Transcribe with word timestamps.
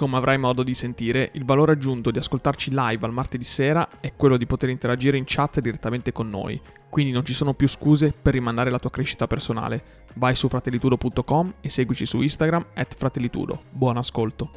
Come 0.00 0.16
avrai 0.16 0.38
modo 0.38 0.62
di 0.62 0.72
sentire, 0.72 1.28
il 1.34 1.44
valore 1.44 1.72
aggiunto 1.72 2.10
di 2.10 2.16
ascoltarci 2.16 2.70
live 2.72 3.04
al 3.04 3.12
martedì 3.12 3.44
sera 3.44 3.86
è 4.00 4.14
quello 4.16 4.38
di 4.38 4.46
poter 4.46 4.70
interagire 4.70 5.18
in 5.18 5.24
chat 5.26 5.60
direttamente 5.60 6.10
con 6.10 6.26
noi, 6.26 6.58
quindi 6.88 7.12
non 7.12 7.22
ci 7.22 7.34
sono 7.34 7.52
più 7.52 7.68
scuse 7.68 8.10
per 8.10 8.32
rimandare 8.32 8.70
la 8.70 8.78
tua 8.78 8.88
crescita 8.88 9.26
personale. 9.26 10.06
Vai 10.14 10.34
su 10.34 10.48
fratellitudo.com 10.48 11.56
e 11.60 11.68
seguici 11.68 12.06
su 12.06 12.22
Instagram 12.22 12.68
at 12.76 12.94
fratellitudo. 12.94 13.64
Buon 13.68 13.98
ascolto. 13.98 14.50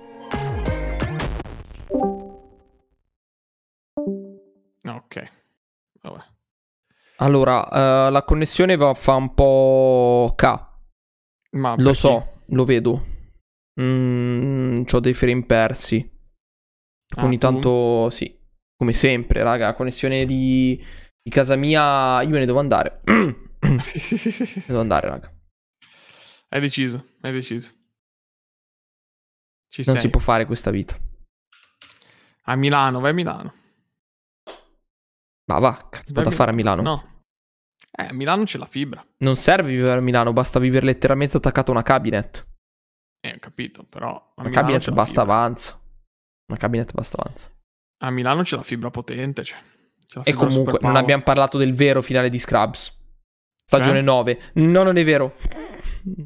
Ok, 4.88 5.32
vabbè. 6.04 6.23
Allora, 7.18 8.08
uh, 8.08 8.12
la 8.14 8.23
connessione 8.26 8.78
va, 8.78 8.94
fa 8.94 9.16
un 9.16 9.34
po' 9.34 10.32
K. 10.38 10.44
Ma 11.52 11.72
lo 11.72 11.76
perché? 11.76 11.94
so, 11.94 12.28
lo 12.46 12.64
vedo. 12.64 13.12
Mm, 13.82 14.84
ho 14.91 15.00
dei 15.00 15.13
frame 15.13 15.45
persi. 15.45 16.12
Ah, 17.16 17.23
Ogni 17.23 17.38
tanto, 17.38 18.09
sì. 18.09 18.40
Come 18.76 18.94
sempre, 18.94 19.44
raga, 19.44 19.73
connessione 19.73 20.25
di, 20.25 20.81
di 21.22 21.31
casa 21.31 21.56
mia. 21.56 22.22
Io 22.22 22.30
me 22.30 22.39
ne 22.39 22.45
devo 22.45 22.59
andare. 22.59 23.02
devo 23.03 24.80
andare, 24.80 25.08
raga. 25.08 25.33
Hai 26.50 26.59
deciso, 26.59 27.06
hai 27.22 27.31
deciso. 27.31 27.70
Ci 29.70 29.81
non 29.86 29.95
sei. 29.95 30.03
si 30.03 30.09
può 30.09 30.20
fare 30.20 30.45
questa 30.45 30.70
vita. 30.70 31.00
A 32.44 32.55
Milano, 32.55 33.00
vai 33.00 33.11
a 33.11 33.14
Milano. 33.14 33.53
Ma 35.45 35.59
va, 35.59 35.88
cazzo, 35.89 36.14
vado 36.14 36.30
a 36.30 36.31
fare 36.31 36.52
a 36.52 36.53
Milano. 36.53 36.81
No. 36.81 37.23
Eh, 37.92 38.05
a 38.05 38.14
Milano 38.14 38.44
c'è 38.44 38.58
la 38.58 38.66
fibra. 38.66 39.05
Non 39.17 39.36
serve 39.36 39.70
vivere 39.70 39.98
a 39.98 40.02
Milano, 40.02 40.31
basta 40.33 40.59
vivere 40.59 40.86
letteralmente 40.86 41.38
attaccato 41.38 41.72
a 41.72 41.76
una 41.76 41.83
cabinet. 41.83 42.48
Eh, 43.26 43.36
ho 43.36 43.40
capito, 43.40 43.84
però... 43.84 44.34
Una 44.36 44.50
cabinet 44.50 44.92
basta 44.92 45.22
avanza. 45.22 45.80
Una 46.50 46.58
cabinet 46.58 46.92
basta 46.94 47.18
avanza. 47.22 47.50
A 48.04 48.10
Milano 48.12 48.42
c'è 48.42 48.58
la 48.58 48.64
fibra 48.64 48.90
potente, 48.90 49.46
cioè. 49.46 49.60
Fibra 50.06 50.24
e 50.24 50.34
comunque 50.34 50.80
non 50.82 50.98
abbiamo 50.98 51.24
parlato 51.24 51.58
del 51.58 51.74
vero 51.74 52.02
finale 52.02 52.30
di 52.30 52.38
Scrubs. 52.38 53.02
Stagione 53.64 54.00
cioè? 54.00 54.04
9. 54.04 54.42
No, 54.56 54.84
non 54.84 54.98
è 54.98 55.04
vero. 55.06 55.36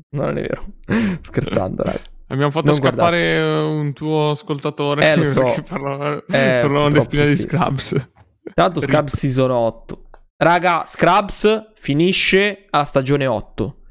No, 0.10 0.26
non 0.26 0.38
è 0.40 0.42
vero. 0.42 0.66
Scherzando, 1.22 1.84
raga. 1.84 2.02
Abbiamo 2.30 2.50
fatto 2.52 2.72
non 2.72 2.76
scappare 2.76 3.40
guardate. 3.40 3.78
un 3.80 3.94
tuo 3.94 4.32
ascoltatore 4.32 5.12
eh, 5.12 5.16
lo 5.16 5.26
so. 5.26 5.64
parlava, 5.68 6.18
eh, 6.28 6.60
parlava 6.66 6.90
del 6.90 7.06
finale 7.06 7.36
sì. 7.36 7.36
di 7.36 7.42
Scrubs. 7.42 8.10
L'altro 8.56 8.82
Scrubs 8.82 9.16
season 9.16 9.52
8. 9.52 10.10
Raga, 10.36 10.86
Scrubs 10.88 11.74
finisce 11.76 12.66
alla 12.72 12.86
stagione 12.86 13.28
8. 13.28 13.82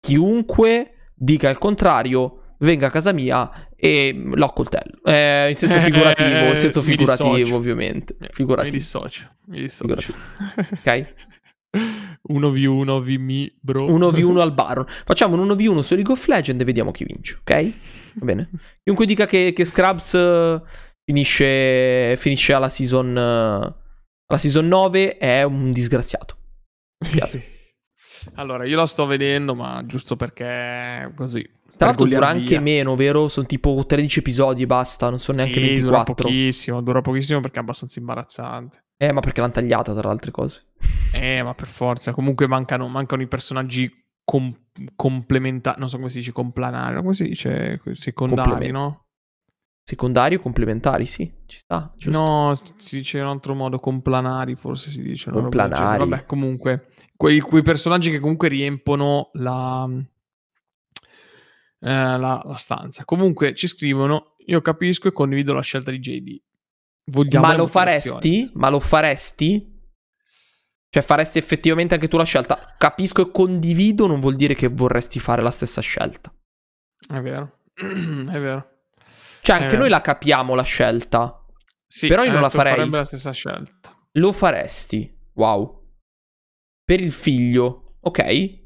Chiunque 0.00 1.10
dica 1.12 1.48
il 1.48 1.58
contrario 1.58 2.41
venga 2.62 2.86
a 2.86 2.90
casa 2.90 3.12
mia 3.12 3.68
e 3.76 4.12
lo 4.14 4.44
accoltello. 4.44 5.02
Eh, 5.04 5.50
in 5.50 5.54
senso 5.54 5.78
figurativo, 5.80 6.46
in 6.50 6.58
senso 6.58 6.82
figurativo 6.82 7.56
ovviamente. 7.56 8.16
Figurativo. 8.32 8.72
Mi 8.72 8.78
dissocio, 8.78 9.28
mi 9.46 9.60
dissocio. 9.60 10.14
ok? 10.56 11.14
1v1 12.30 13.00
vmi 13.00 13.58
bro 13.58 13.86
1v1 13.86 14.36
al 14.40 14.52
Baron 14.52 14.84
facciamo 14.86 15.40
un 15.40 15.48
1v1 15.48 15.78
su 15.78 15.94
League 15.94 16.12
of 16.12 16.26
Legends 16.26 16.60
e 16.60 16.64
vediamo 16.66 16.90
chi 16.90 17.04
vince 17.04 17.38
ok 17.40 17.72
va 18.16 18.24
bene 18.26 18.50
chiunque 18.82 19.06
dica 19.06 19.24
che, 19.24 19.54
che 19.54 19.64
Scrubs 19.64 20.60
finisce, 21.02 22.14
finisce 22.18 22.52
alla 22.52 22.68
season 22.68 23.16
alla 23.16 24.38
season 24.38 24.68
9 24.68 25.16
è 25.16 25.42
un 25.44 25.72
disgraziato 25.72 26.36
allora 28.34 28.66
io 28.66 28.76
la 28.76 28.86
sto 28.86 29.06
vedendo 29.06 29.54
ma 29.54 29.82
giusto 29.86 30.14
perché 30.14 31.10
così 31.16 31.42
tra 31.76 31.86
l'altro 31.86 32.06
dura 32.06 32.28
anche 32.28 32.58
meno, 32.60 32.94
vero? 32.94 33.28
Sono 33.28 33.46
tipo 33.46 33.84
13 33.86 34.18
episodi 34.20 34.62
e 34.62 34.66
basta, 34.66 35.10
non 35.10 35.18
sono 35.18 35.38
neanche 35.38 35.60
sì, 35.60 35.66
24. 35.66 35.90
dura 35.90 36.14
pochissimo, 36.14 36.80
dura 36.82 37.00
pochissimo 37.00 37.40
perché 37.40 37.58
è 37.58 37.62
abbastanza 37.62 37.98
imbarazzante. 37.98 38.84
Eh, 38.96 39.10
ma 39.12 39.20
perché 39.20 39.40
l'hanno 39.40 39.52
tagliata 39.52 39.92
tra 39.92 40.02
le 40.02 40.14
altre 40.14 40.30
cose. 40.30 40.66
Eh, 41.14 41.42
ma 41.42 41.54
per 41.54 41.68
forza. 41.68 42.12
Comunque 42.12 42.46
mancano, 42.46 42.88
mancano 42.88 43.20
i 43.20 43.28
personaggi 43.28 43.90
com- 44.24 44.56
complementari, 44.96 45.78
non 45.78 45.88
so 45.90 45.98
come 45.98 46.08
si 46.08 46.18
dice, 46.18 46.32
complanari, 46.32 46.96
come 46.96 47.12
si 47.12 47.24
dice? 47.24 47.80
Secondari, 47.92 48.70
no? 48.70 49.04
Secondari 49.84 50.36
o 50.36 50.40
complementari, 50.40 51.04
sì, 51.04 51.30
ci 51.46 51.58
sta. 51.58 51.92
Giusto. 51.96 52.18
No, 52.18 52.54
si 52.76 52.96
dice 52.96 53.18
in 53.18 53.24
un 53.24 53.30
altro 53.30 53.54
modo, 53.54 53.78
complanari 53.78 54.54
forse 54.54 54.88
si 54.88 55.02
dice. 55.02 55.30
Complanari. 55.30 55.98
Vabbè, 55.98 56.24
comunque, 56.24 56.88
quei, 57.14 57.40
quei 57.40 57.62
personaggi 57.62 58.10
che 58.10 58.20
comunque 58.20 58.48
riempono 58.48 59.30
la 59.34 59.86
la, 61.90 62.42
la, 62.44 62.56
stanza. 62.56 63.04
Comunque 63.04 63.54
ci 63.54 63.66
scrivono, 63.66 64.34
io 64.46 64.60
capisco 64.60 65.08
e 65.08 65.12
condivido 65.12 65.52
la 65.52 65.62
scelta 65.62 65.90
di 65.90 65.98
JD. 65.98 66.42
Vogliamo 67.06 67.46
Ma 67.46 67.56
lo 67.56 67.66
faresti? 67.66 68.50
Ma 68.54 68.68
lo 68.68 68.78
faresti? 68.78 69.70
Cioè 70.88 71.02
faresti 71.02 71.38
effettivamente 71.38 71.94
anche 71.94 72.08
tu 72.08 72.16
la 72.16 72.24
scelta? 72.24 72.74
Capisco 72.78 73.22
e 73.22 73.30
condivido 73.30 74.06
non 74.06 74.20
vuol 74.20 74.36
dire 74.36 74.54
che 74.54 74.68
vorresti 74.68 75.18
fare 75.18 75.42
la 75.42 75.50
stessa 75.50 75.80
scelta. 75.80 76.32
È 77.08 77.20
vero, 77.20 77.60
è 77.74 78.38
vero. 78.38 78.70
Cioè 79.40 79.62
anche 79.62 79.76
noi 79.76 79.88
la 79.88 80.00
capiamo 80.00 80.54
la 80.54 80.62
scelta. 80.62 81.44
Sì, 81.86 82.06
però 82.06 82.22
io 82.22 82.32
non 82.32 82.42
la 82.42 82.48
farei. 82.48 82.76
farebbe 82.76 82.98
la 82.98 83.04
stessa 83.04 83.32
scelta. 83.32 83.92
Lo 84.12 84.32
faresti? 84.32 85.12
Wow. 85.34 85.94
Per 86.84 87.00
il 87.00 87.12
figlio, 87.12 87.96
ok? 88.00 88.61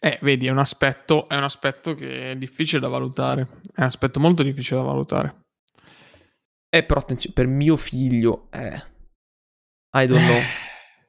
Eh, 0.00 0.18
vedi, 0.22 0.46
è 0.46 0.50
un 0.50 0.58
aspetto, 0.58 1.28
è 1.28 1.36
un 1.36 1.44
aspetto 1.44 1.94
che 1.94 2.30
è 2.30 2.36
difficile 2.36 2.80
da 2.80 2.88
valutare. 2.88 3.48
È 3.74 3.80
un 3.80 3.86
aspetto 3.86 4.20
molto 4.20 4.42
difficile 4.42 4.80
da 4.80 4.86
valutare. 4.86 5.44
Eh, 6.68 6.84
però 6.84 7.00
attenzione, 7.00 7.34
per 7.34 7.46
mio 7.46 7.76
figlio, 7.76 8.48
eh. 8.50 8.82
I 9.94 10.06
don't 10.06 10.24
know. 10.24 10.40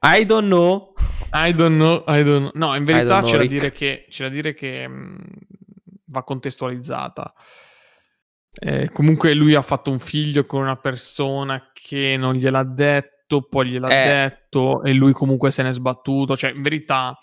I 0.02 0.24
don't 0.26 0.46
know. 0.46 0.94
I 1.32 1.52
don't 1.52 1.74
know, 1.74 2.04
I 2.06 2.22
don't 2.22 2.50
know. 2.50 2.50
No, 2.54 2.76
in 2.76 2.84
verità 2.84 3.20
know, 3.20 3.30
c'è, 3.30 3.38
da 3.38 3.46
dire 3.46 3.72
che, 3.72 4.06
c'è 4.08 4.24
da 4.24 4.30
dire 4.30 4.54
che 4.54 4.86
mh, 4.86 4.92
mm, 4.92 5.16
va 6.06 6.22
contestualizzata. 6.22 7.34
Eh, 8.56 8.90
comunque 8.92 9.34
lui 9.34 9.54
ha 9.54 9.62
fatto 9.62 9.90
un 9.90 9.98
figlio 9.98 10.44
con 10.44 10.60
una 10.60 10.76
persona 10.76 11.70
che 11.72 12.16
non 12.16 12.34
gliel'ha 12.34 12.62
detto, 12.62 13.42
poi 13.42 13.70
gliel'ha 13.70 13.88
eh. 13.88 14.06
detto 14.06 14.84
e 14.84 14.92
lui 14.92 15.12
comunque 15.12 15.50
se 15.50 15.62
n'è 15.62 15.72
sbattuto. 15.72 16.36
Cioè, 16.36 16.52
in 16.52 16.62
verità, 16.62 17.18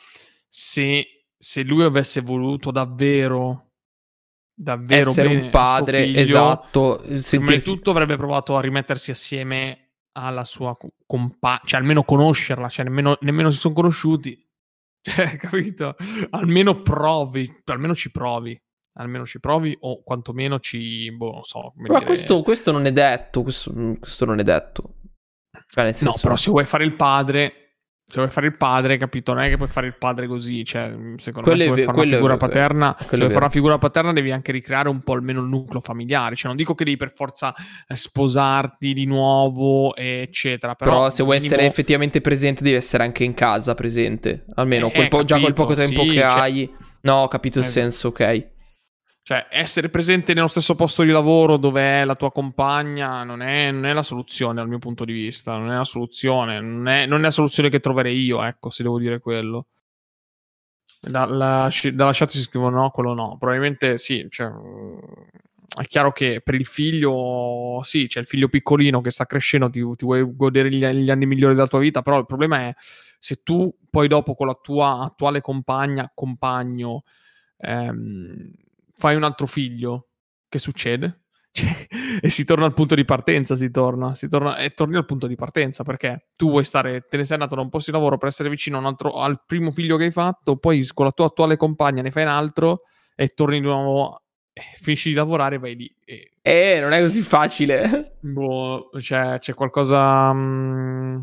se 0.49 1.20
se 1.41 1.63
lui 1.63 1.83
avesse 1.83 2.21
voluto 2.21 2.69
davvero 2.69 3.71
davvero 4.53 5.09
essere 5.09 5.29
bene 5.29 5.41
un 5.41 5.49
padre 5.49 6.03
figlio, 6.03 6.19
esatto 6.19 7.01
sentirsi... 7.03 7.37
prima 7.37 7.55
di 7.55 7.63
tutto 7.63 7.89
avrebbe 7.89 8.15
provato 8.15 8.55
a 8.55 8.61
rimettersi 8.61 9.09
assieme 9.09 9.93
alla 10.11 10.45
sua 10.45 10.77
compagna 11.07 11.61
cioè 11.65 11.79
almeno 11.79 12.03
conoscerla 12.03 12.69
cioè 12.69 12.85
nemmeno, 12.85 13.17
nemmeno 13.21 13.49
si 13.49 13.57
sono 13.57 13.73
conosciuti 13.73 14.39
cioè 15.01 15.35
capito? 15.37 15.95
Almeno 16.29 16.83
provi 16.83 17.51
almeno 17.65 17.95
ci 17.95 18.11
provi 18.11 18.61
almeno 18.99 19.25
ci 19.25 19.39
provi 19.39 19.75
o 19.79 20.03
quantomeno 20.03 20.59
ci 20.59 21.11
boh 21.11 21.31
non 21.31 21.43
so 21.43 21.73
ma 21.77 21.87
dire... 21.87 22.05
questo, 22.05 22.43
questo, 22.43 22.71
non 22.71 22.85
è 22.85 22.91
detto 22.91 23.41
questo, 23.41 23.73
questo 23.99 24.25
non 24.25 24.37
è 24.37 24.43
detto. 24.43 24.97
Cioè, 25.67 25.85
senso... 25.85 26.05
no 26.05 26.13
però 26.21 26.35
se 26.35 26.51
vuoi 26.51 26.65
fare 26.65 26.83
il 26.83 26.95
padre 26.95 27.60
se 28.11 28.17
vuoi 28.19 28.29
fare 28.29 28.47
il 28.47 28.57
padre, 28.57 28.97
capito? 28.97 29.33
Non 29.33 29.43
è 29.43 29.47
che 29.47 29.55
puoi 29.55 29.69
fare 29.69 29.87
il 29.87 29.95
padre 29.97 30.27
così. 30.27 30.65
Cioè, 30.65 30.93
secondo 31.15 31.49
quello 31.49 31.57
me, 31.57 31.59
se 31.59 31.67
vuoi 31.67 31.83
fare 31.83 31.97
una 31.97 32.05
figura 32.05 32.35
paterna, 32.35 32.95
se 32.99 33.15
vuoi 33.15 33.29
fare 33.29 33.37
una 33.37 33.49
figura 33.49 33.77
paterna, 33.77 34.11
devi 34.11 34.31
anche 34.33 34.51
ricreare 34.51 34.89
un 34.89 34.99
po' 34.99 35.13
almeno 35.13 35.39
il 35.39 35.47
nucleo 35.47 35.79
familiare. 35.79 36.35
Cioè, 36.35 36.47
non 36.47 36.57
dico 36.57 36.75
che 36.75 36.83
devi 36.83 36.97
per 36.97 37.13
forza 37.13 37.55
eh, 37.87 37.95
sposarti 37.95 38.93
di 38.93 39.05
nuovo, 39.05 39.95
eccetera. 39.95 40.75
Però, 40.75 40.91
però 40.91 41.09
se 41.09 41.23
vuoi 41.23 41.37
minimo... 41.37 41.55
essere 41.55 41.69
effettivamente 41.69 42.19
presente, 42.19 42.63
devi 42.63 42.75
essere 42.75 43.03
anche 43.03 43.23
in 43.23 43.33
casa 43.33 43.75
presente. 43.75 44.43
Almeno 44.55 44.87
eh, 44.87 44.91
quel 44.91 45.07
po- 45.07 45.17
capito, 45.19 45.33
già 45.33 45.39
quel 45.39 45.53
poco 45.53 45.73
tempo 45.73 46.01
sì, 46.01 46.09
che 46.09 46.19
cioè... 46.19 46.39
hai. 46.39 46.73
No, 47.03 47.13
ho 47.13 47.27
capito 47.29 47.59
il 47.59 47.65
eh, 47.65 47.69
senso, 47.69 48.09
ok. 48.09 48.50
Cioè, 49.31 49.47
essere 49.49 49.87
presente 49.87 50.33
nello 50.33 50.47
stesso 50.47 50.75
posto 50.75 51.03
di 51.03 51.09
lavoro 51.09 51.55
dove 51.55 52.01
è 52.01 52.03
la 52.03 52.15
tua 52.15 52.33
compagna 52.33 53.23
non 53.23 53.41
è, 53.41 53.71
non 53.71 53.85
è 53.85 53.93
la 53.93 54.03
soluzione 54.03 54.55
dal 54.55 54.67
mio 54.67 54.77
punto 54.77 55.05
di 55.05 55.13
vista, 55.13 55.55
non 55.55 55.71
è 55.71 55.75
la 55.77 55.85
soluzione, 55.85 56.59
non 56.59 56.85
è, 56.89 57.05
non 57.05 57.19
è 57.19 57.23
la 57.23 57.31
soluzione 57.31 57.69
che 57.69 57.79
troverei 57.79 58.21
io, 58.21 58.43
ecco, 58.43 58.69
se 58.69 58.83
devo 58.83 58.99
dire 58.99 59.19
quello. 59.19 59.67
Dalla, 60.99 61.71
dalla 61.93 62.11
chat 62.11 62.29
si 62.29 62.41
scrivono 62.41 62.81
no, 62.81 62.89
quello 62.89 63.13
no. 63.13 63.37
Probabilmente 63.39 63.97
sì, 63.97 64.27
cioè, 64.29 64.51
è 65.79 65.85
chiaro 65.85 66.11
che 66.11 66.41
per 66.43 66.55
il 66.55 66.65
figlio, 66.65 67.79
sì, 67.83 68.07
c'è 68.07 68.19
il 68.19 68.25
figlio 68.25 68.49
piccolino 68.49 68.99
che 68.99 69.11
sta 69.11 69.25
crescendo, 69.25 69.69
ti, 69.69 69.79
ti 69.95 70.03
vuoi 70.03 70.29
godere 70.35 70.69
gli, 70.69 70.85
gli, 70.85 71.09
anni 71.09 71.25
migliori 71.25 71.55
della 71.55 71.67
tua 71.67 71.79
vita, 71.79 72.01
però 72.01 72.19
il 72.19 72.25
problema 72.25 72.63
è 72.63 72.75
se 73.17 73.43
tu 73.43 73.73
poi 73.89 74.09
dopo 74.09 74.35
con 74.35 74.47
la 74.47 74.59
tua 74.61 75.03
attuale 75.05 75.39
compagna, 75.39 76.11
compagno, 76.13 77.03
ehm, 77.59 78.51
fai 79.01 79.15
un 79.15 79.23
altro 79.23 79.47
figlio, 79.47 80.09
che 80.47 80.59
succede? 80.59 81.23
Cioè, 81.53 81.85
e 82.21 82.29
si 82.29 82.45
torna 82.45 82.63
al 82.63 82.73
punto 82.73 82.95
di 82.95 83.03
partenza, 83.03 83.57
si 83.57 83.71
torna, 83.71 84.15
si 84.15 84.29
torna 84.29 84.55
e 84.55 84.69
torni 84.69 84.95
al 84.95 85.03
punto 85.03 85.27
di 85.27 85.35
partenza 85.35 85.83
perché 85.83 86.29
tu 86.37 86.49
vuoi 86.49 86.63
stare, 86.63 87.07
te 87.09 87.17
ne 87.17 87.25
sei 87.25 87.33
andato 87.33 87.55
da 87.55 87.61
un 87.61 87.67
posto 87.67 87.91
di 87.91 87.97
lavoro 87.97 88.17
per 88.17 88.29
essere 88.29 88.47
vicino 88.47 88.79
altro, 88.87 89.19
al 89.19 89.43
primo 89.45 89.71
figlio 89.71 89.97
che 89.97 90.05
hai 90.05 90.11
fatto, 90.11 90.55
poi 90.55 90.87
con 90.93 91.03
la 91.03 91.11
tua 91.11 91.25
attuale 91.25 91.57
compagna 91.57 92.01
ne 92.01 92.11
fai 92.11 92.23
un 92.23 92.29
altro 92.29 92.83
e 93.15 93.27
torni 93.29 93.59
di 93.59 93.65
nuovo, 93.65 94.21
eh, 94.53 94.61
finisci 94.79 95.09
di 95.09 95.15
lavorare 95.15 95.55
e 95.55 95.59
vai 95.59 95.75
lì. 95.75 95.93
E... 96.05 96.31
Eh, 96.41 96.79
non 96.79 96.93
è 96.93 97.01
così 97.01 97.21
facile. 97.21 98.15
Boh, 98.21 98.89
cioè, 99.01 99.37
c'è 99.39 99.53
qualcosa... 99.53 100.31
Mh, 100.31 100.39
mm, 100.39 101.21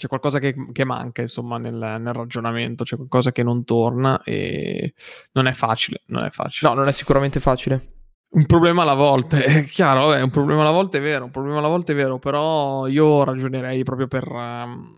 c'è 0.00 0.08
qualcosa 0.08 0.38
che, 0.38 0.54
che 0.72 0.84
manca, 0.84 1.20
insomma, 1.20 1.58
nel, 1.58 1.74
nel, 1.74 2.14
ragionamento, 2.14 2.84
c'è 2.84 2.96
qualcosa 2.96 3.32
che 3.32 3.42
non 3.42 3.64
torna 3.64 4.22
e 4.22 4.94
non 5.32 5.46
è 5.46 5.52
facile, 5.52 6.00
non 6.06 6.24
è 6.24 6.30
facile. 6.30 6.70
No, 6.70 6.74
non 6.74 6.88
è 6.88 6.92
sicuramente 6.92 7.38
facile. 7.38 7.98
Un 8.30 8.46
problema 8.46 8.80
alla 8.80 8.94
volta, 8.94 9.36
è 9.44 9.66
chiaro, 9.66 10.14
è 10.14 10.22
un 10.22 10.30
problema 10.30 10.62
alla 10.62 10.70
volta 10.70 10.96
è 10.96 11.02
vero, 11.02 11.26
un 11.26 11.30
problema 11.30 11.58
alla 11.58 11.68
volta 11.68 11.92
è 11.92 11.94
vero, 11.94 12.18
però 12.18 12.86
io 12.86 13.24
ragionerei 13.24 13.82
proprio 13.82 14.06
per, 14.06 14.26
um, 14.26 14.94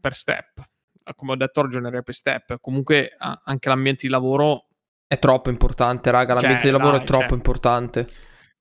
per 0.00 0.14
step. 0.14 0.66
Come 1.14 1.32
ho 1.32 1.36
detto, 1.36 1.60
ragionerei 1.60 2.02
per 2.02 2.14
step. 2.14 2.56
Comunque 2.62 3.14
anche 3.18 3.68
l'ambiente 3.68 4.06
di 4.06 4.08
lavoro... 4.08 4.68
È 5.06 5.18
troppo 5.18 5.50
importante, 5.50 6.10
raga, 6.10 6.32
l'ambiente 6.32 6.62
cioè, 6.62 6.70
di 6.70 6.76
lavoro 6.78 6.96
dai, 6.96 7.04
è 7.04 7.06
troppo 7.06 7.28
cioè, 7.28 7.36
importante. 7.36 8.02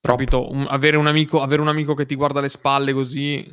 Troppo. 0.02 0.18
Capito? 0.18 0.52
Un, 0.52 0.66
avere, 0.68 0.98
un 0.98 1.08
amico, 1.08 1.42
avere 1.42 1.62
un 1.62 1.70
amico 1.70 1.94
che 1.94 2.06
ti 2.06 2.16
guarda 2.16 2.42
le 2.42 2.50
spalle 2.50 2.92
così 2.92 3.50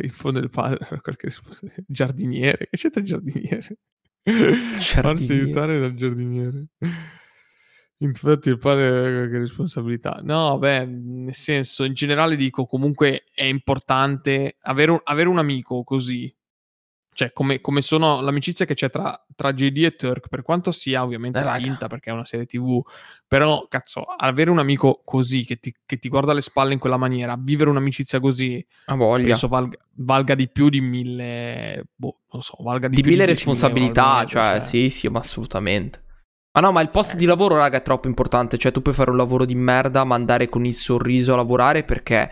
in 0.04 0.10
fondo 0.10 0.40
del 0.40 0.50
padre 0.50 0.78
qualche 1.02 1.26
risposta 1.26 1.66
giardiniere 1.86 2.68
che 2.70 2.76
c'entra 2.76 3.00
il 3.00 3.06
giardiniere? 3.06 3.78
giardiniere. 4.22 4.80
Farsi 4.80 5.32
aiutare 5.32 5.78
dal 5.78 5.94
giardiniere. 5.94 6.66
Infatti 8.00 8.48
il 8.50 8.58
padre 8.58 8.86
ha 8.86 9.18
qualche 9.18 9.38
responsabilità. 9.38 10.20
No 10.22 10.58
beh 10.58 10.84
nel 10.84 11.34
senso 11.34 11.84
in 11.84 11.94
generale 11.94 12.36
dico 12.36 12.66
comunque 12.66 13.24
è 13.32 13.44
importante 13.44 14.56
avere 14.60 14.92
un, 14.92 15.00
avere 15.02 15.28
un 15.28 15.38
amico 15.38 15.82
così 15.82 16.32
cioè 17.18 17.32
come, 17.32 17.60
come, 17.60 17.82
sono 17.82 18.20
l'amicizia 18.20 18.64
che 18.64 18.74
c'è 18.74 18.90
tra, 18.90 19.20
tra 19.34 19.52
JD 19.52 19.82
e 19.82 19.96
Turk, 19.96 20.28
per 20.28 20.42
quanto 20.42 20.70
sia 20.70 21.02
ovviamente 21.02 21.40
eh, 21.40 21.58
finta 21.58 21.88
perché 21.88 22.10
è 22.10 22.12
una 22.12 22.24
serie 22.24 22.46
TV, 22.46 22.80
però 23.26 23.66
cazzo, 23.68 24.02
avere 24.02 24.50
un 24.50 24.60
amico 24.60 25.00
così 25.04 25.44
che 25.44 25.56
ti, 25.56 25.74
che 25.84 25.98
ti 25.98 26.08
guarda 26.08 26.32
le 26.32 26.42
spalle 26.42 26.74
in 26.74 26.78
quella 26.78 26.96
maniera, 26.96 27.34
vivere 27.36 27.70
un'amicizia 27.70 28.20
così, 28.20 28.64
penso 28.84 29.48
valga, 29.48 29.76
valga, 29.94 30.36
di 30.36 30.48
più 30.48 30.68
di 30.68 30.80
mille, 30.80 31.86
boh, 31.92 32.18
non 32.30 32.40
so, 32.40 32.56
valga 32.60 32.86
di, 32.86 32.94
di 32.94 33.02
più 33.02 33.10
mille 33.10 33.24
di 33.24 33.32
responsabilità, 33.32 34.18
euro, 34.18 34.28
cioè, 34.28 34.44
cioè, 34.44 34.60
sì, 34.60 34.88
sì, 34.88 35.08
ma 35.08 35.18
assolutamente. 35.18 36.04
Ma 36.52 36.60
no, 36.60 36.70
ma 36.70 36.80
il 36.82 36.90
posto 36.90 37.14
eh. 37.14 37.18
di 37.18 37.24
lavoro, 37.24 37.56
raga, 37.56 37.78
è 37.78 37.82
troppo 37.82 38.06
importante. 38.06 38.58
Cioè, 38.58 38.72
tu 38.72 38.80
puoi 38.80 38.94
fare 38.94 39.10
un 39.10 39.16
lavoro 39.16 39.44
di 39.44 39.54
merda, 39.54 40.04
ma 40.04 40.14
andare 40.14 40.48
con 40.48 40.64
il 40.64 40.74
sorriso 40.74 41.32
a 41.32 41.36
lavorare 41.36 41.82
perché 41.82 42.30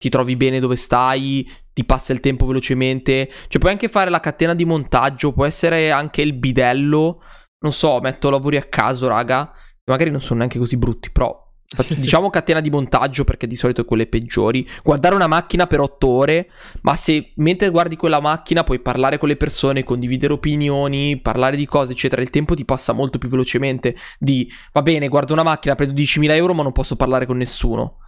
ti 0.00 0.08
trovi 0.08 0.34
bene 0.34 0.60
dove 0.60 0.76
stai, 0.76 1.46
ti 1.74 1.84
passa 1.84 2.14
il 2.14 2.20
tempo 2.20 2.46
velocemente. 2.46 3.30
Cioè, 3.48 3.60
puoi 3.60 3.70
anche 3.70 3.88
fare 3.88 4.08
la 4.08 4.18
catena 4.18 4.54
di 4.54 4.64
montaggio, 4.64 5.34
può 5.34 5.44
essere 5.44 5.90
anche 5.90 6.22
il 6.22 6.32
bidello. 6.32 7.22
Non 7.58 7.74
so, 7.74 8.00
metto 8.00 8.30
lavori 8.30 8.56
a 8.56 8.62
caso, 8.62 9.08
raga. 9.08 9.52
Magari 9.84 10.08
non 10.10 10.22
sono 10.22 10.38
neanche 10.38 10.58
così 10.58 10.78
brutti, 10.78 11.10
però. 11.10 11.48
Faccio, 11.68 11.92
diciamo 12.00 12.30
catena 12.30 12.60
di 12.60 12.70
montaggio 12.70 13.24
perché 13.24 13.46
di 13.46 13.56
solito 13.56 13.82
è 13.82 13.84
quelle 13.84 14.06
peggiori. 14.06 14.66
Guardare 14.82 15.14
una 15.14 15.26
macchina 15.26 15.66
per 15.66 15.80
otto 15.80 16.08
ore, 16.08 16.48
ma 16.80 16.96
se 16.96 17.32
mentre 17.36 17.68
guardi 17.68 17.96
quella 17.96 18.20
macchina 18.20 18.64
puoi 18.64 18.80
parlare 18.80 19.18
con 19.18 19.28
le 19.28 19.36
persone, 19.36 19.84
condividere 19.84 20.32
opinioni, 20.32 21.20
parlare 21.20 21.58
di 21.58 21.66
cose, 21.66 21.92
eccetera, 21.92 22.22
il 22.22 22.30
tempo 22.30 22.54
ti 22.54 22.64
passa 22.64 22.94
molto 22.94 23.18
più 23.18 23.28
velocemente 23.28 23.94
di 24.18 24.50
va 24.72 24.80
bene, 24.80 25.08
guardo 25.08 25.34
una 25.34 25.42
macchina, 25.42 25.74
prendo 25.74 25.92
10.000 25.92 26.34
euro, 26.36 26.54
ma 26.54 26.62
non 26.62 26.72
posso 26.72 26.96
parlare 26.96 27.26
con 27.26 27.36
nessuno. 27.36 27.98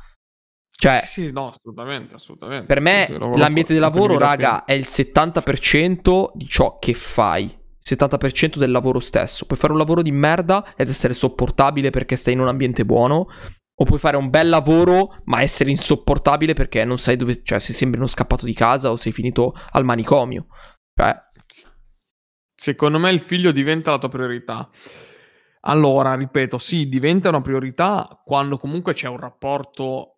Cioè, 0.83 1.05
sì, 1.07 1.31
no, 1.31 1.51
assolutamente, 1.51 2.17
assolutamente. 2.17 2.67
Per 2.67 2.81
me 2.81 3.05
sì, 3.07 3.17
l'ambiente 3.17 3.73
di 3.73 3.79
lavoro, 3.79 4.19
raga, 4.19 4.65
è 4.65 4.73
il 4.73 4.83
70% 4.85 6.31
di 6.35 6.45
ciò 6.49 6.81
che 6.81 6.93
fai. 6.93 7.45
Il 7.45 7.99
70% 7.99 8.57
del 8.57 8.73
lavoro 8.73 8.99
stesso. 8.99 9.47
Puoi 9.47 9.57
fare 9.57 9.73
un 9.73 9.79
lavoro 9.79 10.03
di 10.03 10.11
merda 10.11 10.75
ed 10.75 10.89
essere 10.89 11.15
sopportabile 11.15 11.91
perché 11.91 12.17
stai 12.17 12.33
in 12.33 12.41
un 12.41 12.49
ambiente 12.49 12.85
buono. 12.85 13.29
O 13.77 13.85
puoi 13.85 14.01
fare 14.01 14.17
un 14.17 14.29
bel 14.29 14.49
lavoro, 14.49 15.21
ma 15.27 15.41
essere 15.41 15.71
insopportabile 15.71 16.53
perché 16.53 16.85
non 16.85 16.99
sai 16.99 17.17
dove. 17.17 17.45
Cioè, 17.45 17.61
se 17.61 17.73
sembri 17.73 18.01
uno 18.01 18.09
scappato 18.09 18.45
di 18.45 18.53
casa 18.53 18.91
o 18.91 18.97
sei 18.97 19.13
finito 19.13 19.55
al 19.71 19.85
manicomio. 19.85 20.49
Cioè. 20.97 21.17
Secondo 22.57 22.99
me 22.99 23.11
il 23.11 23.21
figlio 23.21 23.53
diventa 23.53 23.93
la 23.93 23.99
tua 23.99 24.09
priorità. 24.09 24.69
Allora, 25.61 26.15
ripeto, 26.15 26.59
sì, 26.59 26.89
diventa 26.89 27.29
una 27.29 27.41
priorità 27.41 28.21
quando 28.25 28.59
comunque 28.59 28.95
c'è 28.95 29.07
un 29.07 29.19
rapporto 29.19 30.12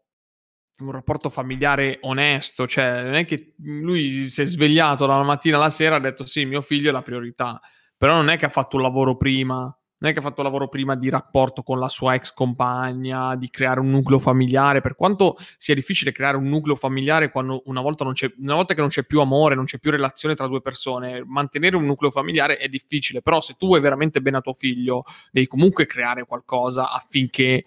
un 0.79 0.91
rapporto 0.91 1.29
familiare 1.29 1.99
onesto, 2.03 2.67
cioè 2.67 3.03
non 3.05 3.15
è 3.15 3.25
che 3.25 3.55
lui 3.59 4.26
si 4.26 4.43
è 4.43 4.44
svegliato 4.44 5.06
dalla 5.06 5.23
mattina 5.23 5.56
alla 5.56 5.71
sera 5.71 5.94
e 5.94 5.99
ha 5.99 6.03
detto 6.03 6.26
sì, 6.26 6.44
mio 6.44 6.62
figlio 6.62 6.88
è 6.88 6.93
la 6.93 7.03
priorità, 7.03 7.61
però 7.97 8.15
non 8.15 8.29
è 8.29 8.37
che 8.37 8.47
ha 8.47 8.50
fatto 8.50 8.76
un 8.76 8.82
lavoro 8.82 9.17
prima, 9.17 9.61
non 9.99 10.11
è 10.11 10.12
che 10.12 10.19
ha 10.19 10.23
fatto 10.23 10.41
un 10.41 10.47
lavoro 10.47 10.69
prima 10.69 10.97
di 10.97 11.09
rapporto 11.09 11.62
con 11.62 11.79
la 11.79 11.88
sua 11.88 12.15
ex 12.15 12.32
compagna, 12.35 13.37
di 13.37 13.49
creare 13.50 13.79
un 13.79 13.88
nucleo 13.88 14.19
familiare, 14.19 14.81
per 14.81 14.97
quanto 14.97 15.37
sia 15.56 15.75
difficile 15.75 16.11
creare 16.11 16.37
un 16.37 16.49
nucleo 16.49 16.75
familiare 16.75 17.31
quando 17.31 17.62
una 17.67 17.81
volta, 17.81 18.03
una 18.03 18.55
volta 18.55 18.75
che 18.75 18.81
non 18.81 18.91
c'è 18.91 19.05
più 19.05 19.20
amore, 19.20 19.55
non 19.55 19.67
c'è 19.67 19.79
più 19.79 19.93
relazione 19.93 20.35
tra 20.35 20.49
due 20.49 20.61
persone, 20.61 21.23
mantenere 21.25 21.77
un 21.77 21.85
nucleo 21.85 22.11
familiare 22.11 22.56
è 22.56 22.69
difficile, 22.69 23.23
però 23.23 23.41
se 23.41 23.55
tu 23.56 23.67
vuoi 23.67 23.81
veramente 23.81 24.20
bene 24.20 24.38
a 24.38 24.41
tuo 24.41 24.55
figlio, 24.55 25.05
devi 25.31 25.47
comunque 25.47 25.87
creare 25.87 26.27
qualcosa 26.27 26.91
affinché 26.91 27.62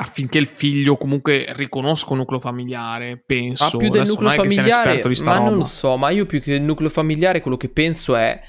affinché 0.00 0.38
il 0.38 0.46
figlio 0.46 0.96
comunque 0.96 1.46
riconosca 1.54 2.12
un 2.12 2.18
nucleo 2.18 2.40
familiare, 2.40 3.22
penso. 3.24 3.64
Ma 3.64 3.70
più 3.70 3.90
del 3.90 4.00
Adesso 4.00 4.12
nucleo 4.12 4.32
familiare, 4.32 5.02
ma 5.24 5.34
roba. 5.34 5.48
non 5.48 5.56
lo 5.56 5.64
so, 5.64 5.96
ma 5.96 6.10
io 6.10 6.26
più 6.26 6.40
che 6.40 6.54
il 6.54 6.62
nucleo 6.62 6.88
familiare 6.88 7.40
quello 7.40 7.58
che 7.58 7.68
penso 7.68 8.16
è 8.16 8.40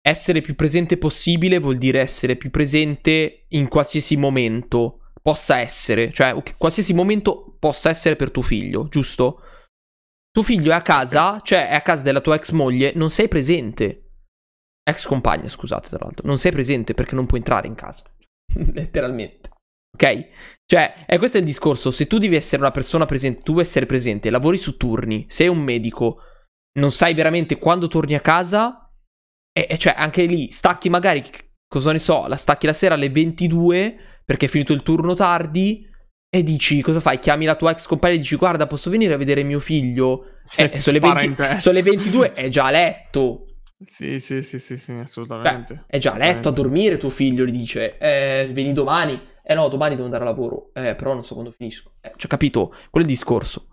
essere 0.00 0.40
più 0.40 0.54
presente 0.54 0.96
possibile 0.96 1.58
vuol 1.58 1.76
dire 1.76 2.00
essere 2.00 2.36
più 2.36 2.50
presente 2.50 3.46
in 3.48 3.68
qualsiasi 3.68 4.16
momento 4.16 5.10
possa 5.22 5.58
essere, 5.58 6.12
cioè 6.12 6.34
qualsiasi 6.56 6.94
momento 6.94 7.56
possa 7.58 7.88
essere 7.88 8.16
per 8.16 8.30
tuo 8.30 8.42
figlio, 8.42 8.88
giusto? 8.88 9.40
Tuo 10.30 10.42
figlio 10.42 10.70
è 10.70 10.74
a 10.74 10.82
casa, 10.82 11.40
cioè 11.42 11.68
è 11.68 11.74
a 11.74 11.82
casa 11.82 12.02
della 12.02 12.20
tua 12.20 12.36
ex 12.36 12.50
moglie, 12.50 12.92
non 12.94 13.10
sei 13.10 13.28
presente. 13.28 14.10
Ex 14.88 15.06
compagna, 15.06 15.48
scusate, 15.48 15.88
tra 15.88 15.98
l'altro. 16.00 16.26
Non 16.26 16.38
sei 16.38 16.52
presente 16.52 16.94
perché 16.94 17.14
non 17.14 17.26
puoi 17.26 17.40
entrare 17.40 17.66
in 17.66 17.74
casa. 17.74 18.04
Letteralmente. 18.72 19.50
Ok? 19.98 20.26
Cioè, 20.64 21.06
è 21.06 21.18
questo 21.18 21.38
il 21.38 21.44
discorso. 21.44 21.90
Se 21.90 22.06
tu 22.06 22.18
devi 22.18 22.36
essere 22.36 22.62
una 22.62 22.70
persona 22.70 23.04
presente, 23.04 23.42
tu 23.42 23.52
vuoi 23.52 23.64
essere 23.64 23.86
presente, 23.86 24.30
lavori 24.30 24.58
su 24.58 24.76
turni, 24.76 25.26
sei 25.28 25.48
un 25.48 25.58
medico, 25.58 26.18
non 26.78 26.92
sai 26.92 27.14
veramente 27.14 27.58
quando 27.58 27.88
torni 27.88 28.14
a 28.14 28.20
casa, 28.20 28.88
e, 29.52 29.66
e 29.68 29.78
cioè 29.78 29.94
anche 29.96 30.24
lì 30.24 30.52
stacchi 30.52 30.88
magari, 30.88 31.24
cosa 31.66 31.90
ne 31.90 31.98
so, 31.98 32.26
la 32.28 32.36
stacchi 32.36 32.66
la 32.66 32.72
sera 32.72 32.94
alle 32.94 33.10
22 33.10 33.96
perché 34.24 34.46
è 34.46 34.48
finito 34.48 34.72
il 34.72 34.82
turno 34.82 35.14
tardi 35.14 35.88
e 36.30 36.42
dici 36.42 36.82
cosa 36.82 37.00
fai? 37.00 37.18
Chiami 37.18 37.46
la 37.46 37.56
tua 37.56 37.70
ex 37.70 37.86
compagna 37.86 38.14
e 38.14 38.18
dici 38.18 38.36
guarda 38.36 38.66
posso 38.66 38.90
venire 38.90 39.14
a 39.14 39.16
vedere 39.16 39.42
mio 39.42 39.60
figlio? 39.60 40.40
Cioè, 40.50 40.70
eh, 40.72 40.80
sono, 40.80 40.98
le 40.98 41.12
20, 41.12 41.60
sono 41.60 41.74
le 41.74 41.82
22, 41.82 42.32
è 42.34 42.48
già 42.48 42.66
a 42.66 42.70
letto. 42.70 43.44
Sì, 43.86 44.18
sì, 44.18 44.42
sì, 44.42 44.58
sì, 44.58 44.76
sì 44.76 44.92
assolutamente. 44.92 45.74
Beh, 45.74 45.84
è 45.86 45.98
già 45.98 46.12
a 46.12 46.18
letto 46.18 46.48
a 46.50 46.52
dormire 46.52 46.98
tuo 46.98 47.10
figlio, 47.10 47.46
gli 47.46 47.52
dice, 47.52 47.96
eh, 47.96 48.50
vieni 48.52 48.72
domani 48.72 49.18
eh 49.50 49.54
no, 49.54 49.68
domani 49.68 49.94
devo 49.94 50.04
andare 50.04 50.24
a 50.24 50.26
lavoro, 50.26 50.68
eh, 50.74 50.94
però 50.94 51.14
non 51.14 51.24
so 51.24 51.32
quando 51.32 51.50
finisco. 51.50 51.92
Eh, 52.02 52.12
cioè, 52.16 52.28
capito? 52.28 52.68
Quello 52.90 53.06
è 53.06 53.08
il 53.08 53.14
discorso. 53.14 53.68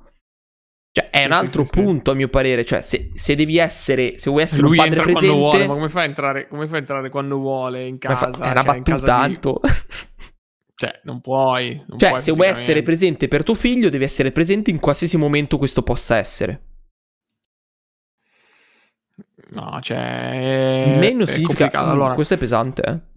Cioè, 0.89 1.09
è 1.09 1.25
un 1.25 1.33
altro 1.33 1.63
sì, 1.63 1.71
sì, 1.73 1.81
punto, 1.81 2.11
sì. 2.11 2.15
a 2.15 2.17
mio 2.17 2.29
parere. 2.29 2.63
Cioè, 2.63 2.79
se, 2.79 3.11
se, 3.13 3.35
devi 3.35 3.57
essere, 3.57 4.17
se 4.17 4.29
vuoi 4.29 4.43
essere 4.43 4.61
Lui 4.61 4.77
un 4.77 4.85
padre 4.85 5.01
presente... 5.01 5.25
quando 5.27 5.43
vuole, 5.43 5.67
ma 5.67 5.73
come 5.73 5.89
fai, 5.89 6.03
a 6.03 6.05
entrare, 6.05 6.47
come 6.47 6.67
fai 6.67 6.77
a 6.77 6.79
entrare 6.79 7.09
quando 7.09 7.37
vuole 7.39 7.85
in 7.85 7.97
casa? 7.97 8.31
Fa, 8.31 8.45
è 8.45 8.51
una 8.51 8.63
cioè, 8.63 8.73
battuta, 8.73 9.05
tanto. 9.05 9.59
Di... 9.61 9.69
cioè, 10.75 10.99
non 11.03 11.19
puoi. 11.19 11.83
Non 11.87 11.99
cioè, 11.99 12.09
puoi 12.11 12.21
se 12.21 12.31
vuoi 12.31 12.47
essere 12.47 12.81
presente 12.81 13.27
per 13.27 13.43
tuo 13.43 13.55
figlio, 13.55 13.89
devi 13.89 14.05
essere 14.05 14.31
presente 14.31 14.71
in 14.71 14.79
qualsiasi 14.79 15.17
momento 15.17 15.57
questo 15.57 15.83
possa 15.83 16.15
essere. 16.15 16.61
No, 19.49 19.77
cioè... 19.81 20.95
Meno 20.97 21.25
significa... 21.25 21.69
Allora, 21.71 22.13
questo 22.13 22.35
è 22.35 22.37
pesante, 22.37 22.81
eh. 22.81 23.14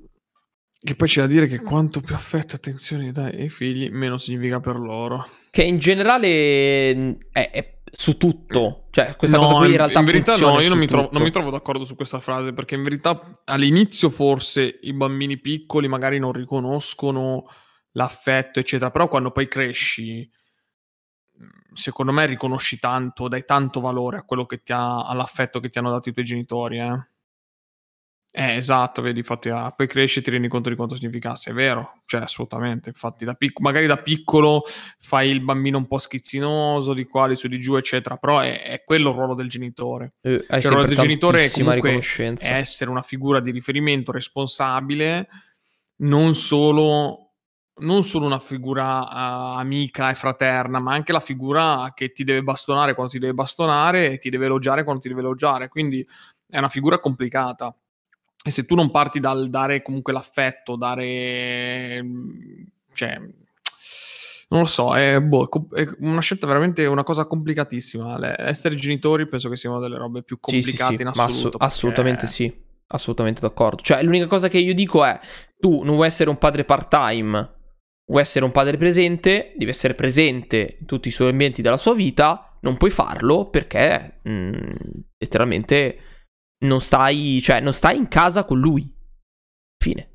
Che 0.80 0.94
poi 0.94 1.08
c'è 1.08 1.22
da 1.22 1.26
dire 1.26 1.48
che 1.48 1.60
quanto 1.60 2.00
più 2.00 2.14
affetto 2.14 2.52
e 2.52 2.56
attenzione 2.56 3.10
dai 3.10 3.40
ai 3.40 3.48
figli, 3.48 3.90
meno 3.90 4.16
significa 4.16 4.60
per 4.60 4.76
loro. 4.76 5.26
Che 5.50 5.62
in 5.62 5.78
generale 5.78 6.94
mm, 6.94 7.12
è, 7.32 7.50
è 7.50 7.78
su 7.92 8.16
tutto. 8.16 8.86
Cioè, 8.90 9.16
questa 9.16 9.38
no, 9.38 9.44
cosa 9.44 9.56
qui 9.56 9.70
in 9.70 9.76
realtà 9.76 9.98
in 9.98 10.04
verità 10.04 10.36
no, 10.36 10.60
io 10.60 10.68
non 10.68 10.78
mi, 10.78 10.86
trovo, 10.86 11.08
non 11.12 11.22
mi, 11.22 11.30
trovo, 11.30 11.50
d'accordo 11.50 11.84
su 11.84 11.96
questa 11.96 12.20
frase, 12.20 12.52
perché 12.52 12.76
in 12.76 12.84
verità 12.84 13.40
all'inizio 13.44 14.08
forse 14.08 14.78
i 14.82 14.92
bambini 14.92 15.38
piccoli 15.38 15.88
magari 15.88 16.20
non 16.20 16.32
riconoscono 16.32 17.46
l'affetto, 17.92 18.60
eccetera. 18.60 18.90
Però 18.90 19.08
quando 19.08 19.32
poi 19.32 19.48
cresci, 19.48 20.30
secondo 21.72 22.12
me 22.12 22.26
riconosci 22.26 22.78
tanto, 22.78 23.28
dai 23.28 23.44
tanto 23.44 23.80
valore 23.80 24.18
a 24.18 24.22
quello 24.22 24.46
che 24.46 24.62
ti 24.62 24.72
ha, 24.72 25.04
all'affetto 25.04 25.60
che 25.60 25.68
ti 25.68 25.78
hanno 25.78 25.90
dato 25.90 26.08
i 26.08 26.12
tuoi 26.12 26.24
genitori, 26.24 26.78
eh. 26.78 27.08
Eh, 28.30 28.56
esatto, 28.56 29.00
vedi, 29.00 29.20
infatti, 29.20 29.48
ah, 29.48 29.72
poi 29.72 29.86
cresci 29.86 30.18
e 30.18 30.22
ti 30.22 30.30
rendi 30.30 30.48
conto 30.48 30.68
di 30.68 30.76
quanto 30.76 30.94
significasse, 30.94 31.50
è 31.50 31.54
vero, 31.54 32.02
cioè 32.04 32.20
assolutamente, 32.20 32.90
infatti, 32.90 33.24
da 33.24 33.32
pic- 33.32 33.58
magari 33.60 33.86
da 33.86 33.96
piccolo 33.96 34.64
fai 34.98 35.30
il 35.30 35.40
bambino 35.40 35.78
un 35.78 35.86
po' 35.86 35.98
schizzinoso, 35.98 36.92
di 36.92 37.04
qua, 37.04 37.26
di 37.26 37.34
su, 37.34 37.48
di 37.48 37.58
giù, 37.58 37.76
eccetera, 37.76 38.16
però 38.16 38.40
è, 38.40 38.62
è 38.62 38.84
quello 38.84 39.10
il 39.10 39.16
ruolo 39.16 39.34
del 39.34 39.48
genitore. 39.48 40.12
Eh, 40.20 40.44
cioè, 40.46 40.56
il 40.58 40.68
ruolo 40.68 40.86
del 40.86 40.96
genitore 40.96 41.44
è 41.46 41.50
comunque 41.50 42.00
essere 42.38 42.90
una 42.90 43.02
figura 43.02 43.40
di 43.40 43.50
riferimento 43.50 44.12
responsabile, 44.12 45.28
non 45.96 46.34
solo 46.34 47.22
non 47.80 48.02
solo 48.02 48.26
una 48.26 48.40
figura 48.40 49.02
uh, 49.02 49.58
amica 49.58 50.10
e 50.10 50.14
fraterna, 50.14 50.80
ma 50.80 50.92
anche 50.92 51.12
la 51.12 51.20
figura 51.20 51.92
che 51.94 52.10
ti 52.10 52.24
deve 52.24 52.42
bastonare 52.42 52.94
quando 52.94 53.12
ti 53.12 53.20
deve 53.20 53.34
bastonare 53.34 54.12
e 54.12 54.18
ti 54.18 54.30
deve 54.30 54.46
elogiare 54.46 54.82
quando 54.82 55.00
ti 55.00 55.08
deve 55.08 55.20
elogiare. 55.20 55.68
Quindi 55.68 56.06
è 56.48 56.58
una 56.58 56.68
figura 56.68 56.98
complicata. 56.98 57.72
E 58.44 58.50
se 58.50 58.64
tu 58.64 58.74
non 58.74 58.90
parti 58.90 59.20
dal 59.20 59.50
dare 59.50 59.82
comunque 59.82 60.12
l'affetto, 60.12 60.76
dare... 60.76 62.04
cioè... 62.94 63.20
Non 64.50 64.60
lo 64.60 64.66
so, 64.66 64.96
è, 64.96 65.20
boh, 65.20 65.46
è 65.74 65.86
una 65.98 66.22
scelta 66.22 66.46
veramente 66.46 66.86
una 66.86 67.02
cosa 67.02 67.26
complicatissima. 67.26 68.38
essere 68.38 68.76
genitori 68.76 69.28
penso 69.28 69.50
che 69.50 69.56
sia 69.56 69.68
una 69.68 69.78
delle 69.78 69.98
robe 69.98 70.22
più 70.22 70.40
complicate 70.40 70.72
sì, 70.72 70.82
sì, 70.82 70.96
sì, 70.96 71.02
in 71.02 71.08
assoluto. 71.08 71.58
Ass- 71.58 71.74
assolutamente 71.74 72.26
sì, 72.26 72.50
assolutamente 72.86 73.42
d'accordo. 73.42 73.82
Cioè, 73.82 74.02
l'unica 74.02 74.26
cosa 74.26 74.48
che 74.48 74.56
io 74.56 74.72
dico 74.72 75.04
è: 75.04 75.20
tu 75.58 75.82
non 75.82 75.96
vuoi 75.96 76.06
essere 76.06 76.30
un 76.30 76.38
padre 76.38 76.64
part-time, 76.64 77.56
vuoi 78.06 78.22
essere 78.22 78.46
un 78.46 78.50
padre 78.50 78.78
presente, 78.78 79.52
devi 79.54 79.70
essere 79.70 79.92
presente 79.92 80.78
in 80.80 80.86
tutti 80.86 81.08
i 81.08 81.12
suoi 81.12 81.28
ambienti 81.28 81.60
della 81.60 81.76
sua 81.76 81.94
vita. 81.94 82.56
Non 82.60 82.78
puoi 82.78 82.90
farlo 82.90 83.50
perché 83.50 84.20
mh, 84.22 84.30
mm, 84.30 84.52
letteralmente 85.18 85.98
non 86.64 86.80
stai, 86.80 87.40
cioè, 87.42 87.60
non 87.60 87.72
stai 87.72 87.96
in 87.96 88.08
casa 88.08 88.44
con 88.44 88.58
lui. 88.58 88.90
Fine. 89.82 90.10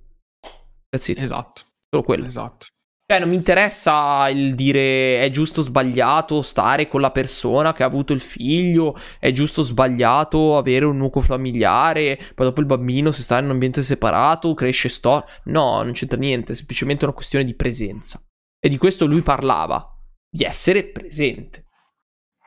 Esatto. 0.89 1.61
Solo 1.89 2.03
quello. 2.03 2.25
Esatto. 2.25 2.67
Cioè, 3.05 3.19
non 3.19 3.29
mi 3.29 3.35
interessa 3.35 4.29
il 4.29 4.55
dire 4.55 5.19
è 5.19 5.29
giusto 5.29 5.59
o 5.59 5.63
sbagliato 5.63 6.41
stare 6.41 6.87
con 6.87 7.01
la 7.01 7.11
persona 7.11 7.73
che 7.73 7.83
ha 7.83 7.85
avuto 7.85 8.13
il 8.13 8.21
figlio, 8.21 8.97
è 9.19 9.31
giusto 9.31 9.59
o 9.59 9.63
sbagliato 9.63 10.57
avere 10.57 10.85
un 10.85 10.97
nucleo 10.97 11.21
familiare, 11.21 12.17
poi 12.33 12.47
dopo 12.47 12.61
il 12.61 12.65
bambino 12.65 13.11
se 13.11 13.21
sta 13.21 13.37
in 13.39 13.45
un 13.45 13.51
ambiente 13.51 13.83
separato, 13.83 14.53
cresce 14.53 14.87
sto... 14.87 15.25
No, 15.45 15.83
non 15.83 15.91
c'entra 15.91 16.17
niente, 16.17 16.53
è 16.53 16.55
semplicemente 16.55 17.03
una 17.03 17.13
questione 17.13 17.43
di 17.43 17.53
presenza. 17.53 18.23
E 18.57 18.69
di 18.69 18.77
questo 18.77 19.05
lui 19.05 19.21
parlava, 19.21 19.85
di 20.29 20.45
essere 20.45 20.85
presente. 20.85 21.65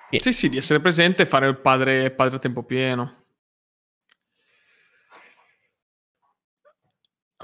Bien. 0.09 0.23
Sì, 0.23 0.33
sì, 0.33 0.49
di 0.49 0.57
essere 0.57 0.81
presente 0.81 1.23
e 1.23 1.27
fare 1.27 1.49
il 1.49 1.61
padre, 1.61 2.11
padre 2.13 2.37
a 2.37 2.41
tempo 2.41 2.63
pieno. 2.63 3.26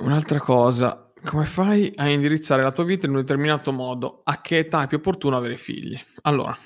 Un'altra 0.01 0.41
cosa, 0.41 1.13
come 1.23 1.45
fai 1.45 1.93
a 1.97 2.09
indirizzare 2.09 2.63
la 2.63 2.73
tua 2.73 2.85
vita 2.85 3.07
in 3.07 3.13
un 3.13 3.21
determinato 3.21 3.73
modo? 3.73 4.23
A 4.25 4.41
che 4.41 4.59
età 4.59 4.83
è 4.83 4.87
più 4.87 4.97
opportuno 4.97 5.37
avere 5.37 5.59
figli? 5.59 5.99
Allora, 6.23 6.57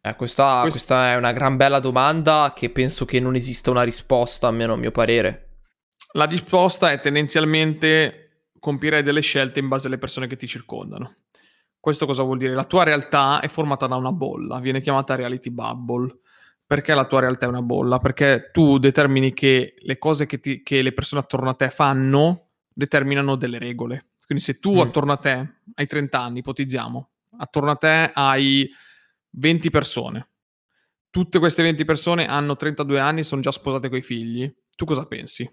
eh, 0.00 0.14
questa, 0.14 0.60
quest... 0.60 0.76
questa, 0.76 1.10
è 1.10 1.16
una 1.16 1.32
gran 1.32 1.56
bella 1.56 1.80
domanda 1.80 2.52
che 2.54 2.70
penso 2.70 3.04
che 3.04 3.18
non 3.18 3.34
esista 3.34 3.72
una 3.72 3.82
risposta, 3.82 4.46
almeno 4.46 4.74
a 4.74 4.76
mio 4.76 4.92
parere. 4.92 5.62
La 6.12 6.26
risposta 6.26 6.92
è 6.92 7.00
tendenzialmente 7.00 8.50
compiere 8.60 9.02
delle 9.02 9.20
scelte 9.20 9.58
in 9.58 9.66
base 9.66 9.88
alle 9.88 9.98
persone 9.98 10.28
che 10.28 10.36
ti 10.36 10.46
circondano. 10.46 11.16
Questo 11.80 12.06
cosa 12.06 12.22
vuol 12.22 12.38
dire? 12.38 12.54
La 12.54 12.64
tua 12.64 12.84
realtà 12.84 13.40
è 13.40 13.48
formata 13.48 13.88
da 13.88 13.96
una 13.96 14.12
bolla, 14.12 14.60
viene 14.60 14.80
chiamata 14.80 15.16
reality 15.16 15.50
bubble. 15.50 16.20
Perché 16.64 16.94
la 16.94 17.04
tua 17.04 17.20
realtà 17.20 17.46
è 17.46 17.48
una 17.48 17.62
bolla? 17.62 17.98
Perché 17.98 18.50
tu 18.52 18.78
determini 18.78 19.32
che 19.32 19.74
le 19.76 19.98
cose 19.98 20.26
che, 20.26 20.40
ti, 20.40 20.62
che 20.64 20.82
le 20.82 20.92
persone 20.92 21.20
attorno 21.20 21.50
a 21.50 21.54
te 21.54 21.70
fanno 21.70 22.45
determinano 22.76 23.36
delle 23.36 23.58
regole. 23.58 24.08
Quindi 24.26 24.44
se 24.44 24.58
tu 24.58 24.74
mm. 24.74 24.80
attorno 24.80 25.12
a 25.12 25.16
te 25.16 25.60
hai 25.74 25.86
30 25.86 26.20
anni, 26.20 26.38
ipotizziamo, 26.40 27.10
attorno 27.38 27.70
a 27.70 27.76
te 27.76 28.10
hai 28.12 28.70
20 29.30 29.70
persone, 29.70 30.28
tutte 31.10 31.38
queste 31.38 31.62
20 31.62 31.84
persone 31.86 32.26
hanno 32.26 32.54
32 32.54 33.00
anni 33.00 33.20
e 33.20 33.22
sono 33.24 33.40
già 33.40 33.50
sposate 33.50 33.88
coi 33.88 34.02
figli, 34.02 34.52
tu 34.74 34.84
cosa 34.84 35.06
pensi? 35.06 35.50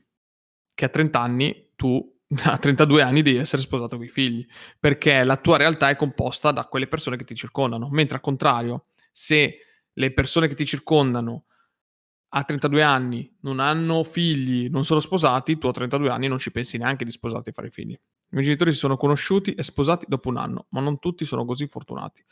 Che 0.76 0.86
a 0.86 0.90
30 0.90 1.20
anni 1.20 1.72
tu 1.76 2.14
a 2.44 2.58
32 2.58 3.02
anni 3.02 3.22
devi 3.22 3.38
essere 3.38 3.62
sposato 3.62 3.96
coi 3.96 4.10
figli, 4.10 4.46
perché 4.78 5.24
la 5.24 5.38
tua 5.38 5.56
realtà 5.56 5.90
è 5.90 5.96
composta 5.96 6.52
da 6.52 6.66
quelle 6.66 6.88
persone 6.88 7.16
che 7.16 7.24
ti 7.24 7.36
circondano, 7.36 7.88
mentre 7.90 8.18
al 8.18 8.22
contrario, 8.22 8.88
se 9.12 9.56
le 9.94 10.14
persone 10.14 10.48
che 10.48 10.56
ti 10.56 10.66
circondano 10.66 11.46
a 12.36 12.44
32 12.44 12.82
anni 12.82 13.32
non 13.42 13.60
hanno 13.60 14.04
figli, 14.04 14.68
non 14.70 14.86
sono 14.86 15.00
sposati, 15.00 15.58
tu 15.60 15.68
a 15.68 15.72
32 15.72 16.10
anni 16.10 16.28
non 16.28 16.40
ci 16.40 16.52
pensi 16.52 16.78
neanche 16.78 17.06
di 17.06 17.12
sposarti 17.12 17.50
e 17.50 17.54
fare 17.54 17.70
figli. 17.70 17.92
I 17.94 18.00
miei 18.30 18.44
genitori 18.44 18.72
si 18.72 18.80
sono 18.80 18.98
conosciuti 18.98 19.54
e 19.54 19.62
sposati 19.62 20.06
dopo 20.08 20.30
un 20.30 20.38
anno, 20.38 20.66
ma 20.70 20.82
non 20.82 20.98
tutti 20.98 21.26
sono 21.26 21.46
così 21.46 21.68
fortunati. 21.68 22.24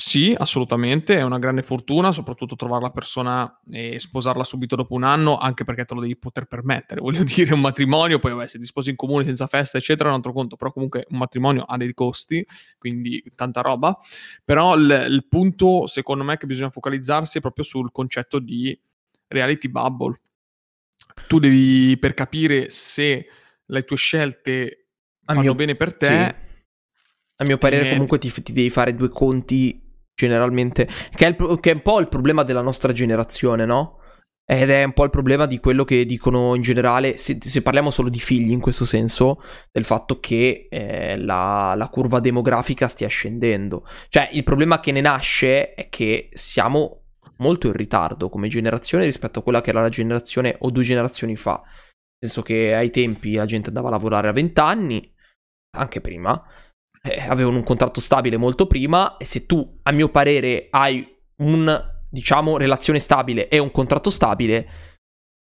Sì, 0.00 0.32
assolutamente, 0.38 1.16
è 1.16 1.22
una 1.22 1.40
grande 1.40 1.62
fortuna, 1.62 2.12
soprattutto 2.12 2.54
trovare 2.54 2.82
la 2.82 2.90
persona 2.90 3.60
e 3.68 3.98
sposarla 3.98 4.44
subito 4.44 4.76
dopo 4.76 4.94
un 4.94 5.02
anno, 5.02 5.38
anche 5.38 5.64
perché 5.64 5.84
te 5.86 5.94
lo 5.94 6.00
devi 6.00 6.16
poter 6.16 6.44
permettere. 6.44 7.00
Voglio 7.00 7.24
dire, 7.24 7.54
un 7.54 7.60
matrimonio, 7.60 8.18
poi 8.18 8.32
vabbè, 8.32 8.46
se 8.46 8.58
ti 8.58 8.66
sposi 8.66 8.90
in 8.90 8.96
comune 8.96 9.24
senza 9.24 9.46
festa, 9.46 9.78
eccetera, 9.78 10.08
è 10.08 10.12
un 10.12 10.18
altro 10.18 10.32
conto, 10.32 10.54
però 10.56 10.70
comunque 10.70 11.06
un 11.08 11.18
matrimonio 11.18 11.62
ha 11.62 11.76
dei 11.76 11.94
costi, 11.94 12.46
quindi 12.78 13.20
tanta 13.34 13.60
roba. 13.60 13.98
Però 14.44 14.76
il, 14.76 15.06
il 15.10 15.26
punto, 15.28 15.86
secondo 15.88 16.22
me, 16.22 16.36
che 16.36 16.46
bisogna 16.46 16.70
focalizzarsi 16.70 17.38
è 17.38 17.40
proprio 17.40 17.64
sul 17.64 17.90
concetto 17.90 18.38
di 18.38 18.78
reality 19.28 19.68
bubble. 19.68 20.20
Tu 21.26 21.38
devi, 21.38 21.96
per 21.98 22.14
capire 22.14 22.70
se 22.70 23.26
le 23.64 23.82
tue 23.84 23.96
scelte 23.96 24.88
a 25.24 25.32
fanno 25.32 25.40
mio, 25.40 25.54
bene 25.54 25.76
per 25.76 25.96
te... 25.96 26.06
Sì. 26.06 26.46
A 27.40 27.44
mio 27.44 27.56
parere 27.56 27.86
eh, 27.86 27.92
comunque 27.92 28.18
ti, 28.18 28.32
ti, 28.42 28.52
devi 28.52 28.68
fare 28.68 28.96
due 28.96 29.08
conti 29.08 29.80
generalmente, 30.12 30.88
che 31.14 31.24
è, 31.24 31.28
il, 31.28 31.58
che 31.60 31.70
è 31.70 31.74
un 31.74 31.82
po' 31.82 32.00
il 32.00 32.08
problema 32.08 32.42
della 32.42 32.62
nostra 32.62 32.92
generazione, 32.92 33.64
no? 33.64 33.98
Ed 34.50 34.70
è 34.70 34.82
un 34.82 34.94
po' 34.94 35.04
il 35.04 35.10
problema 35.10 35.44
di 35.44 35.60
quello 35.60 35.84
che 35.84 36.06
dicono 36.06 36.54
in 36.54 36.62
generale, 36.62 37.18
se, 37.18 37.38
se 37.38 37.60
parliamo 37.62 37.90
solo 37.90 38.08
di 38.08 38.18
figli 38.18 38.50
in 38.50 38.60
questo 38.60 38.86
senso, 38.86 39.42
del 39.70 39.84
fatto 39.84 40.18
che 40.20 40.68
eh, 40.70 41.18
la, 41.18 41.74
la, 41.76 41.88
curva 41.88 42.18
demografica 42.18 42.88
stia 42.88 43.08
scendendo. 43.08 43.86
Cioè, 44.08 44.30
il 44.32 44.44
problema 44.44 44.80
che 44.80 44.90
ne 44.90 45.02
nasce 45.02 45.74
è 45.74 45.90
che 45.90 46.30
siamo 46.32 46.97
molto 47.38 47.66
in 47.66 47.72
ritardo 47.72 48.28
come 48.28 48.48
generazione 48.48 49.04
rispetto 49.04 49.40
a 49.40 49.42
quella 49.42 49.60
che 49.60 49.70
era 49.70 49.80
la 49.80 49.88
generazione 49.88 50.56
o 50.60 50.70
due 50.70 50.82
generazioni 50.82 51.36
fa. 51.36 51.60
Nel 51.62 52.30
senso 52.30 52.42
che 52.42 52.74
ai 52.74 52.90
tempi 52.90 53.34
la 53.34 53.46
gente 53.46 53.68
andava 53.68 53.88
a 53.88 53.92
lavorare 53.92 54.28
a 54.28 54.32
20 54.32 54.60
anni, 54.60 55.14
anche 55.76 56.00
prima, 56.00 56.42
eh, 57.02 57.20
avevano 57.20 57.58
un 57.58 57.62
contratto 57.62 58.00
stabile 58.00 58.36
molto 58.36 58.66
prima 58.66 59.16
e 59.16 59.24
se 59.24 59.46
tu, 59.46 59.78
a 59.82 59.92
mio 59.92 60.08
parere, 60.08 60.68
hai 60.70 61.06
un, 61.42 61.94
diciamo, 62.10 62.56
relazione 62.56 62.98
stabile 62.98 63.48
e 63.48 63.58
un 63.58 63.70
contratto 63.70 64.10
stabile, 64.10 64.68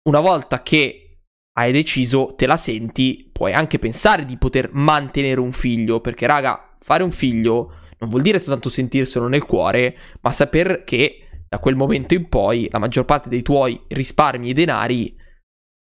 una 0.08 0.20
volta 0.20 0.62
che 0.62 1.20
hai 1.58 1.72
deciso, 1.72 2.34
te 2.36 2.46
la 2.46 2.56
senti, 2.56 3.28
puoi 3.32 3.52
anche 3.52 3.78
pensare 3.78 4.24
di 4.24 4.36
poter 4.36 4.70
mantenere 4.72 5.40
un 5.40 5.52
figlio, 5.52 6.00
perché 6.00 6.26
raga, 6.26 6.76
fare 6.78 7.02
un 7.02 7.10
figlio 7.10 7.72
non 7.98 8.10
vuol 8.10 8.22
dire 8.22 8.38
soltanto 8.38 8.68
sentirselo 8.68 9.26
nel 9.26 9.44
cuore, 9.44 9.96
ma 10.20 10.30
saper 10.30 10.84
che 10.84 11.27
da 11.48 11.58
quel 11.58 11.76
momento 11.76 12.14
in 12.14 12.28
poi 12.28 12.68
la 12.70 12.78
maggior 12.78 13.04
parte 13.04 13.28
dei 13.28 13.42
tuoi 13.42 13.80
risparmi 13.88 14.50
e 14.50 14.52
denari 14.52 15.16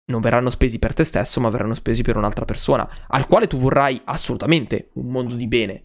non 0.09 0.21
verranno 0.21 0.51
spesi 0.51 0.79
per 0.79 0.95
te 0.95 1.05
stesso, 1.05 1.41
ma 1.41 1.49
verranno 1.49 1.75
spesi 1.75 2.03
per 2.03 2.17
un'altra 2.17 2.45
persona, 2.45 2.89
al 3.09 3.27
quale 3.27 3.49
tu 3.49 3.57
vorrai 3.59 4.01
assolutamente 4.05 4.91
un 4.95 5.07
mondo 5.07 5.35
di 5.35 5.49
bene. 5.49 5.83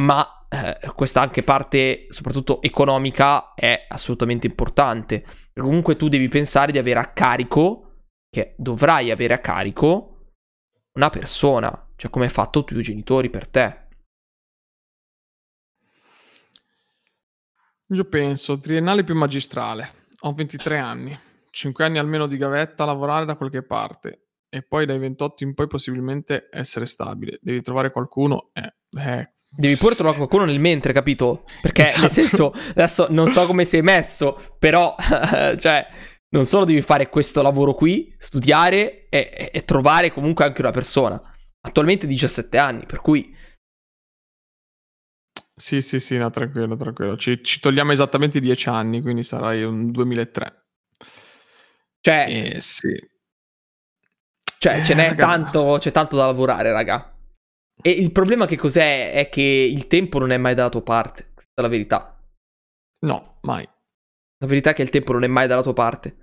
Ma 0.00 0.46
eh, 0.48 0.78
questa 0.94 1.20
anche 1.20 1.42
parte, 1.42 2.06
soprattutto 2.08 2.62
economica, 2.62 3.52
è 3.54 3.86
assolutamente 3.88 4.46
importante. 4.46 5.20
Perché 5.20 5.60
comunque 5.60 5.96
tu 5.96 6.08
devi 6.08 6.28
pensare 6.28 6.72
di 6.72 6.78
avere 6.78 7.00
a 7.00 7.12
carico, 7.12 8.04
che 8.30 8.54
dovrai 8.56 9.10
avere 9.10 9.34
a 9.34 9.40
carico, 9.40 10.32
una 10.96 11.10
persona, 11.10 11.90
cioè 11.96 12.10
come 12.10 12.24
hai 12.24 12.30
fatto 12.30 12.64
tu 12.64 12.70
i 12.70 12.72
tuoi 12.72 12.82
genitori 12.82 13.28
per 13.28 13.48
te. 13.48 13.87
Io 17.90 18.04
penso 18.04 18.58
triennale 18.58 19.02
più 19.02 19.14
magistrale. 19.14 20.06
Ho 20.20 20.34
23 20.34 20.78
anni, 20.78 21.18
5 21.50 21.84
anni 21.84 21.96
almeno 21.96 22.26
di 22.26 22.36
gavetta 22.36 22.82
a 22.82 22.86
lavorare 22.86 23.24
da 23.24 23.34
qualche 23.34 23.62
parte 23.62 24.26
e 24.50 24.62
poi 24.62 24.84
dai 24.84 24.98
28 24.98 25.44
in 25.44 25.54
poi 25.54 25.66
possibilmente 25.68 26.48
essere 26.50 26.84
stabile. 26.84 27.38
Devi 27.40 27.62
trovare 27.62 27.90
qualcuno 27.90 28.50
eh, 28.52 28.74
eh. 29.00 29.32
Devi 29.50 29.76
pure 29.76 29.94
trovare 29.94 30.18
qualcuno 30.18 30.44
nel 30.44 30.60
mentre, 30.60 30.92
capito? 30.92 31.44
Perché 31.62 31.84
esatto. 31.84 32.00
nel 32.02 32.10
senso, 32.10 32.52
adesso 32.70 33.06
non 33.08 33.28
so 33.28 33.46
come 33.46 33.64
sei 33.64 33.80
messo, 33.80 34.38
però 34.58 34.94
cioè 35.58 35.86
non 36.30 36.44
solo 36.44 36.66
devi 36.66 36.82
fare 36.82 37.08
questo 37.08 37.40
lavoro 37.40 37.72
qui, 37.72 38.14
studiare 38.18 39.08
e, 39.08 39.30
e, 39.32 39.50
e 39.50 39.64
trovare 39.64 40.12
comunque 40.12 40.44
anche 40.44 40.60
una 40.60 40.72
persona. 40.72 41.20
Attualmente 41.62 42.06
17 42.06 42.58
anni, 42.58 42.84
per 42.84 43.00
cui 43.00 43.34
Sì, 45.58 45.82
sì, 45.82 45.98
sì, 45.98 46.16
no, 46.16 46.30
tranquillo, 46.30 46.76
tranquillo. 46.76 47.16
Ci, 47.16 47.42
ci 47.42 47.58
togliamo 47.58 47.90
esattamente 47.90 48.38
dieci 48.38 48.68
anni, 48.68 49.02
quindi 49.02 49.24
sarai 49.24 49.64
un 49.64 49.90
2003. 49.90 50.66
Cioè, 52.00 52.26
eh, 52.28 52.60
sì. 52.60 52.94
Cioè, 54.58 54.82
ce 54.84 54.94
n'è 54.94 55.14
tanto, 55.16 55.76
c'è 55.80 55.90
tanto 55.90 56.16
da 56.16 56.26
lavorare, 56.26 56.70
raga. 56.70 57.12
E 57.82 57.90
il 57.90 58.12
problema 58.12 58.46
che 58.46 58.56
cos'è? 58.56 59.12
È 59.12 59.28
che 59.28 59.42
il 59.42 59.88
tempo 59.88 60.18
non 60.20 60.30
è 60.30 60.36
mai 60.36 60.54
dalla 60.54 60.68
tua 60.68 60.82
parte. 60.82 61.32
Questa 61.34 61.54
è 61.54 61.60
la 61.60 61.68
verità. 61.68 62.24
No, 63.04 63.38
mai. 63.42 63.64
La 64.38 64.46
verità 64.46 64.70
è 64.70 64.74
che 64.74 64.82
il 64.82 64.90
tempo 64.90 65.12
non 65.12 65.24
è 65.24 65.28
mai 65.28 65.48
dalla 65.48 65.62
tua 65.62 65.74
parte. 65.74 66.16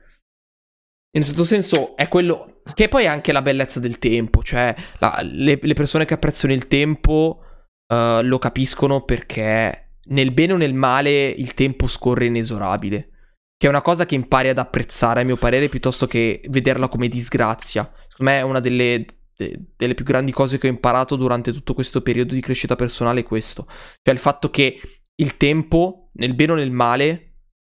In 1.11 1.21
un 1.21 1.27
certo 1.27 1.43
senso 1.43 1.95
è 1.95 2.07
quello 2.07 2.61
che 2.73 2.87
poi 2.87 3.03
è 3.03 3.07
anche 3.07 3.33
la 3.33 3.41
bellezza 3.41 3.81
del 3.81 3.97
tempo. 3.99 4.43
Cioè, 4.43 4.73
la, 4.99 5.19
le, 5.21 5.59
le, 5.61 5.73
persone 5.73 6.05
che 6.05 6.13
apprezzano 6.13 6.53
il 6.53 6.67
tempo 6.67 7.41
uh, 7.87 8.21
lo 8.21 8.37
capiscono 8.37 9.03
perché 9.03 9.85
nel 10.07 10.31
bene 10.31 10.53
o 10.53 10.57
nel 10.57 10.73
male 10.73 11.27
il 11.27 11.53
tempo 11.53 11.87
scorre 11.87 12.25
inesorabile. 12.25 13.09
Che 13.57 13.67
è 13.67 13.69
una 13.69 13.81
cosa 13.81 14.05
che 14.05 14.15
impari 14.15 14.49
ad 14.49 14.57
apprezzare, 14.57 15.21
a 15.21 15.23
mio 15.23 15.37
parere, 15.37 15.69
piuttosto 15.69 16.07
che 16.07 16.41
vederla 16.49 16.89
come 16.89 17.07
disgrazia. 17.07 17.89
Secondo 18.09 18.31
me 18.31 18.39
è 18.39 18.41
una 18.41 18.59
delle, 18.59 19.05
de, 19.35 19.67
delle 19.77 19.93
più 19.93 20.03
grandi 20.03 20.33
cose 20.33 20.57
che 20.57 20.67
ho 20.67 20.69
imparato 20.69 21.15
durante 21.15 21.53
tutto 21.53 21.73
questo 21.73 22.01
periodo 22.01 22.33
di 22.33 22.41
crescita 22.41 22.75
personale 22.75 23.21
è 23.21 23.23
questo. 23.23 23.65
Cioè 24.01 24.13
il 24.13 24.19
fatto 24.19 24.49
che 24.49 24.79
il 25.15 25.37
tempo, 25.37 26.09
nel 26.13 26.35
bene 26.35 26.51
o 26.51 26.55
nel 26.55 26.71
male, 26.71 27.35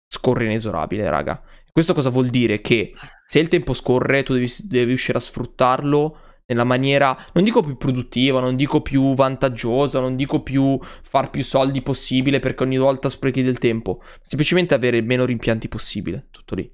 scorre 0.08 0.46
inesorabile, 0.46 1.08
raga. 1.10 1.42
Questo 1.72 1.94
cosa 1.94 2.10
vuol 2.10 2.30
dire? 2.30 2.60
Che 2.60 2.94
se 3.28 3.40
il 3.40 3.50
tempo 3.50 3.74
scorre, 3.74 4.24
tu 4.24 4.34
devi, 4.34 4.52
devi 4.64 4.86
riuscire 4.86 5.20
a 5.20 5.22
sfruttarlo 5.22 6.18
nella 6.48 6.64
maniera, 6.64 7.18
non 7.34 7.44
dico 7.44 7.62
più 7.62 7.78
produttiva, 7.78 8.40
non 8.40 8.56
dico 8.56 8.82
più 8.82 9.14
vantaggiosa, 9.14 10.00
non 10.00 10.16
dico 10.16 10.42
più 10.42 10.80
far 10.82 11.30
più 11.30 11.44
soldi 11.44 11.82
possibile 11.82 12.40
perché 12.40 12.64
ogni 12.64 12.78
volta 12.78 13.10
sprechi 13.10 13.44
del 13.44 13.58
tempo, 13.58 14.02
semplicemente 14.22 14.74
avere 14.74 15.02
meno 15.02 15.26
rimpianti 15.26 15.68
possibile, 15.68 16.28
tutto 16.32 16.56
lì. 16.56 16.72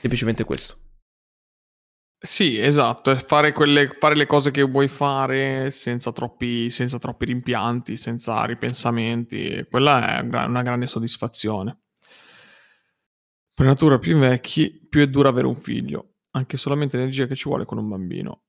Semplicemente 0.00 0.44
questo. 0.44 0.78
Sì, 2.24 2.58
esatto, 2.58 3.14
fare, 3.16 3.52
quelle, 3.52 3.88
fare 3.98 4.16
le 4.16 4.24
cose 4.24 4.50
che 4.50 4.62
vuoi 4.62 4.88
fare 4.88 5.70
senza 5.70 6.10
troppi, 6.10 6.70
senza 6.70 6.98
troppi 6.98 7.26
rimpianti, 7.26 7.98
senza 7.98 8.42
ripensamenti, 8.46 9.66
quella 9.68 10.20
è 10.20 10.22
una 10.22 10.62
grande 10.62 10.86
soddisfazione. 10.86 11.80
Per 13.54 13.66
natura 13.66 13.98
più 13.98 14.12
invecchi, 14.12 14.86
più 14.88 15.02
è 15.02 15.06
dura 15.06 15.28
avere 15.28 15.46
un 15.46 15.56
figlio, 15.56 16.13
anche 16.34 16.56
solamente 16.56 16.96
l'energia 16.96 17.26
che 17.26 17.34
ci 17.34 17.48
vuole 17.48 17.64
con 17.64 17.78
un 17.78 17.88
bambino. 17.88 18.42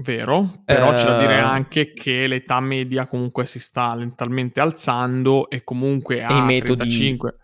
Vero, 0.00 0.62
però 0.64 0.90
uh... 0.90 0.94
c'è 0.94 1.06
da 1.06 1.18
dire 1.18 1.34
eh. 1.34 1.40
anche 1.40 1.92
che 1.92 2.26
l'età 2.28 2.60
media 2.60 3.08
comunque 3.08 3.46
si 3.46 3.58
sta 3.58 3.94
lentamente 3.94 4.60
alzando 4.60 5.50
e 5.50 5.64
comunque 5.64 6.22
a 6.22 6.44
metodi... 6.44 6.76
35 6.76 7.34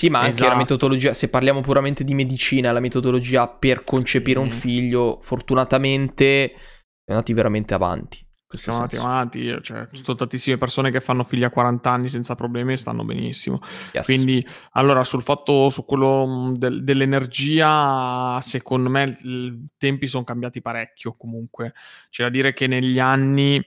sì, 0.00 0.08
ma 0.08 0.20
anche 0.20 0.30
esatto. 0.30 0.48
la 0.48 0.56
metodologia, 0.56 1.12
se 1.12 1.28
parliamo 1.28 1.60
puramente 1.60 2.04
di 2.04 2.14
medicina, 2.14 2.72
la 2.72 2.80
metodologia 2.80 3.46
per 3.48 3.84
concepire 3.84 4.40
sì. 4.40 4.46
un 4.46 4.50
figlio, 4.50 5.18
fortunatamente, 5.20 6.52
è 6.52 7.12
andati 7.12 7.34
veramente 7.34 7.74
avanti. 7.74 8.18
Siamo 8.52 8.78
andati 8.78 8.96
avanti, 8.96 9.62
cioè, 9.62 9.88
ci 9.92 10.02
sono 10.02 10.16
tantissime 10.16 10.58
persone 10.58 10.90
che 10.90 11.00
fanno 11.00 11.22
figli 11.22 11.44
a 11.44 11.50
40 11.50 11.88
anni 11.88 12.08
senza 12.08 12.34
problemi 12.34 12.72
e 12.72 12.76
stanno 12.76 13.04
benissimo. 13.04 13.60
Yes. 13.92 14.04
Quindi, 14.04 14.44
allora, 14.72 15.04
sul 15.04 15.22
fatto, 15.22 15.68
su 15.68 15.84
quello 15.84 16.26
mm, 16.26 16.52
del, 16.54 16.82
dell'energia, 16.82 18.40
secondo 18.42 18.90
me 18.90 19.18
i 19.22 19.68
tempi 19.78 20.08
sono 20.08 20.24
cambiati 20.24 20.60
parecchio 20.60 21.14
comunque. 21.14 21.74
C'è 22.10 22.24
da 22.24 22.28
dire 22.28 22.52
che 22.52 22.66
negli 22.66 22.98
anni 22.98 23.64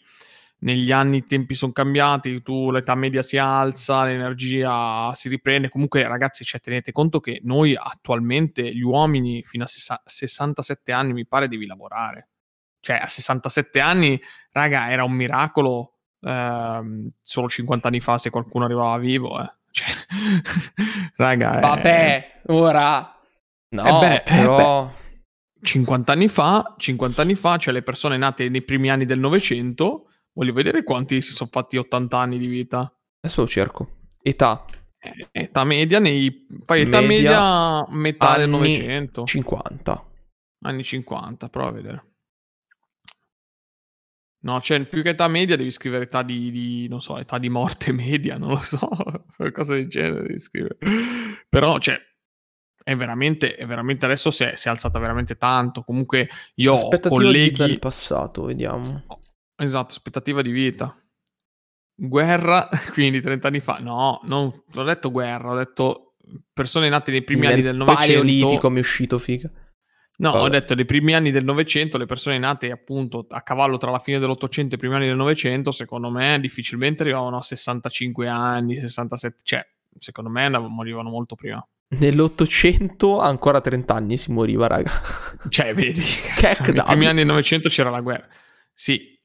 negli 0.63 0.91
anni 0.91 1.17
i 1.17 1.25
tempi 1.25 1.53
sono 1.55 1.73
cambiati, 1.73 2.41
tu 2.41 2.71
l'età 2.71 2.95
media 2.95 3.21
si 3.21 3.37
alza, 3.37 4.05
l'energia 4.05 5.13
si 5.13 5.27
riprende. 5.29 5.69
Comunque, 5.69 6.07
ragazzi, 6.07 6.43
cioè, 6.43 6.59
tenete 6.61 6.91
conto 6.91 7.19
che 7.19 7.41
noi 7.43 7.75
attualmente, 7.75 8.73
gli 8.73 8.81
uomini, 8.81 9.43
fino 9.43 9.65
a 9.65 9.67
67 9.67 10.91
anni, 10.91 11.13
mi 11.13 11.25
pare, 11.25 11.47
devi 11.47 11.65
lavorare. 11.65 12.29
Cioè, 12.83 12.97
a 12.97 13.07
67 13.07 13.79
anni, 13.79 14.21
raga, 14.51 14.91
era 14.91 15.03
un 15.03 15.13
miracolo 15.13 15.93
ehm, 16.21 17.07
solo 17.21 17.47
50 17.47 17.87
anni 17.87 18.01
fa 18.01 18.17
se 18.17 18.29
qualcuno 18.29 18.65
arrivava 18.65 18.97
vivo, 18.97 19.41
eh. 19.41 19.51
Cioè, 19.73 19.87
raga, 21.15 21.59
Vabbè, 21.59 22.41
eh... 22.45 22.53
ora... 22.53 23.17
No, 23.69 23.85
eh 23.87 24.07
beh, 24.07 24.23
però... 24.23 24.87
Eh 24.97 25.01
50 25.63 26.11
anni 26.11 26.27
fa, 26.27 26.75
50 26.77 27.21
anni 27.21 27.35
fa, 27.35 27.55
cioè 27.55 27.73
le 27.73 27.83
persone 27.83 28.17
nate 28.17 28.49
nei 28.49 28.63
primi 28.63 28.91
anni 28.91 29.05
del 29.05 29.17
Novecento 29.17 30.07
Voglio 30.35 30.53
vedere 30.53 30.83
quanti 30.83 31.21
si 31.21 31.31
sono 31.31 31.49
fatti 31.51 31.77
80 31.77 32.17
anni 32.17 32.37
di 32.39 32.47
vita. 32.47 32.91
Adesso 33.21 33.41
lo 33.41 33.47
cerco. 33.47 33.97
Età. 34.21 34.65
Eh, 34.97 35.27
età 35.31 35.63
media 35.63 35.99
nei... 35.99 36.47
Fai 36.65 36.81
età 36.81 37.01
media, 37.01 37.85
media 37.85 37.85
metà 37.89 38.37
del 38.37 38.49
Novecento. 38.49 39.25
50. 39.25 40.05
Anni 40.65 40.83
50, 40.83 41.49
prova 41.49 41.69
a 41.69 41.71
vedere. 41.71 42.12
No, 44.43 44.59
cioè 44.59 44.83
più 44.85 45.01
che 45.01 45.09
età 45.09 45.27
media 45.29 45.55
devi 45.55 45.71
scrivere 45.71 46.03
età 46.03 46.21
di, 46.21 46.51
di, 46.51 46.87
non 46.89 47.01
so, 47.01 47.17
età 47.17 47.37
di 47.37 47.49
morte 47.49 47.91
media, 47.93 48.37
non 48.37 48.49
lo 48.49 48.57
so, 48.57 48.89
qualcosa 49.35 49.73
del 49.73 49.87
genere 49.87 50.27
devi 50.27 50.39
scrivere. 50.39 50.77
Però, 51.47 51.79
cioè, 51.79 51.97
è 52.83 52.95
veramente, 52.95 53.55
è 53.55 53.65
veramente 53.65 54.03
adesso 54.05 54.31
si 54.31 54.43
è, 54.43 54.55
si 54.55 54.67
è 54.67 54.71
alzata 54.71 54.99
veramente 54.99 55.37
tanto. 55.37 55.83
Comunque 55.83 56.29
io 56.55 56.73
ho 56.73 56.99
colleghi... 57.07 57.55
del 57.55 57.79
passato, 57.79 58.43
vediamo. 58.43 59.05
Esatto, 59.55 59.91
aspettativa 59.91 60.41
di 60.41 60.51
vita. 60.51 60.93
Guerra, 61.95 62.67
quindi 62.91 63.21
30 63.21 63.47
anni 63.47 63.59
fa. 63.61 63.77
No, 63.79 64.19
non 64.25 64.63
ho 64.73 64.83
detto 64.83 65.09
guerra, 65.09 65.51
ho 65.51 65.57
detto 65.57 66.15
persone 66.51 66.89
nate 66.89 67.11
nei 67.11 67.23
primi 67.23 67.41
Nel 67.41 67.51
anni 67.51 67.61
del 67.61 67.77
Novecento. 67.77 68.05
Paleolitico 68.05 68.69
mi 68.69 68.77
è 68.77 68.81
uscito, 68.81 69.17
figa. 69.17 69.49
No, 70.15 70.31
Vabbè. 70.31 70.43
ho 70.43 70.49
detto 70.49 70.75
nei 70.75 70.85
primi 70.85 71.15
anni 71.15 71.31
del 71.31 71.43
Novecento, 71.43 71.97
le 71.97 72.05
persone 72.05 72.37
nate 72.37 72.69
appunto 72.69 73.25
a 73.29 73.41
cavallo 73.41 73.77
tra 73.77 73.89
la 73.89 73.97
fine 73.97 74.19
dell'Ottocento 74.19 74.73
e 74.73 74.77
i 74.77 74.79
primi 74.79 74.95
anni 74.95 75.07
del 75.07 75.15
Novecento, 75.15 75.71
secondo 75.71 76.11
me 76.11 76.39
difficilmente 76.39 77.01
arrivavano 77.01 77.37
a 77.37 77.41
65 77.41 78.27
anni, 78.27 78.79
67, 78.79 79.37
cioè 79.43 79.67
secondo 79.97 80.29
me 80.29 80.47
morivano 80.49 81.09
molto 81.09 81.35
prima. 81.35 81.65
Nell'Ottocento 81.99 83.19
ancora 83.19 83.59
30 83.59 83.93
anni 83.93 84.17
si 84.17 84.31
moriva, 84.31 84.67
raga. 84.67 84.91
Cioè, 85.49 85.73
vedi, 85.73 86.01
cazzo, 86.37 86.63
nei 86.71 86.83
primi 86.83 87.07
anni 87.07 87.17
del 87.17 87.27
Novecento 87.27 87.69
c'era 87.69 87.89
la 87.89 88.01
guerra. 88.01 88.27
Sì, 88.71 89.19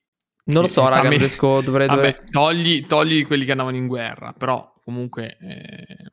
non 0.45 0.63
lo 0.63 0.69
so, 0.69 0.89
raga, 0.89 1.09
me... 1.09 1.19
riesco, 1.19 1.61
dovrei, 1.61 1.87
dovrei... 1.87 2.13
Vabbè, 2.13 2.31
togli, 2.31 2.87
togli, 2.87 3.27
quelli 3.27 3.45
che 3.45 3.51
andavano 3.51 3.77
in 3.77 3.87
guerra, 3.87 4.33
però 4.33 4.73
comunque 4.83 5.37
eh, 5.39 6.11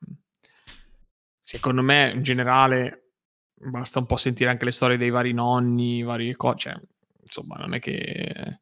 secondo 1.40 1.82
me 1.82 2.12
in 2.14 2.24
generale 2.24 3.05
basta 3.56 4.00
un 4.00 4.06
po' 4.06 4.18
sentire 4.18 4.50
anche 4.50 4.65
le 4.65 4.72
storie 4.72 4.98
dei 4.98 5.10
vari 5.10 5.34
nonni, 5.34 6.04
varie 6.04 6.36
cose, 6.36 6.58
cioè, 6.58 6.80
insomma, 7.22 7.56
non 7.56 7.74
è 7.74 7.80
che 7.80 8.60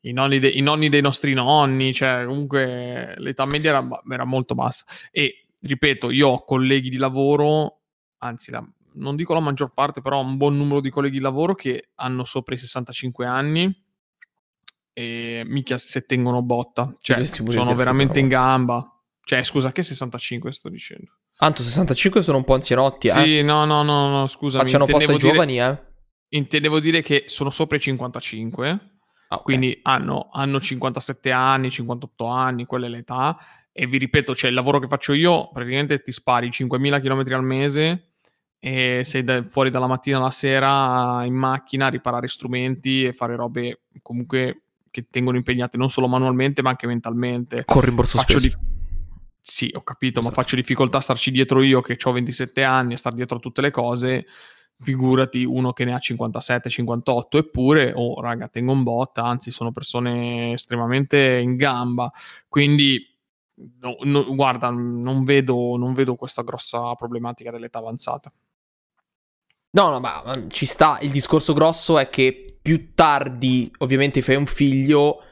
i 0.00 0.12
nonni, 0.12 0.38
de- 0.38 0.48
i 0.48 0.60
nonni, 0.60 0.88
dei 0.88 1.00
nostri 1.00 1.32
nonni, 1.32 1.92
cioè 1.92 2.24
comunque 2.26 3.14
l'età 3.18 3.44
media 3.46 3.70
era, 3.70 3.88
era, 4.10 4.24
molto 4.24 4.54
bassa. 4.54 4.84
E 5.10 5.46
ripeto, 5.60 6.10
io 6.10 6.28
ho 6.28 6.44
colleghi 6.44 6.88
di 6.88 6.96
lavoro, 6.96 7.80
anzi, 8.18 8.50
la, 8.50 8.66
non 8.94 9.16
dico 9.16 9.34
la 9.34 9.40
maggior 9.40 9.72
parte, 9.72 10.00
però 10.00 10.20
un 10.20 10.36
buon 10.36 10.56
numero 10.56 10.80
di 10.80 10.90
colleghi 10.90 11.18
di 11.18 11.22
lavoro 11.22 11.54
che 11.54 11.90
hanno 11.96 12.24
sopra 12.24 12.54
i 12.54 12.58
65 12.58 13.26
anni 13.26 13.84
e 14.92 15.42
mica 15.46 15.78
se 15.78 16.04
tengono 16.04 16.42
botta, 16.42 16.94
cioè 17.00 17.24
sono 17.24 17.74
veramente 17.74 18.18
in 18.18 18.28
gamba. 18.28 18.86
Cioè, 19.24 19.42
scusa, 19.44 19.70
che 19.70 19.84
65 19.84 20.50
sto 20.52 20.68
dicendo? 20.68 21.12
Tanto 21.42 21.64
65 21.64 22.22
sono 22.22 22.36
un 22.36 22.44
po' 22.44 22.54
anzianotti, 22.54 23.08
eh? 23.08 23.10
Sì, 23.10 23.42
no, 23.42 23.64
no, 23.64 23.82
no, 23.82 24.08
no, 24.08 24.26
scusami. 24.28 24.62
Facciano 24.62 24.86
posto 24.86 25.10
ai 25.10 25.18
giovani, 25.18 25.58
eh? 25.58 25.76
Intendevo 26.28 26.78
dire 26.78 27.02
che 27.02 27.24
sono 27.26 27.50
sopra 27.50 27.76
i 27.76 27.80
55, 27.80 28.68
ah, 28.68 28.78
okay. 29.26 29.42
quindi 29.42 29.76
hanno, 29.82 30.28
hanno 30.30 30.60
57 30.60 31.32
anni, 31.32 31.68
58 31.68 32.26
anni, 32.26 32.64
quella 32.64 32.86
è 32.86 32.88
l'età. 32.88 33.36
E 33.72 33.88
vi 33.88 33.98
ripeto, 33.98 34.36
cioè 34.36 34.50
il 34.50 34.54
lavoro 34.54 34.78
che 34.78 34.86
faccio 34.86 35.14
io, 35.14 35.50
praticamente 35.52 36.00
ti 36.00 36.12
spari 36.12 36.48
5.000 36.48 37.00
km 37.00 37.34
al 37.34 37.42
mese 37.42 38.12
e 38.60 39.02
sei 39.04 39.24
da, 39.24 39.42
fuori 39.42 39.70
dalla 39.70 39.88
mattina 39.88 40.18
alla 40.18 40.30
sera 40.30 41.24
in 41.24 41.34
macchina 41.34 41.86
a 41.86 41.90
riparare 41.90 42.28
strumenti 42.28 43.02
e 43.02 43.12
fare 43.12 43.34
robe 43.34 43.80
comunque 44.00 44.66
che 44.88 45.08
tengono 45.10 45.38
impegnate 45.38 45.76
non 45.76 45.90
solo 45.90 46.06
manualmente 46.06 46.62
ma 46.62 46.70
anche 46.70 46.86
mentalmente. 46.86 47.64
Con 47.64 47.80
rimborso 47.80 48.18
faccio 48.18 48.38
di... 48.38 48.52
Sì, 49.44 49.68
ho 49.74 49.82
capito, 49.82 50.20
esatto. 50.20 50.34
ma 50.34 50.40
faccio 50.40 50.54
difficoltà 50.54 50.98
a 50.98 51.00
starci 51.00 51.32
dietro 51.32 51.62
io 51.62 51.80
che 51.80 51.98
ho 52.00 52.12
27 52.12 52.62
anni 52.62 52.94
a 52.94 52.96
star 52.96 53.12
dietro 53.12 53.38
a 53.38 53.40
tutte 53.40 53.60
le 53.60 53.72
cose. 53.72 54.26
Figurati 54.78 55.44
uno 55.44 55.72
che 55.72 55.84
ne 55.84 55.92
ha 55.92 55.98
57, 55.98 56.70
58, 56.70 57.38
eppure, 57.38 57.92
oh 57.94 58.20
raga, 58.20 58.48
tengo 58.48 58.72
un 58.72 58.84
bot, 58.84 59.18
anzi 59.18 59.50
sono 59.50 59.72
persone 59.72 60.52
estremamente 60.52 61.38
in 61.38 61.56
gamba. 61.56 62.12
Quindi, 62.48 63.04
no, 63.80 63.96
no, 64.02 64.34
guarda, 64.34 64.70
non 64.70 65.22
vedo, 65.22 65.76
non 65.76 65.92
vedo 65.92 66.14
questa 66.14 66.42
grossa 66.42 66.94
problematica 66.94 67.50
dell'età 67.50 67.78
avanzata. 67.78 68.32
No, 69.74 69.90
no, 69.90 70.00
ma 70.00 70.22
ci 70.48 70.66
sta. 70.66 70.98
Il 71.00 71.10
discorso 71.10 71.52
grosso 71.52 71.98
è 71.98 72.08
che 72.10 72.58
più 72.60 72.94
tardi, 72.94 73.72
ovviamente, 73.78 74.22
fai 74.22 74.36
un 74.36 74.46
figlio, 74.46 75.22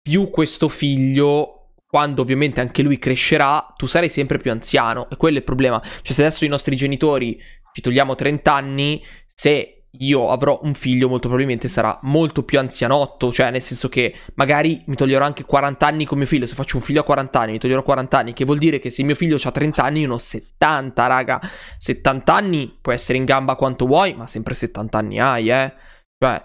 più 0.00 0.30
questo 0.30 0.68
figlio 0.68 1.61
quando 1.92 2.22
ovviamente 2.22 2.62
anche 2.62 2.80
lui 2.80 2.98
crescerà, 2.98 3.74
tu 3.76 3.84
sarai 3.84 4.08
sempre 4.08 4.38
più 4.38 4.50
anziano. 4.50 5.10
E 5.10 5.16
quello 5.16 5.36
è 5.36 5.40
il 5.40 5.44
problema. 5.44 5.78
Cioè, 5.82 6.14
se 6.14 6.24
adesso 6.24 6.46
i 6.46 6.48
nostri 6.48 6.74
genitori 6.74 7.38
ci 7.70 7.82
togliamo 7.82 8.14
30 8.14 8.50
anni, 8.50 9.04
se 9.26 9.88
io 9.98 10.30
avrò 10.30 10.58
un 10.62 10.72
figlio 10.72 11.06
molto 11.08 11.28
probabilmente 11.28 11.68
sarà 11.68 11.98
molto 12.04 12.44
più 12.44 12.58
anzianotto, 12.58 13.30
cioè 13.30 13.50
nel 13.50 13.60
senso 13.60 13.90
che 13.90 14.14
magari 14.36 14.82
mi 14.86 14.94
toglierò 14.94 15.22
anche 15.22 15.44
40 15.44 15.86
anni 15.86 16.06
con 16.06 16.16
mio 16.16 16.26
figlio, 16.26 16.46
se 16.46 16.54
faccio 16.54 16.78
un 16.78 16.82
figlio 16.82 17.02
a 17.02 17.04
40 17.04 17.38
anni 17.38 17.52
mi 17.52 17.58
toglierò 17.58 17.82
40 17.82 18.18
anni, 18.18 18.32
che 18.32 18.46
vuol 18.46 18.56
dire 18.56 18.78
che 18.78 18.88
se 18.88 19.02
mio 19.02 19.14
figlio 19.14 19.36
ha 19.42 19.50
30 19.50 19.82
anni 19.82 20.00
io 20.00 20.06
ne 20.06 20.14
ho 20.14 20.18
70, 20.18 21.06
raga, 21.06 21.40
70 21.76 22.34
anni 22.34 22.78
puoi 22.80 22.94
essere 22.94 23.18
in 23.18 23.26
gamba 23.26 23.54
quanto 23.54 23.84
vuoi, 23.84 24.14
ma 24.14 24.26
sempre 24.26 24.54
70 24.54 24.96
anni 24.96 25.20
hai, 25.20 25.50
eh, 25.50 25.74
cioè 26.18 26.42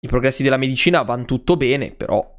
i 0.00 0.08
progressi 0.08 0.42
della 0.42 0.56
medicina 0.56 1.02
vanno 1.02 1.26
tutto 1.26 1.58
bene, 1.58 1.90
però... 1.90 2.38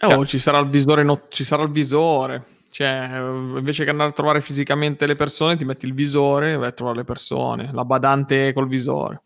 Eh, 0.00 0.14
oh, 0.14 0.26
ci 0.26 0.38
sarà 0.38 0.58
il 0.58 0.68
visore, 0.68 1.02
no, 1.02 1.26
ci 1.28 1.44
sarà 1.44 1.62
il 1.62 1.70
visore. 1.70 2.52
Cioè, 2.74 3.18
invece 3.18 3.84
che 3.84 3.90
andare 3.90 4.10
a 4.10 4.12
trovare 4.12 4.40
fisicamente 4.40 5.06
le 5.06 5.14
persone, 5.14 5.56
ti 5.56 5.64
metti 5.64 5.86
il 5.86 5.94
visore 5.94 6.52
e 6.52 6.56
vai 6.56 6.68
a 6.68 6.72
trovare 6.72 6.98
le 6.98 7.04
persone. 7.04 7.70
La 7.72 7.84
badante 7.84 8.52
col 8.52 8.66
visore. 8.66 9.22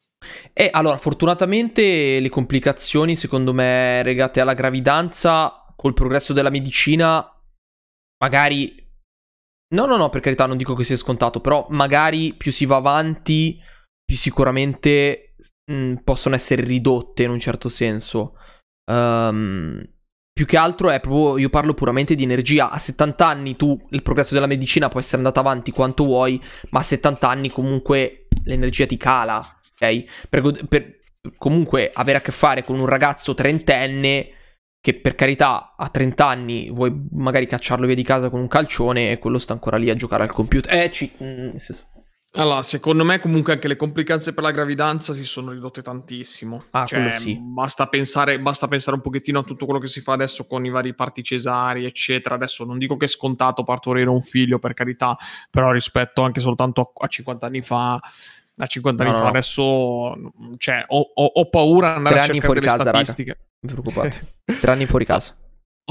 E 0.53 0.69
allora, 0.71 0.99
fortunatamente 0.99 2.21
le 2.21 2.29
complicazioni, 2.29 3.17
secondo 3.17 3.55
me, 3.55 4.03
legate 4.05 4.41
alla 4.41 4.53
gravidanza, 4.53 5.65
col 5.75 5.95
progresso 5.95 6.33
della 6.33 6.51
medicina, 6.51 7.27
magari... 8.23 8.87
No, 9.75 9.87
no, 9.87 9.97
no, 9.97 10.09
per 10.09 10.21
carità, 10.21 10.47
non 10.47 10.57
dico 10.57 10.75
che 10.75 10.85
sia 10.85 10.97
scontato, 10.97 11.41
però 11.41 11.67
magari 11.71 12.35
più 12.35 12.53
si 12.53 12.67
va 12.67 12.77
avanti, 12.77 13.59
più 14.05 14.17
sicuramente 14.17 15.35
mh, 15.71 15.75
mm, 15.75 15.95
possono 16.05 16.35
essere 16.35 16.63
ridotte 16.63 17.23
in 17.23 17.31
un 17.31 17.39
certo 17.39 17.69
senso. 17.69 18.35
Um, 18.91 19.83
più 20.39 20.47
che 20.47 20.57
altro 20.57 20.91
è 20.91 21.01
proprio, 21.01 21.37
io 21.37 21.49
parlo 21.49 21.75
puramente 21.75 22.15
di 22.15 22.23
energia. 22.23 22.71
A 22.71 22.79
70 22.79 23.27
anni 23.27 23.57
tu, 23.57 23.77
il 23.91 24.03
progresso 24.03 24.35
della 24.35 24.47
medicina 24.47 24.89
può 24.89 25.01
essere 25.01 25.17
andato 25.17 25.41
avanti 25.41 25.73
quanto 25.73 26.05
vuoi, 26.05 26.41
ma 26.71 26.79
a 26.79 26.85
70 26.85 27.29
anni 27.29 27.51
comunque 27.51 28.29
l'energia 28.45 28.87
ti 28.87 28.97
cala, 28.97 29.39
ok? 29.73 30.29
Per, 30.29 30.67
per 30.69 30.99
comunque 31.39 31.91
avere 31.93 32.19
a 32.19 32.21
che 32.21 32.31
fare 32.31 32.63
con 32.63 32.79
un 32.79 32.87
ragazzo 32.87 33.35
trentenne 33.35 34.29
che 34.81 34.95
per 34.95 35.17
carità 35.17 35.75
a 35.77 35.89
30 35.89 36.25
anni 36.25 36.71
vuoi 36.71 37.09
magari 37.11 37.49
cacciarlo 37.49 37.87
via 37.87 37.97
di 37.97 38.05
casa 38.05 38.31
con 38.31 38.39
un 38.39 38.47
calcione 38.47 39.11
e 39.11 39.19
quello 39.19 39.41
sta 39.41 39.55
ancora 39.55 39.77
lì 39.77 39.91
a 39.91 39.97
giocare 39.97 40.23
al 40.23 40.31
computer. 40.31 40.73
Eh, 40.73 40.93
ci, 40.93 41.11
mm, 41.21 41.49
nel 41.49 41.61
senso, 41.61 41.87
allora, 42.33 42.63
secondo 42.63 43.05
me 43.05 43.21
comunque 43.21 43.55
anche 43.55 43.69
le 43.69 43.77
complicanze 43.77 44.35
per 44.35 44.45
la 44.45 44.51
gravidanza 44.51 45.15
si 45.15 45.25
sono 45.25 45.51
ridotte 45.51 45.81
tantissimo. 45.81 46.63
Ah, 46.73 46.85
cioè, 46.85 47.13
sì. 47.13 47.39
basta, 47.41 47.87
pensare, 47.87 48.39
basta 48.39 48.69
pensare 48.69 48.97
un 48.97 49.03
pochettino 49.03 49.39
a 49.39 49.43
tutto 49.43 49.65
quello 49.65 49.81
che 49.81 49.89
si 49.89 50.03
fa 50.03 50.13
adesso 50.13 50.47
con 50.47 50.65
i 50.67 50.69
vari 50.69 50.95
parti 50.95 51.23
cesari, 51.23 51.87
eccetera. 51.87 52.35
Adesso 52.35 52.65
non 52.65 52.77
dico 52.77 52.99
che 52.99 53.07
è 53.07 53.09
scontato 53.09 53.65
partorire 53.65 54.11
un 54.11 54.21
figlio, 54.21 54.59
per 54.59 54.75
carità, 54.75 55.17
però 55.51 55.73
rispetto 55.73 56.21
anche 56.21 56.41
soltanto 56.41 56.93
a 56.95 57.07
50 57.07 57.47
anni 57.47 57.63
fa, 57.63 57.95
a 57.95 58.67
50 58.67 59.03
no, 59.03 59.09
anni 59.09 59.19
no, 59.19 59.25
fa, 59.25 59.31
no. 59.31 59.37
adesso 59.37 60.33
cioè, 60.59 60.85
ho, 60.87 61.11
ho, 61.15 61.25
ho, 61.25 61.49
paura 61.49 61.93
di 61.93 61.97
andare 61.97 62.21
a 62.21 62.25
cercare 62.25 62.55
delle 62.55 62.67
casa, 62.67 62.83
statistiche. 62.83 63.31
Raga. 63.31 63.45
Mi 63.61 63.71
preoccupate. 63.71 64.35
Tre 64.61 64.71
anni 64.71 64.85
fuori 64.85 65.07
casa. 65.07 65.35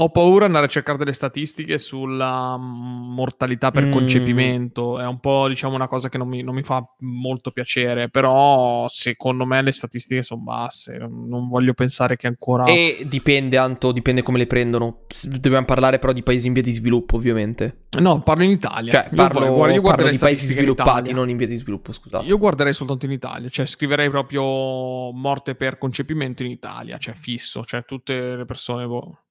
Ho 0.00 0.10
paura 0.10 0.40
di 0.40 0.44
andare 0.44 0.66
a 0.66 0.68
cercare 0.68 0.96
delle 0.96 1.12
statistiche 1.12 1.76
sulla 1.76 2.56
mm, 2.56 3.12
mortalità 3.14 3.72
per 3.72 3.86
mm. 3.86 3.90
concepimento. 3.90 5.00
È 5.00 5.04
un 5.04 5.18
po', 5.18 5.48
diciamo, 5.48 5.74
una 5.74 5.88
cosa 5.88 6.08
che 6.08 6.18
non 6.18 6.28
mi, 6.28 6.40
non 6.42 6.54
mi, 6.54 6.62
fa 6.62 6.84
molto 7.00 7.50
piacere. 7.50 8.08
Però, 8.08 8.86
secondo 8.86 9.44
me, 9.44 9.60
le 9.60 9.72
statistiche 9.72 10.22
sono 10.22 10.40
basse. 10.42 10.98
Non 10.98 11.48
voglio 11.48 11.74
pensare 11.74 12.16
che 12.16 12.28
ancora. 12.28 12.64
E 12.66 13.04
dipende, 13.06 13.56
Anto, 13.56 13.90
dipende 13.90 14.22
come 14.22 14.38
le 14.38 14.46
prendono. 14.46 15.00
Dobbiamo 15.24 15.64
parlare, 15.64 15.98
però, 15.98 16.12
di 16.12 16.22
paesi 16.22 16.46
in 16.46 16.52
via 16.52 16.62
di 16.62 16.72
sviluppo, 16.72 17.16
ovviamente. 17.16 17.86
No, 17.98 18.22
parlo 18.22 18.44
in 18.44 18.50
Italia. 18.50 18.92
Cioè, 18.92 19.08
parlo, 19.12 19.46
io, 19.46 19.52
guarda, 19.52 19.74
io 19.74 19.82
parlo 19.82 20.10
di 20.10 20.18
paesi 20.18 20.46
sviluppati, 20.46 21.10
in 21.10 21.16
non 21.16 21.28
in 21.28 21.36
via 21.36 21.48
di 21.48 21.56
sviluppo, 21.56 21.90
scusate. 21.90 22.24
Io 22.24 22.38
guarderei 22.38 22.72
soltanto 22.72 23.06
in 23.06 23.12
Italia. 23.12 23.48
Cioè, 23.48 23.66
scriverei 23.66 24.10
proprio 24.10 25.10
morte 25.10 25.56
per 25.56 25.76
concepimento 25.76 26.44
in 26.44 26.52
Italia. 26.52 26.98
Cioè, 26.98 27.14
fisso. 27.14 27.64
Cioè, 27.64 27.84
tutte 27.84 28.36
le 28.36 28.44
persone. 28.44 28.86
Boh 28.86 29.22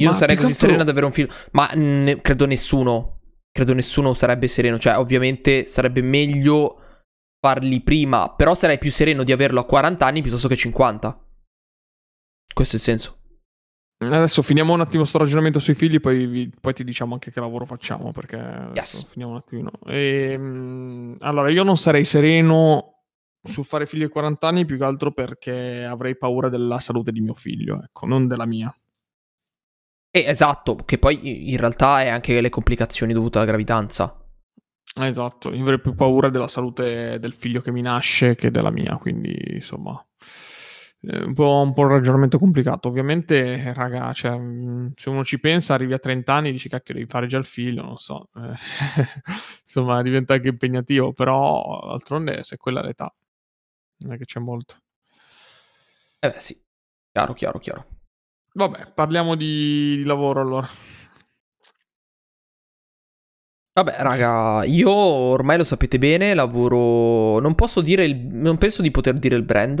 io 0.00 0.06
ma 0.06 0.10
non 0.12 0.16
sarei 0.18 0.36
così 0.36 0.48
cazzo... 0.48 0.60
sereno 0.60 0.82
ad 0.82 0.88
avere 0.88 1.06
un 1.06 1.12
figlio. 1.12 1.32
Ma 1.52 1.70
ne, 1.74 2.20
credo 2.20 2.46
nessuno. 2.46 3.20
Credo 3.52 3.74
nessuno 3.74 4.14
sarebbe 4.14 4.48
sereno. 4.48 4.78
Cioè, 4.78 4.96
ovviamente 4.96 5.66
sarebbe 5.66 6.00
meglio 6.00 6.78
farli 7.38 7.82
prima. 7.82 8.34
Però 8.34 8.54
sarei 8.54 8.78
più 8.78 8.90
sereno 8.90 9.22
di 9.24 9.32
averlo 9.32 9.60
a 9.60 9.66
40 9.66 10.04
anni 10.06 10.22
piuttosto 10.22 10.48
che 10.48 10.56
50. 10.56 11.26
Questo 12.52 12.76
è 12.76 12.78
il 12.78 12.84
senso. 12.84 13.18
Adesso 14.02 14.40
finiamo 14.40 14.72
un 14.72 14.80
attimo 14.80 15.04
sto 15.04 15.18
ragionamento 15.18 15.58
sui 15.58 15.74
figli, 15.74 16.00
poi, 16.00 16.26
vi, 16.26 16.50
poi 16.58 16.72
ti 16.72 16.84
diciamo 16.84 17.12
anche 17.12 17.30
che 17.30 17.38
lavoro 17.38 17.66
facciamo. 17.66 18.10
Perché 18.10 18.70
yes. 18.74 19.04
finiamo 19.04 19.32
un 19.32 19.38
attimino. 19.38 19.70
E, 19.84 20.30
ehm, 20.32 21.16
allora, 21.18 21.50
io 21.50 21.62
non 21.62 21.76
sarei 21.76 22.04
sereno 22.04 23.04
sul 23.42 23.66
fare 23.66 23.86
figli 23.86 24.04
a 24.04 24.08
40 24.08 24.48
anni 24.48 24.64
più 24.64 24.78
che 24.78 24.84
altro 24.84 25.12
perché 25.12 25.84
avrei 25.84 26.16
paura 26.16 26.48
della 26.48 26.78
salute 26.78 27.12
di 27.12 27.20
mio 27.20 27.34
figlio, 27.34 27.82
ecco, 27.82 28.06
non 28.06 28.26
della 28.26 28.46
mia. 28.46 28.74
Eh, 30.12 30.24
esatto, 30.26 30.76
che 30.84 30.98
poi 30.98 31.50
in 31.50 31.56
realtà 31.56 32.02
è 32.02 32.08
anche 32.08 32.40
le 32.40 32.48
complicazioni 32.48 33.12
dovute 33.12 33.38
alla 33.38 33.46
gravidanza. 33.46 34.16
Esatto, 34.96 35.52
io 35.52 35.62
avrei 35.62 35.80
più 35.80 35.94
paura 35.94 36.30
della 36.30 36.48
salute 36.48 37.18
del 37.20 37.32
figlio 37.32 37.60
che 37.60 37.70
mi 37.70 37.80
nasce 37.80 38.34
che 38.34 38.50
della 38.50 38.70
mia, 38.70 38.96
quindi 38.96 39.36
insomma 39.54 40.04
un 41.02 41.32
po', 41.32 41.60
un 41.62 41.72
po' 41.72 41.82
un 41.82 41.88
ragionamento 41.88 42.38
complicato. 42.38 42.88
Ovviamente, 42.88 43.72
raga, 43.72 44.12
cioè, 44.12 44.32
se 44.94 45.08
uno 45.08 45.24
ci 45.24 45.38
pensa, 45.40 45.74
arrivi 45.74 45.94
a 45.94 45.98
30 45.98 46.34
anni 46.34 46.48
e 46.48 46.52
dici 46.52 46.68
cacchio 46.68 46.94
devi 46.94 47.06
fare 47.06 47.26
già 47.26 47.38
il 47.38 47.44
figlio, 47.44 47.82
non 47.82 47.96
so. 47.96 48.28
Eh, 48.34 48.54
insomma, 49.62 50.02
diventa 50.02 50.34
anche 50.34 50.48
impegnativo, 50.48 51.12
però 51.12 51.86
d'altronde 51.88 52.42
se 52.42 52.56
quella 52.56 52.80
è 52.82 52.84
l'età, 52.84 53.12
non 53.98 54.12
è 54.14 54.18
che 54.18 54.24
c'è 54.24 54.40
molto. 54.40 54.76
Eh 56.20 56.30
beh, 56.30 56.40
sì, 56.40 56.60
chiaro, 57.12 57.32
chiaro, 57.34 57.58
chiaro. 57.58 57.99
Vabbè, 58.52 58.92
parliamo 58.94 59.34
di, 59.34 59.96
di 59.96 60.04
lavoro 60.04 60.40
allora. 60.40 60.68
Vabbè, 63.72 63.96
raga, 64.00 64.64
io 64.64 64.90
ormai 64.90 65.56
lo 65.56 65.64
sapete 65.64 65.98
bene, 65.98 66.34
lavoro. 66.34 67.38
Non 67.38 67.54
posso 67.54 67.80
dire 67.80 68.04
il. 68.04 68.16
Non 68.16 68.58
penso 68.58 68.82
di 68.82 68.90
poter 68.90 69.18
dire 69.18 69.36
il 69.36 69.44
brand. 69.44 69.78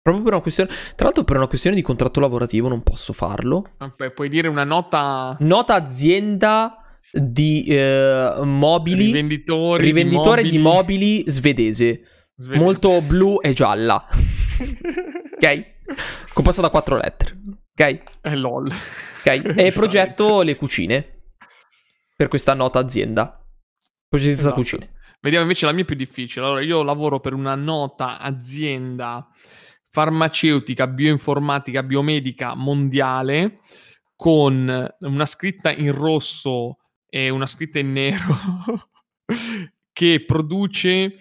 Proprio 0.00 0.22
per 0.22 0.32
una 0.34 0.42
questione. 0.42 0.70
Tra 0.94 1.06
l'altro, 1.06 1.24
per 1.24 1.36
una 1.36 1.48
questione 1.48 1.74
di 1.74 1.82
contratto 1.82 2.20
lavorativo 2.20 2.68
non 2.68 2.82
posso 2.82 3.12
farlo. 3.12 3.64
Vabbè, 3.78 4.12
puoi 4.12 4.28
dire 4.28 4.46
una 4.46 4.62
nota. 4.62 5.36
Nota 5.40 5.74
azienda 5.74 6.80
di 7.12 7.64
eh, 7.64 8.34
mobili. 8.44 9.06
Rivenditori. 9.06 9.84
Rivenditore 9.84 10.42
di 10.42 10.58
mobili, 10.58 10.58
di 10.58 11.18
mobili 11.18 11.30
svedese. 11.30 12.00
svedese. 12.36 12.62
Molto 12.62 13.02
blu 13.02 13.40
e 13.42 13.52
gialla. 13.52 14.06
ok? 15.34 15.74
Composta 16.32 16.62
da 16.62 16.70
quattro 16.70 16.96
lettere. 16.96 17.36
Ok? 17.78 18.02
Eh, 18.22 18.36
lol. 18.36 18.66
Ok? 18.66 19.52
E 19.60 19.70
progetto 19.70 20.40
le 20.40 20.56
cucine. 20.56 21.24
Per 22.16 22.28
questa 22.28 22.54
nota 22.54 22.78
azienda. 22.78 23.38
Progettista 24.08 24.46
esatto. 24.46 24.56
cucine. 24.56 24.94
Vediamo 25.20 25.44
invece 25.44 25.66
la 25.66 25.72
mia 25.72 25.84
più 25.84 25.94
difficile. 25.94 26.46
Allora, 26.46 26.62
io 26.62 26.82
lavoro 26.82 27.20
per 27.20 27.34
una 27.34 27.54
nota 27.54 28.18
azienda 28.18 29.28
farmaceutica, 29.90 30.86
bioinformatica, 30.86 31.82
biomedica 31.82 32.54
mondiale 32.54 33.60
con 34.14 34.94
una 35.00 35.26
scritta 35.26 35.70
in 35.72 35.92
rosso 35.92 36.78
e 37.08 37.28
una 37.28 37.46
scritta 37.46 37.78
in 37.78 37.92
nero 37.92 38.88
che 39.92 40.24
produce 40.24 41.18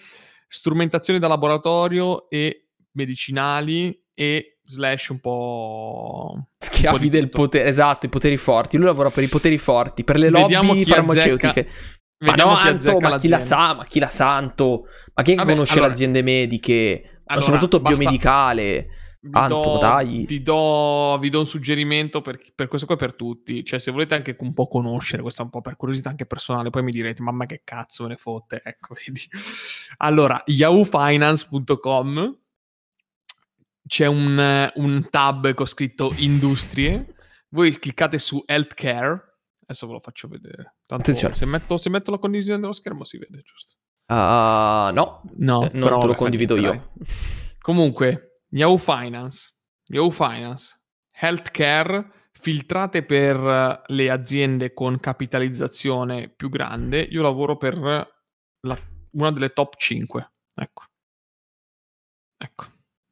strumentazioni 0.47 1.19
da 1.19 1.27
laboratorio 1.27 2.29
e 2.29 2.69
medicinali 2.91 4.01
e 4.13 4.54
slash 4.67 5.09
un 5.09 5.19
po'... 5.19 6.47
Schiaffi 6.57 7.05
un 7.05 7.09
po 7.09 7.15
del 7.15 7.29
potere, 7.29 7.67
esatto, 7.67 8.05
i 8.05 8.09
poteri 8.09 8.37
forti. 8.37 8.77
Lui 8.77 8.85
lavora 8.85 9.09
per 9.09 9.23
i 9.23 9.27
poteri 9.27 9.57
forti, 9.57 10.03
per 10.03 10.17
le 10.17 10.29
lobby 10.29 10.85
farmaceutiche. 10.85 11.47
Azzecca... 11.47 11.93
Ma 12.17 12.35
no, 12.35 12.47
Anto, 12.47 12.99
ma 12.99 13.17
chi 13.17 13.27
la 13.27 13.39
sa, 13.39 13.75
ma 13.75 13.85
chi 13.85 13.99
la 13.99 14.07
sa, 14.07 14.35
Anto? 14.35 14.87
Ma 15.13 15.23
chi 15.23 15.35
Vabbè, 15.35 15.51
conosce 15.51 15.73
allora... 15.73 15.87
le 15.87 15.93
aziende 15.93 16.21
mediche? 16.21 17.21
Allora, 17.25 17.45
soprattutto 17.45 17.79
basta... 17.79 17.97
biomedicale. 17.97 18.87
Vi 19.19 19.31
Anto, 19.33 19.61
do, 19.61 19.77
dai. 19.79 20.25
Vi 20.27 20.41
do, 20.43 21.17
vi 21.19 21.29
do, 21.29 21.39
un 21.39 21.47
suggerimento 21.47 22.21
per, 22.21 22.39
per, 22.53 22.67
questo 22.67 22.85
qua 22.85 22.95
per 22.95 23.15
tutti. 23.15 23.65
Cioè, 23.65 23.79
se 23.79 23.89
volete 23.91 24.13
anche 24.13 24.35
un 24.39 24.53
po' 24.53 24.67
conoscere, 24.67 25.23
questa 25.23 25.41
un 25.41 25.49
po' 25.49 25.61
per 25.61 25.75
curiosità 25.75 26.09
anche 26.09 26.27
personale, 26.27 26.69
poi 26.69 26.83
mi 26.83 26.91
direte, 26.91 27.23
mamma 27.23 27.47
che 27.47 27.61
cazzo 27.63 28.05
ne 28.05 28.17
fotte. 28.17 28.61
Ecco, 28.63 28.93
vedi. 29.03 29.21
Allora, 29.97 30.41
yahoofinance.com 30.45 32.37
c'è 33.87 34.05
un, 34.05 34.71
un 34.75 35.09
tab 35.09 35.53
con 35.53 35.65
scritto 35.65 36.13
industrie, 36.17 37.15
voi 37.49 37.77
cliccate 37.77 38.17
su 38.17 38.43
healthcare, 38.45 39.39
adesso 39.63 39.87
ve 39.87 39.93
lo 39.93 39.99
faccio 39.99 40.27
vedere. 40.27 40.77
Tanto 40.85 41.03
Attenzione. 41.03 41.33
Se 41.33 41.45
metto, 41.45 41.77
se 41.77 41.89
metto 41.89 42.11
la 42.11 42.17
condivisione 42.17 42.59
dello 42.59 42.73
schermo 42.73 43.03
si 43.03 43.17
vede, 43.17 43.41
giusto? 43.41 43.75
Uh, 44.07 44.93
no, 44.93 45.21
no 45.37 45.63
eh, 45.63 45.71
non 45.73 45.99
te 45.99 46.07
lo 46.07 46.15
condivido 46.15 46.55
io. 46.57 46.93
Comunque, 47.59 48.41
Yahoo 48.49 48.77
Finance, 48.77 49.53
Yahoo 49.87 50.11
Finance, 50.11 50.79
healthcare 51.19 52.07
filtrate 52.45 53.03
per 53.03 53.81
le 53.87 54.11
aziende 54.11 54.73
con 54.73 54.99
capitalizzazione 54.99 56.29
più 56.29 56.49
grande. 56.49 57.01
Io 57.01 57.23
lavoro 57.23 57.57
per 57.57 57.75
la, 58.59 58.77
una 59.13 59.31
delle 59.31 59.49
top 59.49 59.75
5. 59.75 60.31
Ecco. 60.53 60.83
Ecco. 62.37 62.65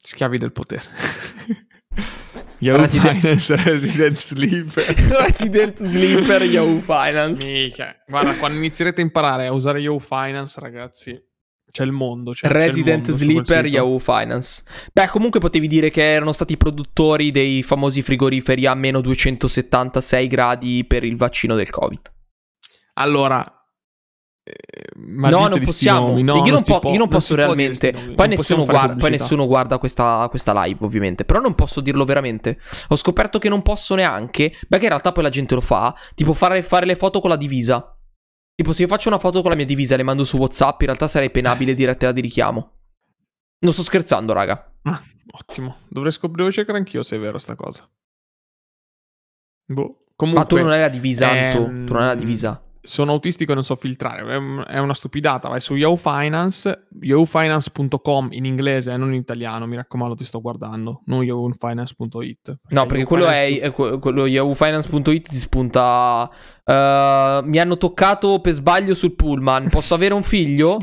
Schiavi 0.06 0.38
del 0.38 0.52
potere. 0.52 0.84
Yahoo 2.60 2.82
Resident... 2.82 3.20
Finance, 3.20 3.56
Resident 3.64 4.18
Sleeper. 4.18 4.96
Resident 5.26 5.78
Sleeper, 5.78 6.44
Yahoo 6.44 6.80
Finance. 6.80 7.50
Mica. 7.50 7.96
Guarda, 8.06 8.36
quando 8.36 8.58
inizierete 8.58 9.00
a 9.00 9.04
imparare 9.04 9.48
a 9.48 9.54
usare 9.54 9.80
Yahoo 9.80 10.00
Finance, 10.00 10.60
ragazzi, 10.60 11.22
c'è 11.72 11.84
il 11.86 11.92
mondo. 11.92 12.34
C'è, 12.34 12.50
Resident 12.50 13.06
c'è 13.06 13.12
il 13.12 13.26
mondo 13.28 13.46
Sleeper, 13.46 13.66
Yahoo 13.66 14.00
Finance. 14.00 14.64
Beh, 14.92 15.08
comunque 15.08 15.40
potevi 15.40 15.68
dire 15.68 15.90
che 15.90 16.02
erano 16.02 16.34
stati 16.34 16.54
i 16.54 16.58
produttori 16.58 17.32
dei 17.32 17.64
famosi 17.64 18.02
frigoriferi 18.02 18.66
a 18.66 18.76
meno 18.76 19.00
276 19.00 20.28
gradi 20.28 20.86
per 20.86 21.06
il 21.06 21.16
vaccino 21.16 21.56
del 21.56 21.70
Covid. 21.70 22.12
Allora, 22.96 23.42
eh, 24.46 24.90
no, 24.96 25.48
non 25.48 25.64
possiamo. 25.64 26.08
Nomi, 26.10 26.24
no, 26.24 26.46
io, 26.46 26.52
non 26.52 26.62
po- 26.64 26.80
po- 26.80 26.92
io 26.92 26.98
non 26.98 27.08
posso 27.08 27.34
non 27.36 27.46
realmente. 27.46 27.94
Poi, 28.14 28.28
nessuno 28.28 28.66
guarda, 28.66 28.96
poi 28.96 29.10
nessuno, 29.12 29.48
guarda, 29.48 29.78
questa, 29.78 30.28
questa, 30.30 30.64
live, 30.64 30.84
ovviamente. 30.84 31.24
Però 31.24 31.40
non 31.40 31.56
posso 31.56 31.80
dirlo 31.80 32.04
veramente. 32.04 32.60
Ho 32.90 32.96
scoperto 32.96 33.40
che 33.40 33.48
non 33.48 33.62
posso 33.62 33.96
neanche. 33.96 34.54
Beh, 34.68 34.78
che 34.78 34.84
in 34.84 34.90
realtà 34.90 35.14
poi 35.14 35.24
la 35.24 35.30
gente 35.30 35.56
lo 35.56 35.62
fa. 35.62 35.96
Tipo 36.14 36.34
fare, 36.34 36.62
fare 36.62 36.86
le 36.86 36.96
foto 36.96 37.22
con 37.22 37.30
la 37.30 37.38
divisa. 37.38 37.98
Tipo, 38.56 38.74
se 38.74 38.82
io 38.82 38.88
faccio 38.88 39.08
una 39.08 39.18
foto 39.18 39.42
con 39.42 39.50
la 39.50 39.56
mia 39.56 39.66
divisa 39.66 39.94
e 39.94 39.98
le 39.98 40.04
mando 40.04 40.26
su 40.26 40.38
WhatsApp, 40.38 40.82
in 40.82 40.88
realtà 40.88 41.08
sarei 41.08 41.32
penabile 41.32 41.74
di 41.74 41.86
rettera 41.86 42.12
di 42.12 42.22
richiamo. 42.22 42.72
Non 43.60 43.72
sto 43.72 43.84
scherzando, 43.84 44.34
raga. 44.34 44.74
Ah, 44.84 45.02
ottimo. 45.32 45.78
Dovrei 45.88 46.12
scoprire, 46.12 46.52
cercare 46.52 46.78
anch'io 46.78 47.02
se 47.02 47.16
è 47.16 47.20
vero 47.20 47.40
sta 47.40 47.56
cosa. 47.56 47.90
Boh. 49.66 50.00
Comunque, 50.16 50.44
Ma 50.44 50.50
tu 50.50 50.58
non 50.58 50.72
hai 50.72 50.80
la 50.80 50.90
divisa, 50.90 51.32
ehm... 51.36 51.86
Tu 51.86 51.94
non 51.94 52.02
hai 52.02 52.08
la 52.08 52.16
divisa 52.16 52.63
sono 52.84 53.14
autistico 53.14 53.52
e 53.52 53.56
non 53.56 53.64
so 53.64 53.76
filtrare, 53.76 54.66
è 54.68 54.78
una 54.78 54.94
stupidata, 54.94 55.48
vai 55.48 55.62
su 55.62 55.76
Yahoo 55.76 55.96
Finance, 55.96 56.88
yahoofinance.com 57.00 58.30
in 58.32 58.46
inglese 58.46 58.92
e 58.92 58.98
non 58.98 59.14
in 59.14 59.22
italiano, 59.22 59.66
mi 59.66 59.78
raccomando 59.78 60.16
ti 60.16 60.26
sto 60.26 60.42
guardando, 60.42 61.02
non 61.06 61.24
yahoofinance.it. 61.24 62.60
No, 62.70 62.86
perché 62.86 63.06
quello 63.06 63.28
è, 63.28 63.72
quello 63.72 64.26
yahoofinance.it 64.26 65.30
ti 65.30 65.38
spunta 65.38 66.30
Uh, 66.66 67.46
mi 67.46 67.60
hanno 67.60 67.78
toccato 67.78 68.40
per 68.40 68.54
sbaglio 68.54 68.94
sul 68.94 69.16
pullman. 69.16 69.68
Posso 69.68 69.94
avere 69.94 70.14
un 70.14 70.24
figlio? 70.24 70.80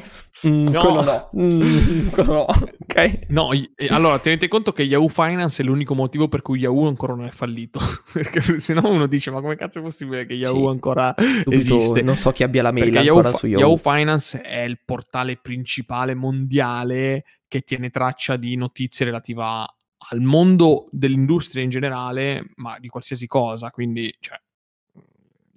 Mm, 0.46 0.66
no. 0.66 0.80
Quello 0.80 1.02
no. 1.02 1.30
Mm, 1.38 2.08
quello 2.12 2.32
no. 2.32 2.40
Ok. 2.42 3.20
No, 3.28 3.48
allora 3.88 4.18
tenete 4.18 4.46
conto 4.46 4.72
che 4.72 4.82
Yahoo 4.82 5.08
Finance 5.08 5.62
è 5.62 5.64
l'unico 5.64 5.94
motivo 5.94 6.28
per 6.28 6.42
cui 6.42 6.58
Yahoo 6.58 6.86
ancora 6.86 7.14
non 7.14 7.24
è 7.24 7.30
fallito. 7.30 7.80
Perché 8.12 8.60
se 8.60 8.74
no 8.74 8.90
uno 8.90 9.06
dice: 9.06 9.30
Ma 9.30 9.40
come 9.40 9.56
cazzo 9.56 9.78
è 9.78 9.82
possibile 9.82 10.26
che 10.26 10.34
Yahoo 10.34 10.64
sì. 10.64 10.70
ancora 10.70 11.14
Dubito, 11.16 11.50
esiste? 11.50 12.02
Non 12.02 12.16
so 12.16 12.30
chi 12.32 12.42
abbia 12.42 12.62
la 12.62 12.72
mail 12.72 12.94
Yahoo, 12.94 13.22
fa- 13.22 13.46
Yahoo. 13.46 13.60
Yahoo 13.60 13.76
Finance 13.76 14.40
è 14.42 14.60
il 14.60 14.80
portale 14.84 15.38
principale 15.38 16.14
mondiale 16.14 17.24
che 17.48 17.62
tiene 17.62 17.88
traccia 17.88 18.36
di 18.36 18.54
notizie 18.54 19.06
relative 19.06 19.42
al 19.42 20.20
mondo 20.20 20.88
dell'industria 20.90 21.62
in 21.62 21.70
generale, 21.70 22.50
ma 22.56 22.78
di 22.78 22.88
qualsiasi 22.88 23.26
cosa. 23.26 23.70
Quindi, 23.70 24.14
cioè, 24.20 24.38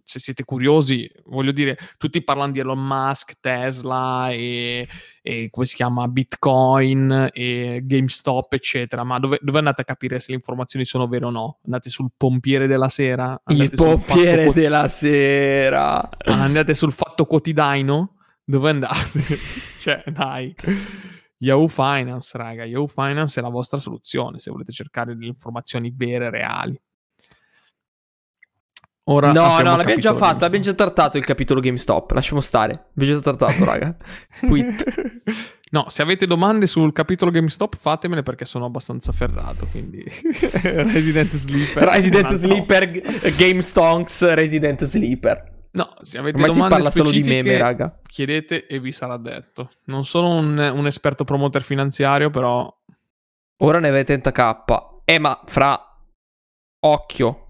se 0.03 0.19
siete 0.19 0.43
curiosi, 0.43 1.09
voglio 1.25 1.51
dire, 1.51 1.77
tutti 1.97 2.21
parlano 2.23 2.51
di 2.51 2.59
Elon 2.59 2.85
Musk, 2.85 3.37
Tesla 3.39 4.29
e, 4.31 4.87
e 5.21 5.49
come 5.49 5.65
si 5.65 5.75
chiama, 5.75 6.07
Bitcoin 6.07 7.29
e 7.31 7.81
GameStop, 7.83 8.53
eccetera, 8.53 9.03
ma 9.03 9.19
dove, 9.19 9.39
dove, 9.41 9.57
andate 9.59 9.81
a 9.81 9.85
capire 9.85 10.19
se 10.19 10.27
le 10.29 10.35
informazioni 10.35 10.85
sono 10.85 11.07
vere 11.07 11.25
o 11.25 11.29
no? 11.29 11.59
Andate 11.65 11.89
sul 11.89 12.11
pompiere 12.15 12.67
della 12.67 12.89
sera? 12.89 13.41
Il 13.47 13.71
pompiere 13.71 14.51
della 14.51 14.87
sera! 14.89 16.09
Andate 16.25 16.75
sul 16.75 16.91
fatto 16.91 17.25
quotidiano? 17.25 18.17
Dove 18.43 18.69
andate? 18.69 19.21
cioè, 19.79 20.03
dai. 20.07 20.53
Yahoo 21.37 21.67
Finance, 21.67 22.37
raga, 22.37 22.63
Yahoo 22.65 22.87
Finance 22.87 23.39
è 23.39 23.43
la 23.43 23.49
vostra 23.49 23.79
soluzione 23.79 24.39
se 24.39 24.49
volete 24.49 24.71
cercare 24.71 25.13
delle 25.13 25.27
informazioni 25.27 25.93
vere, 25.95 26.29
reali. 26.29 26.79
Ora 29.05 29.33
no, 29.33 29.59
no, 29.61 29.75
l'abbiamo 29.75 29.99
già 29.99 30.13
fatto, 30.13 30.45
abbiamo 30.45 30.63
già 30.63 30.73
trattato 30.73 31.17
il 31.17 31.25
capitolo 31.25 31.59
GameStop, 31.59 32.11
lasciamo 32.11 32.39
stare. 32.39 32.87
Abbiamo 32.95 33.15
già 33.15 33.21
trattato, 33.21 33.65
raga. 33.65 33.95
Quit. 34.47 35.21
No, 35.71 35.85
se 35.89 36.01
avete 36.01 36.25
domande 36.25 36.67
sul 36.67 36.93
capitolo 36.93 37.31
GameStop 37.31 37.75
fatemele 37.75 38.23
perché 38.23 38.45
sono 38.45 38.65
abbastanza 38.65 39.11
ferrato, 39.11 39.67
quindi 39.71 40.03
Resident 40.61 41.33
Sleeper. 41.33 41.83
Resident 41.83 42.31
Sleeper, 42.33 43.01
no. 43.03 43.35
GameStonks, 43.35 44.33
Resident 44.33 44.83
Sleeper. 44.83 45.51
No, 45.71 45.95
se 46.01 46.19
avete 46.19 46.35
Ormai 46.37 46.53
domande 46.53 46.75
si 46.75 46.81
parla 46.81 46.91
solo 46.91 47.09
di 47.09 47.23
meme, 47.23 47.57
raga. 47.57 47.99
Chiedete 48.05 48.67
e 48.67 48.79
vi 48.79 48.91
sarà 48.91 49.17
detto. 49.17 49.71
Non 49.85 50.05
sono 50.05 50.29
un, 50.35 50.57
un 50.57 50.85
esperto 50.85 51.23
promoter 51.23 51.63
finanziario, 51.63 52.29
però 52.29 52.71
Ora 53.63 53.79
ne 53.79 53.87
avete 53.89 54.19
30k. 54.19 55.01
Eh, 55.05 55.19
ma 55.19 55.41
fra 55.45 55.79
occhio, 56.79 57.42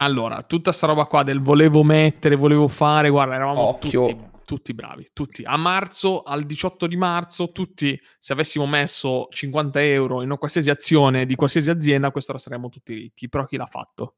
allora, 0.00 0.42
tutta 0.42 0.72
sta 0.72 0.86
roba 0.86 1.06
qua 1.06 1.22
del 1.22 1.40
volevo 1.40 1.82
mettere, 1.82 2.36
volevo 2.36 2.68
fare, 2.68 3.10
guarda, 3.10 3.34
eravamo 3.34 3.78
tutti, 3.78 4.16
tutti, 4.44 4.72
bravi, 4.72 5.10
tutti. 5.12 5.42
A 5.44 5.56
marzo, 5.56 6.22
al 6.22 6.44
18 6.44 6.86
di 6.86 6.96
marzo, 6.96 7.50
tutti, 7.50 8.00
se 8.18 8.32
avessimo 8.32 8.66
messo 8.66 9.26
50 9.28 9.82
euro 9.82 10.20
in 10.20 10.28
una 10.28 10.38
qualsiasi 10.38 10.70
azione 10.70 11.26
di 11.26 11.34
qualsiasi 11.34 11.70
azienda, 11.70 12.12
quest'ora 12.12 12.38
saremmo 12.38 12.68
tutti 12.68 12.94
ricchi. 12.94 13.28
Però 13.28 13.44
chi 13.44 13.56
l'ha 13.56 13.66
fatto? 13.66 14.16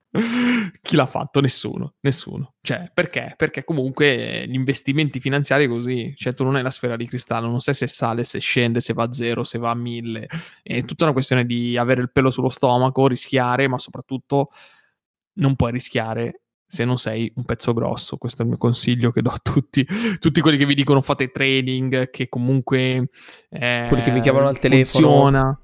Chi 0.80 0.94
l'ha 0.94 1.06
fatto? 1.06 1.40
Nessuno, 1.40 1.94
nessuno. 2.00 2.54
Cioè, 2.60 2.90
perché? 2.94 3.34
Perché 3.36 3.64
comunque 3.64 4.44
gli 4.46 4.54
investimenti 4.54 5.18
finanziari 5.18 5.66
così, 5.66 6.14
cioè 6.16 6.34
tu 6.34 6.44
non 6.44 6.54
hai 6.54 6.62
la 6.62 6.70
sfera 6.70 6.94
di 6.96 7.06
cristallo, 7.08 7.48
non 7.48 7.60
sai 7.60 7.74
se 7.74 7.88
sale, 7.88 8.22
se 8.22 8.38
scende, 8.38 8.80
se 8.80 8.92
va 8.92 9.04
a 9.04 9.12
zero, 9.12 9.42
se 9.42 9.58
va 9.58 9.70
a 9.70 9.74
mille. 9.74 10.28
È 10.62 10.84
tutta 10.84 11.04
una 11.04 11.12
questione 11.12 11.44
di 11.44 11.76
avere 11.76 12.00
il 12.00 12.12
pelo 12.12 12.30
sullo 12.30 12.48
stomaco, 12.48 13.08
rischiare, 13.08 13.66
ma 13.66 13.78
soprattutto 13.78 14.50
non 15.34 15.56
puoi 15.56 15.72
rischiare 15.72 16.42
se 16.64 16.84
non 16.84 16.96
sei 16.96 17.32
un 17.34 17.44
pezzo 17.44 17.72
grosso. 17.72 18.16
Questo 18.16 18.42
è 18.42 18.44
il 18.44 18.50
mio 18.50 18.58
consiglio 18.58 19.10
che 19.10 19.20
do 19.20 19.30
a 19.30 19.38
tutti, 19.42 19.84
tutti 20.20 20.40
quelli 20.40 20.56
che 20.56 20.66
vi 20.66 20.76
dicono 20.76 21.00
fate 21.00 21.32
trading, 21.32 22.10
che 22.10 22.28
comunque 22.28 23.10
eh, 23.48 23.86
quelli 23.88 24.02
che 24.04 24.12
vi 24.12 24.20
chiamano 24.20 24.46
al 24.46 24.60
telefono. 24.60 25.08
Funziona. 25.08 25.60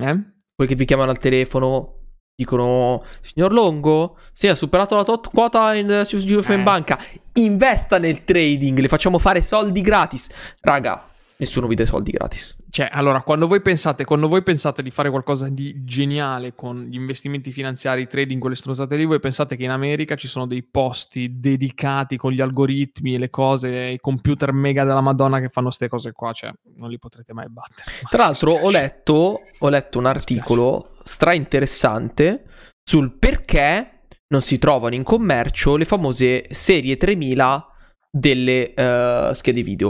Eh? 0.00 0.32
Quelli 0.54 0.70
che 0.70 0.76
vi 0.76 0.84
chiamano 0.84 1.10
al 1.10 1.18
telefono 1.18 1.97
Dicono, 2.40 3.02
signor 3.20 3.52
Longo, 3.52 4.16
sì, 4.32 4.46
ha 4.46 4.54
superato 4.54 4.94
la 4.94 5.02
tot 5.02 5.28
quota 5.28 5.74
in, 5.74 6.04
su 6.06 6.18
eh. 6.18 6.54
in 6.54 6.62
banca. 6.62 6.96
Investa 7.32 7.98
nel 7.98 8.22
trading, 8.22 8.78
le 8.78 8.86
facciamo 8.86 9.18
fare 9.18 9.42
soldi 9.42 9.80
gratis. 9.80 10.28
Raga, 10.60 11.04
nessuno 11.38 11.66
vi 11.66 11.74
dà 11.74 11.84
soldi 11.84 12.12
gratis. 12.12 12.54
Cioè, 12.70 12.88
allora, 12.92 13.22
quando 13.22 13.46
voi 13.46 13.62
pensate, 13.62 14.04
quando 14.04 14.28
voi 14.28 14.42
pensate 14.42 14.82
di 14.82 14.90
fare 14.90 15.08
qualcosa 15.08 15.48
di 15.48 15.84
geniale 15.84 16.54
con 16.54 16.84
gli 16.84 16.96
investimenti 16.96 17.50
finanziari, 17.50 18.06
trading, 18.06 18.40
quelle 18.40 18.56
stronzate 18.56 18.96
lì, 18.96 19.06
voi 19.06 19.20
pensate 19.20 19.56
che 19.56 19.64
in 19.64 19.70
America 19.70 20.16
ci 20.16 20.28
sono 20.28 20.46
dei 20.46 20.62
posti 20.62 21.40
dedicati 21.40 22.16
con 22.16 22.32
gli 22.32 22.42
algoritmi 22.42 23.14
e 23.14 23.18
le 23.18 23.30
cose, 23.30 23.70
i 23.70 23.98
computer 23.98 24.52
mega 24.52 24.84
della 24.84 25.00
Madonna 25.00 25.40
che 25.40 25.48
fanno 25.48 25.68
queste 25.68 25.88
cose 25.88 26.12
qua, 26.12 26.32
cioè, 26.32 26.52
non 26.76 26.90
li 26.90 26.98
potrete 26.98 27.32
mai 27.32 27.48
battere. 27.48 27.90
Tra 28.08 28.24
l'altro, 28.24 28.52
ho 28.52 28.70
letto, 28.70 29.40
ho 29.58 29.68
letto 29.68 29.98
un 29.98 30.06
articolo 30.06 30.96
stra 31.04 31.32
interessante 31.32 32.44
sul 32.82 33.16
perché 33.18 34.02
non 34.28 34.42
si 34.42 34.58
trovano 34.58 34.94
in 34.94 35.04
commercio 35.04 35.76
le 35.76 35.86
famose 35.86 36.46
serie 36.50 36.98
3000 36.98 37.66
delle 38.10 38.74
uh, 38.76 39.32
schede 39.32 39.62
video. 39.62 39.88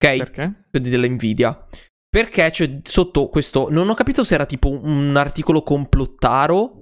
Ok? 0.00 0.16
Perché? 0.16 0.68
Della 0.70 1.08
Nvidia. 1.08 1.66
Perché 2.10 2.50
c'è 2.50 2.80
sotto 2.84 3.28
questo. 3.28 3.68
Non 3.70 3.88
ho 3.88 3.94
capito 3.94 4.24
se 4.24 4.34
era 4.34 4.46
tipo 4.46 4.68
un 4.68 5.16
articolo 5.16 5.62
complottaro 5.62 6.72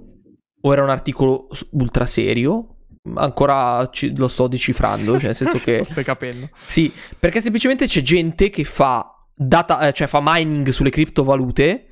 o 0.60 0.72
era 0.72 0.82
un 0.82 0.90
articolo 0.90 1.48
ultra 1.72 2.06
serio. 2.06 2.76
Ancora 3.14 3.88
ci, 3.92 4.16
lo 4.16 4.28
sto 4.28 4.48
decifrando, 4.48 5.12
cioè 5.14 5.26
nel 5.26 5.36
senso 5.36 5.58
che. 5.62 5.78
lo 5.78 5.84
stai 5.84 6.04
capendo. 6.04 6.48
Sì, 6.64 6.92
perché 7.18 7.40
semplicemente 7.40 7.86
c'è 7.86 8.02
gente 8.02 8.50
che 8.50 8.64
fa 8.64 9.08
data, 9.34 9.86
eh, 9.86 9.92
cioè 9.92 10.06
fa 10.06 10.20
mining 10.22 10.68
sulle 10.70 10.90
criptovalute 10.90 11.86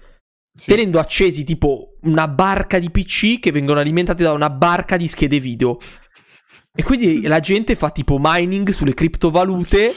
sì. 0.54 0.70
tenendo 0.70 0.98
accesi 0.98 1.44
tipo 1.44 1.96
una 2.02 2.28
barca 2.28 2.78
di 2.78 2.90
PC 2.90 3.40
che 3.40 3.50
vengono 3.50 3.80
alimentati 3.80 4.22
da 4.22 4.32
una 4.32 4.50
barca 4.50 4.96
di 4.96 5.08
schede 5.08 5.40
video. 5.40 5.78
E 6.76 6.82
quindi 6.82 7.22
la 7.22 7.40
gente 7.40 7.76
fa 7.76 7.90
tipo 7.90 8.16
mining 8.20 8.70
sulle 8.70 8.94
criptovalute, 8.94 9.94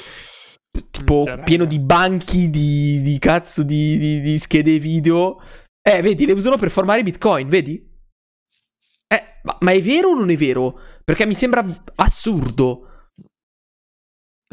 tipo 0.90 1.26
pieno 1.44 1.66
di 1.66 1.80
banchi 1.80 2.50
di, 2.50 3.02
di 3.02 3.20
cazzo 3.20 3.63
di, 3.63 3.98
di, 3.98 4.22
di, 4.22 4.38
schede 4.40 4.80
video. 4.80 5.42
Eh, 5.82 6.02
vedi, 6.02 6.26
le 6.26 6.34
usano 6.34 6.58
per 6.58 6.70
formare 6.70 7.04
bitcoin, 7.04 7.48
vedi? 7.48 7.86
Eh, 9.08 9.24
ma, 9.44 9.58
ma 9.62 9.72
è 9.72 9.82
vero 9.82 10.10
o 10.10 10.16
non 10.16 10.30
è 10.30 10.36
vero? 10.36 10.80
Perché 11.04 11.26
mi 11.26 11.34
sembra 11.34 11.66
assurdo. 11.96 12.88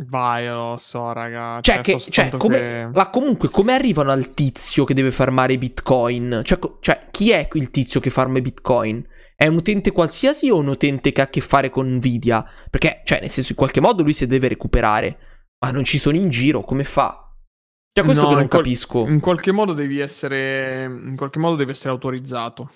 Vai, 0.02 0.48
lo 0.48 0.76
so, 0.76 1.12
raga. 1.12 1.60
Cioè, 1.60 1.76
cioè, 1.76 1.82
che, 1.82 1.98
cioè 1.98 2.28
come, 2.36 2.58
che... 2.58 2.88
ma 2.92 3.10
comunque, 3.10 3.48
come 3.48 3.74
arrivano 3.74 4.10
al 4.10 4.34
tizio 4.34 4.84
che 4.84 4.94
deve 4.94 5.12
farmare 5.12 5.56
Bitcoin? 5.56 6.40
Cioè, 6.44 6.58
cioè, 6.80 7.06
chi 7.10 7.30
è 7.30 7.48
il 7.52 7.70
tizio 7.70 8.00
che 8.00 8.10
farma 8.10 8.40
Bitcoin? 8.40 9.06
È 9.36 9.46
un 9.46 9.56
utente 9.56 9.92
qualsiasi 9.92 10.50
o 10.50 10.58
un 10.58 10.68
utente 10.68 11.12
che 11.12 11.20
ha 11.20 11.24
a 11.24 11.28
che 11.28 11.40
fare 11.40 11.70
con 11.70 11.86
Nvidia? 11.86 12.44
Perché, 12.70 13.02
cioè, 13.04 13.20
nel 13.20 13.30
senso, 13.30 13.52
in 13.52 13.58
qualche 13.58 13.80
modo 13.80 14.02
lui 14.02 14.12
si 14.12 14.26
deve 14.26 14.48
recuperare. 14.48 15.18
Ma 15.64 15.70
non 15.70 15.84
ci 15.84 15.96
sono 15.96 16.16
in 16.16 16.28
giro, 16.28 16.60
come 16.60 16.84
fa? 16.84 17.32
Cioè, 17.90 18.04
questo 18.04 18.24
no, 18.24 18.28
che 18.28 18.34
non 18.34 18.48
qual- 18.48 18.62
capisco. 18.62 19.06
In 19.06 19.20
qualche 19.20 19.50
modo 19.50 19.72
devi 19.72 19.98
essere. 19.98 20.84
In 20.84 21.16
qualche 21.16 21.38
modo 21.38 21.56
deve 21.56 21.70
essere 21.70 21.88
autorizzato. 21.88 22.70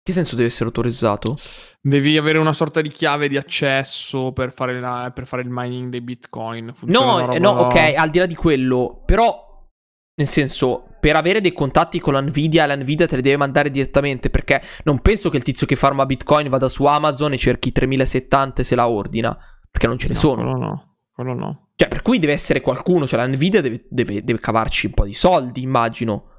Che 0.00 0.12
senso 0.12 0.36
deve 0.36 0.48
essere 0.48 0.66
autorizzato? 0.66 1.36
Devi 1.80 2.16
avere 2.16 2.38
una 2.38 2.52
sorta 2.52 2.80
di 2.80 2.88
chiave 2.88 3.28
di 3.28 3.36
accesso 3.36 4.32
per 4.32 4.52
fare, 4.52 4.78
la, 4.80 5.10
per 5.12 5.26
fare 5.26 5.42
il 5.42 5.48
mining 5.50 5.90
dei 5.90 6.00
bitcoin. 6.00 6.72
Funziona 6.72 7.26
no, 7.26 7.38
no, 7.38 7.50
ok, 7.62 7.94
al 7.96 8.08
di 8.08 8.18
là 8.18 8.26
di 8.26 8.34
quello, 8.34 9.02
però, 9.04 9.66
nel 10.14 10.26
senso, 10.26 10.96
per 11.00 11.16
avere 11.16 11.40
dei 11.40 11.52
contatti 11.52 11.98
con 12.00 12.14
la 12.14 12.22
Nvidia, 12.22 12.64
la 12.64 12.76
Nvidia 12.76 13.06
te 13.06 13.16
li 13.16 13.22
deve 13.22 13.36
mandare 13.36 13.70
direttamente, 13.70 14.30
perché 14.30 14.62
non 14.84 15.00
penso 15.00 15.28
che 15.28 15.36
il 15.36 15.42
tizio 15.42 15.66
che 15.66 15.76
farma 15.76 16.06
bitcoin 16.06 16.48
vada 16.48 16.68
su 16.68 16.84
Amazon 16.84 17.34
e 17.34 17.38
cerchi 17.38 17.70
3070 17.72 18.62
e 18.62 18.64
se 18.64 18.74
la 18.74 18.88
ordina, 18.88 19.36
perché 19.70 19.86
non 19.86 19.98
ce 19.98 20.08
ne 20.08 20.14
no, 20.14 20.20
sono. 20.20 20.42
Quello 20.42 20.56
no, 20.56 20.96
quello 21.12 21.34
no. 21.34 21.68
Cioè, 21.74 21.88
per 21.88 22.02
cui 22.02 22.18
deve 22.18 22.32
essere 22.32 22.60
qualcuno, 22.60 23.06
cioè 23.06 23.20
la 23.20 23.26
Nvidia 23.26 23.60
deve, 23.60 23.86
deve, 23.88 24.22
deve 24.24 24.40
cavarci 24.40 24.86
un 24.86 24.94
po' 24.94 25.04
di 25.04 25.14
soldi, 25.14 25.62
immagino. 25.62 26.30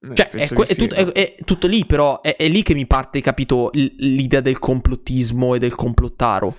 Eh, 0.00 0.14
cioè, 0.14 0.30
è, 0.30 0.48
è, 0.48 0.74
tut- 0.74 0.94
è, 0.94 1.04
è, 1.12 1.36
tutto 1.44 1.66
lì, 1.66 1.84
però 1.86 2.20
è, 2.20 2.48
lì 2.48 2.62
che 2.62 2.74
mi 2.74 2.86
parte, 2.86 3.20
capito, 3.20 3.70
l- 3.72 3.94
l'idea 3.98 4.40
del 4.40 4.58
complottismo 4.58 5.54
e 5.54 5.58
del 5.58 5.74
complottaro. 5.74 6.56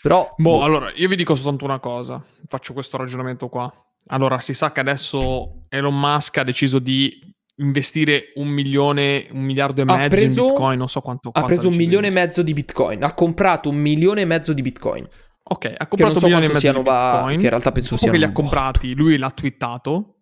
Però... 0.00 0.32
Boh, 0.36 0.58
boh, 0.58 0.62
allora, 0.62 0.92
io 0.94 1.08
vi 1.08 1.16
dico 1.16 1.34
soltanto 1.34 1.64
una 1.64 1.80
cosa, 1.80 2.24
faccio 2.46 2.72
questo 2.72 2.96
ragionamento 2.96 3.48
qua. 3.48 3.70
Allora, 4.08 4.40
si 4.40 4.54
sa 4.54 4.70
che 4.72 4.80
adesso 4.80 5.66
Elon 5.68 5.98
Musk 5.98 6.38
ha 6.38 6.44
deciso 6.44 6.78
di 6.78 7.18
investire 7.56 8.32
un 8.34 8.48
milione, 8.48 9.26
un 9.30 9.42
miliardo 9.42 9.80
e 9.80 9.84
mezzo 9.84 10.08
preso, 10.08 10.40
in 10.40 10.46
Bitcoin, 10.46 10.78
non 10.78 10.88
so 10.88 11.00
quanto. 11.00 11.30
Ha 11.32 11.44
preso 11.44 11.68
un 11.68 11.74
milione 11.74 12.08
e 12.08 12.12
mezzo 12.12 12.42
di 12.42 12.52
Bitcoin, 12.52 13.02
ha 13.02 13.14
comprato 13.14 13.68
un 13.68 13.76
milione 13.76 14.22
e 14.22 14.24
mezzo 14.24 14.52
di 14.52 14.62
Bitcoin. 14.62 15.08
Ok, 15.48 15.72
ha 15.76 15.86
comprato 15.86 16.18
so 16.18 16.26
un 16.26 16.32
milione 16.32 16.46
e 16.46 16.52
mezzo 16.52 16.72
di 16.72 16.78
Bitcoin. 16.78 17.36
Che 17.38 17.44
in 17.44 17.50
realtà 17.50 17.72
penso 17.72 17.96
sia. 17.96 18.10
che 18.10 18.18
li 18.18 18.24
ha 18.24 18.32
comprati, 18.32 18.94
lui 18.94 19.16
l'ha 19.16 19.30
twittato 19.30 20.16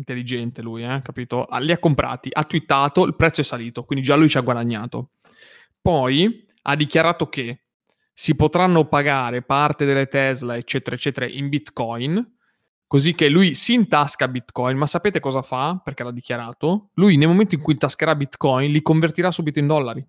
intelligente 0.00 0.62
lui, 0.62 0.82
eh, 0.82 1.00
capito? 1.02 1.44
Ah, 1.44 1.58
li 1.58 1.72
ha 1.72 1.78
comprati, 1.78 2.30
ha 2.32 2.44
twittato, 2.44 3.04
il 3.04 3.14
prezzo 3.14 3.42
è 3.42 3.44
salito, 3.44 3.84
quindi 3.84 4.04
già 4.04 4.16
lui 4.16 4.28
ci 4.28 4.38
ha 4.38 4.42
guadagnato. 4.42 5.12
Poi 5.80 6.46
ha 6.62 6.76
dichiarato 6.76 7.28
che 7.28 7.64
si 8.12 8.34
potranno 8.34 8.86
pagare 8.86 9.42
parte 9.42 9.84
delle 9.84 10.06
Tesla, 10.06 10.56
eccetera, 10.56 10.96
eccetera, 10.96 11.26
in 11.26 11.48
Bitcoin, 11.48 12.36
così 12.90 13.14
che 13.14 13.28
lui 13.28 13.54
si 13.54 13.72
intasca 13.74 14.26
Bitcoin, 14.26 14.76
ma 14.76 14.84
sapete 14.84 15.20
cosa 15.20 15.42
fa? 15.42 15.80
Perché 15.80 16.02
l'ha 16.02 16.10
dichiarato. 16.10 16.90
Lui 16.94 17.16
nel 17.16 17.28
momento 17.28 17.54
in 17.54 17.60
cui 17.60 17.74
intascherà 17.74 18.16
Bitcoin 18.16 18.72
li 18.72 18.82
convertirà 18.82 19.30
subito 19.30 19.60
in 19.60 19.68
dollari, 19.68 20.04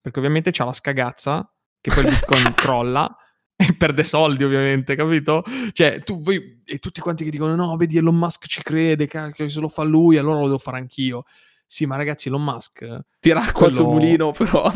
perché 0.00 0.18
ovviamente 0.18 0.50
c'ha 0.50 0.64
la 0.64 0.72
scagazza 0.72 1.48
che 1.80 1.94
poi 1.94 2.02
il 2.02 2.10
Bitcoin 2.10 2.52
crolla 2.58 3.16
e 3.54 3.76
perde 3.76 4.02
soldi 4.02 4.42
ovviamente, 4.42 4.96
capito? 4.96 5.44
Cioè, 5.70 6.02
tu, 6.02 6.20
voi, 6.20 6.62
e 6.64 6.78
tutti 6.80 7.00
quanti 7.00 7.22
che 7.22 7.30
dicono 7.30 7.54
no, 7.54 7.76
vedi 7.76 7.96
Elon 7.96 8.16
Musk 8.16 8.48
ci 8.48 8.60
crede, 8.60 9.06
che 9.06 9.48
se 9.48 9.60
lo 9.60 9.68
fa 9.68 9.84
lui, 9.84 10.16
allora 10.16 10.40
lo 10.40 10.46
devo 10.46 10.58
fare 10.58 10.78
anch'io. 10.78 11.26
Sì, 11.64 11.86
ma 11.86 11.94
ragazzi, 11.94 12.26
Elon 12.26 12.42
Musk... 12.42 13.02
Tira 13.20 13.38
acqua 13.38 13.68
quello... 13.68 13.72
sul 13.72 13.86
mulino, 13.86 14.32
però... 14.32 14.68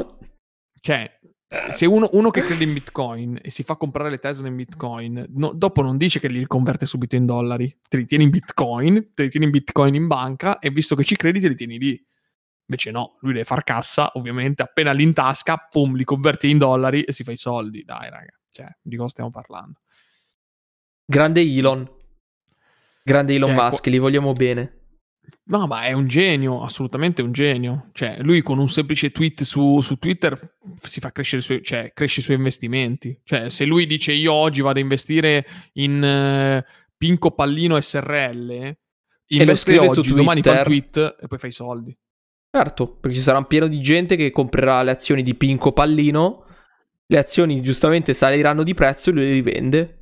Cioè, 0.80 1.18
se 1.70 1.84
uno, 1.84 2.08
uno, 2.12 2.30
che 2.30 2.42
crede 2.42 2.62
in 2.62 2.72
Bitcoin 2.72 3.38
e 3.42 3.50
si 3.50 3.64
fa 3.64 3.74
comprare 3.74 4.08
le 4.08 4.18
Tesla 4.18 4.46
in 4.46 4.54
Bitcoin, 4.54 5.26
no, 5.30 5.52
dopo 5.52 5.82
non 5.82 5.96
dice 5.96 6.20
che 6.20 6.28
li 6.28 6.38
riconverte 6.38 6.86
subito 6.86 7.16
in 7.16 7.26
dollari. 7.26 7.76
Te 7.88 7.96
li 7.96 8.04
tieni 8.04 8.24
in 8.24 8.30
Bitcoin, 8.30 9.10
te 9.14 9.24
li 9.24 9.30
tieni 9.30 9.46
in 9.46 9.50
Bitcoin 9.50 9.94
in 9.94 10.06
banca 10.06 10.60
e 10.60 10.70
visto 10.70 10.94
che 10.94 11.02
ci 11.02 11.16
credi 11.16 11.40
te 11.40 11.48
li 11.48 11.56
tieni 11.56 11.78
lì. 11.78 12.06
Invece 12.66 12.92
no, 12.92 13.16
lui 13.20 13.32
deve 13.32 13.44
far 13.44 13.64
cassa, 13.64 14.12
ovviamente, 14.14 14.62
appena 14.62 14.92
li 14.92 15.02
intasca, 15.02 15.56
pum, 15.56 15.96
li 15.96 16.04
converte 16.04 16.46
in 16.46 16.58
dollari 16.58 17.02
e 17.02 17.12
si 17.12 17.24
fa 17.24 17.32
i 17.32 17.36
soldi. 17.36 17.82
Dai, 17.82 18.08
raga. 18.08 18.38
Cioè, 18.48 18.66
di 18.80 18.94
cosa 18.94 19.08
stiamo 19.08 19.30
parlando? 19.30 19.80
Grande 21.04 21.40
Elon. 21.40 21.90
Grande 23.02 23.34
Elon 23.34 23.50
cioè, 23.50 23.60
Musk, 23.60 23.82
qu- 23.82 23.92
li 23.92 23.98
vogliamo 23.98 24.32
bene. 24.32 24.79
No, 25.50 25.66
ma 25.66 25.82
è 25.82 25.92
un 25.92 26.06
genio, 26.06 26.62
assolutamente 26.62 27.22
un 27.22 27.32
genio. 27.32 27.88
Cioè, 27.92 28.18
lui 28.20 28.40
con 28.40 28.58
un 28.58 28.68
semplice 28.68 29.10
tweet 29.10 29.42
su, 29.42 29.80
su 29.80 29.98
Twitter 29.98 30.56
si 30.78 31.00
fa 31.00 31.10
crescere 31.10 31.40
i 31.40 31.44
suoi, 31.44 31.62
cioè, 31.62 31.90
cresce 31.92 32.20
i 32.20 32.22
suoi 32.22 32.36
investimenti. 32.36 33.18
Cioè, 33.24 33.50
se 33.50 33.64
lui 33.64 33.86
dice 33.86 34.12
io 34.12 34.32
oggi 34.32 34.60
vado 34.60 34.78
a 34.78 34.82
investire 34.82 35.44
in 35.74 36.62
uh, 36.64 36.70
Pinco 36.96 37.32
Pallino 37.32 37.80
SRL, 37.80 38.76
investe 39.26 39.78
oggi, 39.78 40.14
domani 40.14 40.40
fa 40.40 40.52
un 40.52 40.62
tweet 40.62 41.16
e 41.20 41.26
poi 41.26 41.38
fai 41.38 41.50
i 41.50 41.52
soldi. 41.52 41.98
Certo, 42.48 42.96
perché 42.96 43.16
ci 43.16 43.22
sarà 43.22 43.38
un 43.38 43.46
pieno 43.46 43.66
di 43.66 43.80
gente 43.80 44.14
che 44.14 44.30
comprerà 44.30 44.82
le 44.84 44.92
azioni 44.92 45.24
di 45.24 45.34
Pinco 45.34 45.72
Pallino 45.72 46.44
le 47.10 47.18
azioni 47.18 47.60
giustamente 47.60 48.14
saliranno 48.14 48.62
di 48.62 48.72
prezzo 48.72 49.10
e 49.10 49.12
lui 49.12 49.24
le 49.24 49.32
rivende. 49.32 49.99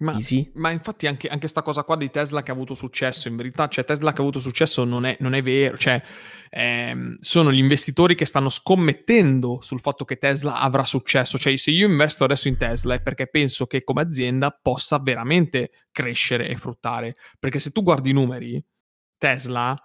Ma, 0.00 0.16
ma, 0.54 0.70
infatti 0.70 1.06
anche, 1.06 1.28
anche 1.28 1.46
sta 1.46 1.60
cosa 1.60 1.82
qua 1.82 1.94
di 1.94 2.08
Tesla 2.08 2.42
che 2.42 2.50
ha 2.50 2.54
avuto 2.54 2.74
successo, 2.74 3.28
in 3.28 3.36
verità, 3.36 3.68
cioè 3.68 3.84
Tesla 3.84 4.12
che 4.12 4.18
ha 4.18 4.22
avuto 4.22 4.40
successo 4.40 4.84
non 4.84 5.04
è, 5.04 5.14
non 5.20 5.34
è 5.34 5.42
vero, 5.42 5.76
cioè 5.76 6.02
ehm, 6.48 7.16
sono 7.18 7.52
gli 7.52 7.58
investitori 7.58 8.14
che 8.14 8.24
stanno 8.24 8.48
scommettendo 8.48 9.58
sul 9.60 9.80
fatto 9.80 10.06
che 10.06 10.16
Tesla 10.16 10.58
avrà 10.58 10.84
successo, 10.84 11.36
cioè 11.36 11.54
se 11.58 11.70
io 11.70 11.86
investo 11.86 12.24
adesso 12.24 12.48
in 12.48 12.56
Tesla 12.56 12.94
è 12.94 13.02
perché 13.02 13.26
penso 13.26 13.66
che 13.66 13.84
come 13.84 14.00
azienda 14.00 14.50
possa 14.50 14.98
veramente 14.98 15.70
crescere 15.92 16.48
e 16.48 16.56
fruttare, 16.56 17.12
perché 17.38 17.58
se 17.58 17.70
tu 17.70 17.82
guardi 17.82 18.08
i 18.08 18.14
numeri, 18.14 18.64
Tesla, 19.18 19.76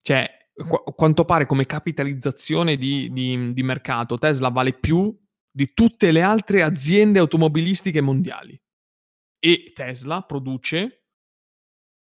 cioè 0.00 0.28
qu- 0.52 0.94
quanto 0.96 1.24
pare 1.24 1.46
come 1.46 1.64
capitalizzazione 1.64 2.76
di, 2.76 3.08
di, 3.12 3.52
di 3.52 3.62
mercato, 3.62 4.18
Tesla 4.18 4.48
vale 4.48 4.72
più 4.72 5.16
di 5.48 5.72
tutte 5.72 6.10
le 6.10 6.22
altre 6.22 6.62
aziende 6.62 7.20
automobilistiche 7.20 8.00
mondiali. 8.00 8.60
E 9.46 9.72
Tesla 9.74 10.22
produce 10.22 11.04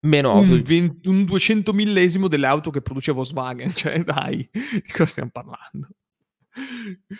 Meno 0.04 0.36
un, 0.36 0.62
20, 0.62 1.08
un 1.08 1.24
200 1.24 1.72
millesimo 1.72 2.26
delle 2.26 2.46
auto 2.46 2.70
che 2.70 2.82
produce 2.82 3.12
Volkswagen. 3.12 3.72
Cioè, 3.74 4.02
dai, 4.02 4.48
di 4.52 4.92
cosa 4.92 5.06
stiamo 5.06 5.30
parlando? 5.30 5.88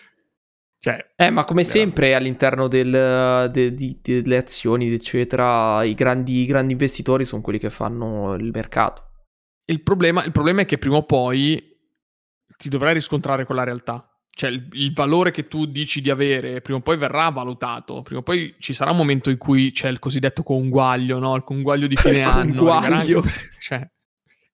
Cioè, 0.83 1.13
eh, 1.15 1.29
ma 1.29 1.45
come 1.45 1.61
veramente. 1.63 1.63
sempre 1.63 2.13
all'interno 2.13 2.67
del, 2.67 3.49
de, 3.53 3.73
de, 3.73 3.99
delle 4.01 4.35
azioni, 4.35 4.91
eccetera, 4.91 5.81
i 5.85 5.93
grandi, 5.93 6.41
i 6.41 6.45
grandi 6.45 6.73
investitori 6.73 7.23
sono 7.23 7.41
quelli 7.41 7.57
che 7.57 7.69
fanno 7.69 8.33
il 8.33 8.51
mercato. 8.51 9.11
Il 9.63 9.81
problema, 9.81 10.25
il 10.25 10.33
problema 10.33 10.59
è 10.61 10.65
che 10.65 10.77
prima 10.77 10.97
o 10.97 11.05
poi 11.05 11.79
ti 12.57 12.67
dovrai 12.67 12.95
riscontrare 12.95 13.45
con 13.45 13.55
la 13.55 13.63
realtà 13.63 14.12
cioè 14.35 14.49
il, 14.49 14.67
il, 14.71 14.93
valore 14.93 15.31
che 15.31 15.47
tu 15.47 15.65
dici 15.65 16.01
di 16.01 16.09
avere 16.09 16.59
prima 16.61 16.79
o 16.79 16.81
poi 16.81 16.97
verrà 16.97 17.29
valutato, 17.29 18.01
prima 18.01 18.21
o 18.21 18.23
poi 18.23 18.55
ci 18.57 18.73
sarà 18.73 18.91
un 18.91 18.97
momento 18.97 19.29
in 19.29 19.37
cui 19.37 19.71
c'è 19.71 19.89
il 19.89 19.99
cosiddetto 19.99 20.41
conguaglio, 20.41 21.19
no? 21.19 21.35
Il 21.35 21.43
conguaglio 21.43 21.87
di 21.87 21.95
fine 21.97 22.23
anno. 22.23 22.63
Conguaglio. 22.63 23.23
cioè... 23.59 23.87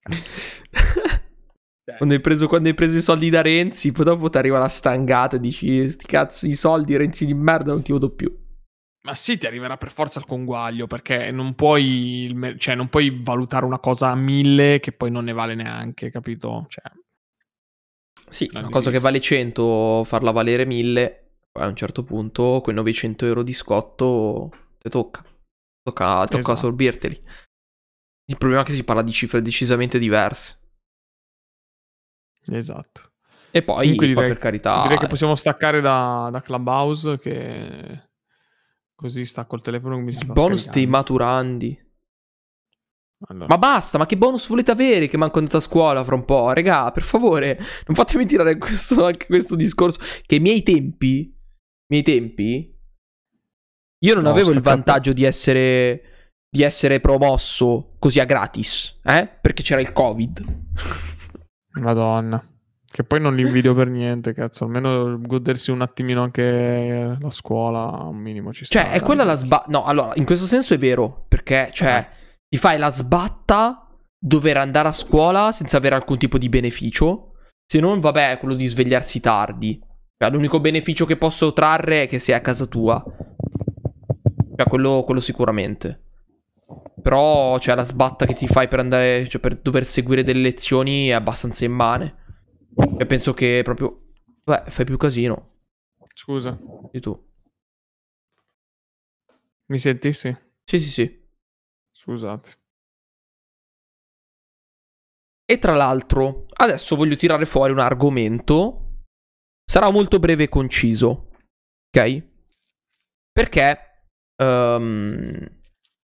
Quando 1.98 2.14
hai, 2.14 2.22
preso, 2.22 2.48
quando 2.48 2.68
hai, 2.68 2.76
preso, 2.76 2.98
i 2.98 3.02
soldi 3.02 3.32
da 3.32 3.42
Renzi, 3.42 3.92
poi 3.92 4.06
dopo 4.06 4.30
ti 4.30 4.38
arriva 4.38 4.60
la 4.60 4.68
stangata 4.68 5.38
e 5.38 5.40
dici: 5.40 5.90
Sti 5.90 6.06
cazzo 6.06 6.46
di 6.46 6.54
soldi, 6.54 6.96
Renzi 6.96 7.26
di 7.26 7.34
merda, 7.34 7.72
non 7.72 7.82
ti 7.82 7.92
voto 7.92 8.12
più. 8.12 8.32
Ma 9.02 9.16
sì, 9.16 9.40
ti 9.40 9.48
arriverà 9.48 9.76
per 9.76 9.92
forza 9.92 10.20
il 10.20 10.26
conguaglio, 10.26 10.86
perché 10.86 11.32
non 11.32 11.56
puoi, 11.56 12.56
cioè, 12.58 12.76
non 12.76 12.90
puoi 12.90 13.22
valutare 13.24 13.66
una 13.66 13.80
cosa 13.80 14.10
a 14.10 14.16
mille 14.16 14.80
che 14.80 14.92
poi 14.92 15.10
non 15.10 15.24
ne 15.24 15.34
vale 15.34 15.56
neanche, 15.56 16.12
capito? 16.12 16.68
Cioè, 16.70 16.84
sì, 18.30 18.50
una 18.54 18.70
cosa 18.70 18.92
che 18.92 19.00
vale 19.00 19.20
100, 19.20 20.04
farla 20.06 20.32
valere 20.32 20.66
1000, 20.66 21.30
a 21.54 21.68
un 21.68 21.76
certo 21.76 22.04
punto 22.04 22.62
quei 22.62 22.76
900 22.76 23.26
euro 23.26 23.44
di 23.44 23.54
scotto 23.54 24.52
ti 24.78 24.90
tocca. 24.90 25.24
Tocca, 25.84 26.22
tocca 26.22 26.38
esatto. 26.38 26.52
assorbirteli. 26.52 27.24
Il 28.26 28.38
problema 28.38 28.62
è 28.62 28.66
che 28.66 28.74
si 28.74 28.84
parla 28.84 29.02
di 29.02 29.12
cifre 29.12 29.42
decisamente 29.42 29.98
diverse. 29.98 30.58
Esatto. 32.46 33.12
E 33.52 33.64
poi, 33.64 33.96
poi 33.96 34.08
direi, 34.08 34.28
per 34.28 34.38
carità... 34.38 34.84
Direi 34.84 35.00
che 35.00 35.08
possiamo 35.08 35.36
staccare 35.36 35.82
da, 35.82 36.30
da 36.32 36.42
Clubhouse 36.42 37.18
che... 37.18 38.08
Così 38.94 39.26
sta 39.26 39.46
col 39.46 39.62
telefono 39.62 39.96
che 39.96 40.02
mi 40.02 40.12
si 40.12 40.26
fa 40.26 40.34
Bonus 40.34 40.70
dei 40.70 40.86
maturandi. 40.86 41.89
Allora. 43.28 43.48
Ma 43.48 43.58
basta, 43.58 43.98
ma 43.98 44.06
che 44.06 44.18
bonus 44.18 44.48
volete 44.48 44.72
avere 44.72 45.08
che 45.08 45.18
manco 45.18 45.40
andate 45.40 45.58
a 45.58 45.62
scuola 45.62 46.04
fra 46.06 46.16
un 46.16 46.24
po'? 46.24 46.54
Regà, 46.54 46.90
per 46.92 47.04
favore, 47.04 47.58
non 47.88 47.96
fatemi 47.96 48.26
tirare 48.26 48.58
questo, 48.58 49.06
anche 49.06 49.26
questo 49.26 49.56
discorso. 49.56 50.00
Che 50.26 50.36
ai 50.36 50.42
miei 50.42 50.64
tempi, 50.64 51.38
miei 51.88 52.04
tempi, 52.04 52.78
io 54.06 54.14
non 54.14 54.24
no, 54.24 54.30
avevo 54.30 54.52
il 54.52 54.62
vantaggio 54.62 55.12
di 55.12 55.26
essere, 55.26 56.38
di 56.50 56.64
essere 56.64 57.02
promosso 57.02 57.96
così 58.00 58.22
a 58.22 58.26
gratis, 58.26 59.00
eh? 59.04 59.28
Perché 59.28 59.64
c'era 59.64 59.82
il 59.82 59.92
covid. 59.92 60.44
Madonna. 61.76 62.44
Che 62.92 63.04
poi 63.04 63.22
non 63.22 63.36
li 63.36 63.44
invidio 63.44 63.76
per 63.76 63.88
niente, 63.88 64.34
cazzo. 64.34 64.64
Almeno 64.64 65.20
godersi 65.22 65.70
un 65.70 65.82
attimino 65.82 66.24
anche 66.24 67.18
la 67.20 67.30
scuola, 67.30 67.86
un 68.04 68.18
minimo 68.18 68.52
ci 68.52 68.66
sta. 68.66 68.82
Cioè, 68.82 68.92
è 68.94 69.02
quella 69.02 69.24
la 69.24 69.36
sbatta. 69.36 69.70
No, 69.70 69.84
allora, 69.84 70.14
in 70.16 70.26
questo 70.26 70.48
senso 70.48 70.74
è 70.74 70.78
vero. 70.80 71.26
Perché, 71.28 71.70
cioè, 71.72 71.98
eh. 71.98 72.19
Ti 72.50 72.58
fai 72.58 72.80
la 72.80 72.90
sbatta 72.90 73.88
dover 74.18 74.58
andare 74.58 74.88
a 74.88 74.92
scuola 74.92 75.52
senza 75.52 75.78
avere 75.78 75.96
alcun 75.96 76.18
tipo 76.18 76.40
di 76.40 76.50
beneficio. 76.50 77.34
Se 77.66 77.80
non, 77.80 78.00
vabbè, 78.00 78.40
quello 78.40 78.56
di 78.56 78.66
svegliarsi 78.66 79.20
tardi. 79.20 79.80
Cioè, 80.18 80.32
l'unico 80.32 80.60
beneficio 80.60 81.06
che 81.06 81.16
posso 81.16 81.54
trarre 81.54 82.04
è 82.04 82.08
che 82.08 82.18
sei 82.18 82.34
a 82.34 82.42
casa 82.42 82.66
tua. 82.66 83.02
Cioè, 84.56 84.68
quello, 84.68 85.04
quello 85.04 85.20
sicuramente. 85.20 86.08
Però, 87.02 87.60
cioè, 87.60 87.76
la 87.76 87.86
sbatta 87.86 88.26
che 88.26 88.34
ti 88.34 88.48
fai 88.48 88.68
per 88.68 88.80
andare, 88.80 89.28
cioè, 89.30 89.40
per 89.40 89.58
dover 89.62 89.86
seguire 89.86 90.24
delle 90.24 90.42
lezioni 90.42 91.10
è 91.10 91.14
abbastanza 91.14 91.64
immane. 91.64 92.16
E 92.98 93.06
penso 93.06 93.34
che 93.36 93.62
proprio... 93.64 94.08
Beh, 94.44 94.64
fai 94.68 94.86
più 94.86 94.98
casino. 94.98 95.60
Scusa. 96.16 96.60
Di 96.92 97.00
tu. 97.00 97.28
Mi 99.68 99.78
senti? 99.78 100.12
Sì. 100.14 100.36
Sì, 100.64 100.80
sì, 100.80 100.90
sì. 100.90 101.19
Scusate. 102.00 102.58
E 105.44 105.60
tra 105.60 105.76
l'altro, 105.76 106.46
adesso 106.54 106.96
voglio 106.96 107.18
tirare 107.18 107.46
fuori 107.46 107.74
un 107.74 107.80
argomento. 107.80 109.02
Sarà 109.70 109.92
molto 109.92 110.18
breve 110.18 110.44
e 110.44 110.50
conciso. 110.50 111.32
Ok? 111.90 112.24
Perché 113.34 113.80
um, 114.42 115.46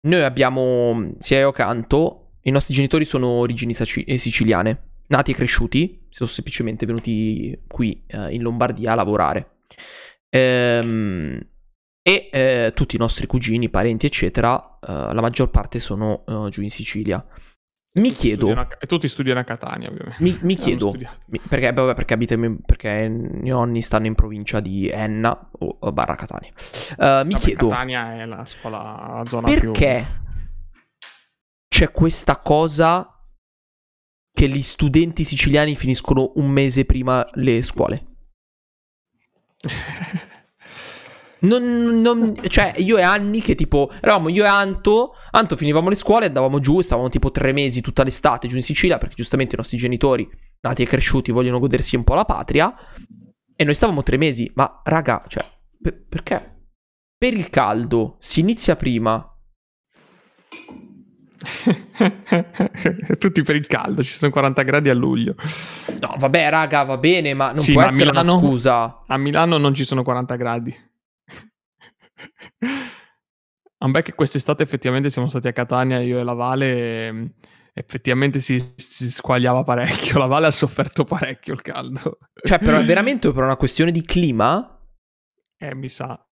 noi 0.06 0.22
abbiamo, 0.22 1.12
sia 1.18 1.40
io 1.40 1.50
canto, 1.50 2.36
i 2.42 2.50
nostri 2.50 2.72
genitori 2.72 3.04
sono 3.04 3.26
origini 3.26 3.74
saci- 3.74 4.04
eh, 4.04 4.16
siciliane 4.16 4.90
nati 5.08 5.32
e 5.32 5.34
cresciuti, 5.34 6.06
sono 6.08 6.28
semplicemente 6.28 6.86
venuti 6.86 7.64
qui 7.66 8.04
eh, 8.06 8.32
in 8.32 8.42
Lombardia 8.42 8.92
a 8.92 8.94
lavorare. 8.94 9.62
Ehm, 10.28 11.40
e 12.02 12.28
eh, 12.32 12.72
tutti 12.74 12.96
i 12.96 12.98
nostri 12.98 13.26
cugini, 13.26 13.68
parenti, 13.68 14.06
eccetera, 14.06 14.78
eh, 14.80 15.12
la 15.12 15.20
maggior 15.20 15.50
parte 15.50 15.78
sono 15.78 16.24
eh, 16.26 16.48
giù 16.50 16.62
in 16.62 16.70
Sicilia. 16.70 17.24
Mi 17.92 18.10
tutti 18.10 18.20
chiedo. 18.20 18.52
A, 18.52 18.68
e 18.78 18.86
tutti 18.86 19.08
studiano 19.08 19.40
a 19.40 19.44
Catania, 19.44 19.90
ovviamente. 19.90 20.22
Mi, 20.22 20.38
mi 20.42 20.54
chiedo. 20.56 20.92
Mi, 21.26 21.40
perché, 21.46 21.72
vabbè, 21.72 21.94
perché, 21.94 22.14
abitami, 22.14 22.58
perché 22.64 22.88
i 22.88 23.08
miei 23.08 23.50
nonni 23.54 23.82
stanno 23.82 24.06
in 24.06 24.14
provincia 24.14 24.60
di 24.60 24.88
Enna 24.88 25.50
o, 25.58 25.76
o 25.80 25.92
barra 25.92 26.14
Catania. 26.14 26.50
Uh, 26.50 27.26
mi 27.26 27.32
vabbè, 27.32 27.38
chiedo. 27.38 27.68
Catania 27.68 28.14
è 28.14 28.26
la 28.26 28.46
scuola, 28.46 29.12
la 29.16 29.24
zona 29.26 29.46
perché 29.46 29.60
più. 29.60 29.72
Perché 29.72 30.18
c'è 31.68 31.90
questa 31.90 32.38
cosa 32.38 33.14
che 34.32 34.48
gli 34.48 34.62
studenti 34.62 35.24
siciliani 35.24 35.74
finiscono 35.74 36.32
un 36.36 36.48
mese 36.48 36.84
prima 36.84 37.28
le 37.34 37.60
scuole. 37.62 38.06
Non, 41.40 42.00
non, 42.00 42.34
cioè, 42.48 42.74
io 42.78 42.98
e 42.98 43.02
Anni 43.02 43.40
che 43.40 43.54
tipo 43.54 43.90
eravamo 44.00 44.28
io 44.28 44.44
e 44.44 44.48
Anto. 44.48 45.14
Anto 45.30 45.56
finivamo 45.56 45.88
le 45.88 45.94
scuole, 45.94 46.26
andavamo 46.26 46.58
giù 46.58 46.78
e 46.80 46.82
stavamo 46.82 47.08
tipo 47.08 47.30
tre 47.30 47.52
mesi 47.52 47.80
tutta 47.80 48.02
l'estate 48.02 48.48
giù 48.48 48.56
in 48.56 48.62
Sicilia 48.62 48.98
perché 48.98 49.14
giustamente 49.14 49.54
i 49.54 49.58
nostri 49.58 49.76
genitori, 49.76 50.28
nati 50.60 50.82
e 50.82 50.86
cresciuti, 50.86 51.30
vogliono 51.32 51.58
godersi 51.58 51.96
un 51.96 52.04
po' 52.04 52.14
la 52.14 52.24
patria. 52.24 52.74
E 53.56 53.64
noi 53.64 53.74
stavamo 53.74 54.02
tre 54.02 54.16
mesi. 54.16 54.50
Ma 54.54 54.80
raga, 54.84 55.22
cioè, 55.28 55.44
per, 55.80 56.04
perché? 56.08 56.56
Per 57.16 57.34
il 57.34 57.50
caldo 57.50 58.16
si 58.20 58.40
inizia 58.40 58.76
prima. 58.76 59.24
Tutti 63.18 63.42
per 63.42 63.56
il 63.56 63.66
caldo, 63.66 64.02
ci 64.02 64.14
sono 64.14 64.30
40 64.30 64.62
gradi 64.62 64.90
a 64.90 64.94
luglio. 64.94 65.34
No, 66.00 66.14
vabbè, 66.18 66.50
raga, 66.50 66.82
va 66.82 66.98
bene, 66.98 67.32
ma 67.34 67.52
non 67.52 67.62
sì, 67.62 67.72
può 67.72 67.82
essere 67.82 68.10
Milano, 68.10 68.36
una 68.36 68.40
scusa. 68.40 69.04
A 69.06 69.16
Milano 69.16 69.56
non 69.56 69.72
ci 69.74 69.84
sono 69.84 70.02
40 70.02 70.36
gradi. 70.36 70.89
A 73.82 73.88
me 73.88 74.02
che 74.02 74.12
quest'estate 74.12 74.62
effettivamente 74.62 75.08
siamo 75.08 75.28
stati 75.28 75.48
a 75.48 75.52
Catania, 75.52 76.00
io 76.00 76.18
e 76.20 76.22
la 76.22 76.34
Vale, 76.34 77.08
e 77.08 77.32
effettivamente 77.72 78.40
si, 78.40 78.74
si, 78.76 79.08
squagliava 79.10 79.62
parecchio. 79.62 80.18
La 80.18 80.26
Vale 80.26 80.46
ha 80.46 80.50
sofferto 80.50 81.04
parecchio 81.04 81.54
il 81.54 81.62
caldo. 81.62 82.18
Cioè, 82.42 82.58
però 82.58 82.78
è 82.78 82.84
veramente 82.84 83.32
per 83.32 83.42
una 83.42 83.56
questione 83.56 83.90
di 83.90 84.02
clima? 84.02 84.78
Eh, 85.56 85.74
mi 85.74 85.88
sa. 85.88 86.22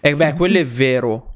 Eh 0.00 0.14
beh, 0.14 0.34
quello 0.34 0.58
è 0.58 0.64
vero. 0.66 1.32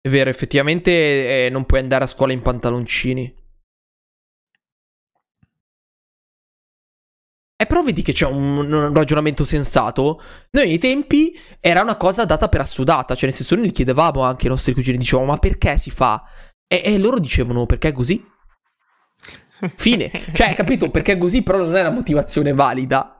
È 0.00 0.08
vero, 0.08 0.30
effettivamente 0.30 1.44
eh, 1.46 1.48
non 1.50 1.64
puoi 1.64 1.80
andare 1.80 2.04
a 2.04 2.08
scuola 2.08 2.32
in 2.32 2.42
pantaloncini. 2.42 3.41
E 7.62 7.66
però 7.66 7.80
vedi 7.80 8.02
che 8.02 8.12
c'è 8.12 8.26
un, 8.26 8.72
un, 8.72 8.92
ragionamento 8.92 9.44
sensato. 9.44 10.20
Noi 10.50 10.72
ai 10.72 10.78
tempi 10.78 11.32
era 11.60 11.80
una 11.80 11.96
cosa 11.96 12.24
data 12.24 12.48
per 12.48 12.62
assodata. 12.62 13.14
Cioè, 13.14 13.26
nel 13.26 13.34
senso, 13.34 13.54
noi 13.54 13.70
chiedevamo 13.70 14.22
anche 14.22 14.46
ai 14.46 14.50
nostri 14.50 14.72
cugini, 14.72 14.98
dicevamo, 14.98 15.28
ma 15.28 15.38
perché 15.38 15.78
si 15.78 15.92
fa? 15.92 16.24
E, 16.66 16.82
e 16.84 16.98
loro 16.98 17.20
dicevano, 17.20 17.64
perché 17.64 17.90
è 17.90 17.92
così. 17.92 18.20
Fine. 19.76 20.10
cioè, 20.32 20.54
capito? 20.54 20.90
Perché 20.90 21.12
è 21.12 21.18
così, 21.18 21.44
però 21.44 21.58
non 21.58 21.76
è 21.76 21.82
una 21.82 21.92
motivazione 21.92 22.52
valida. 22.52 23.16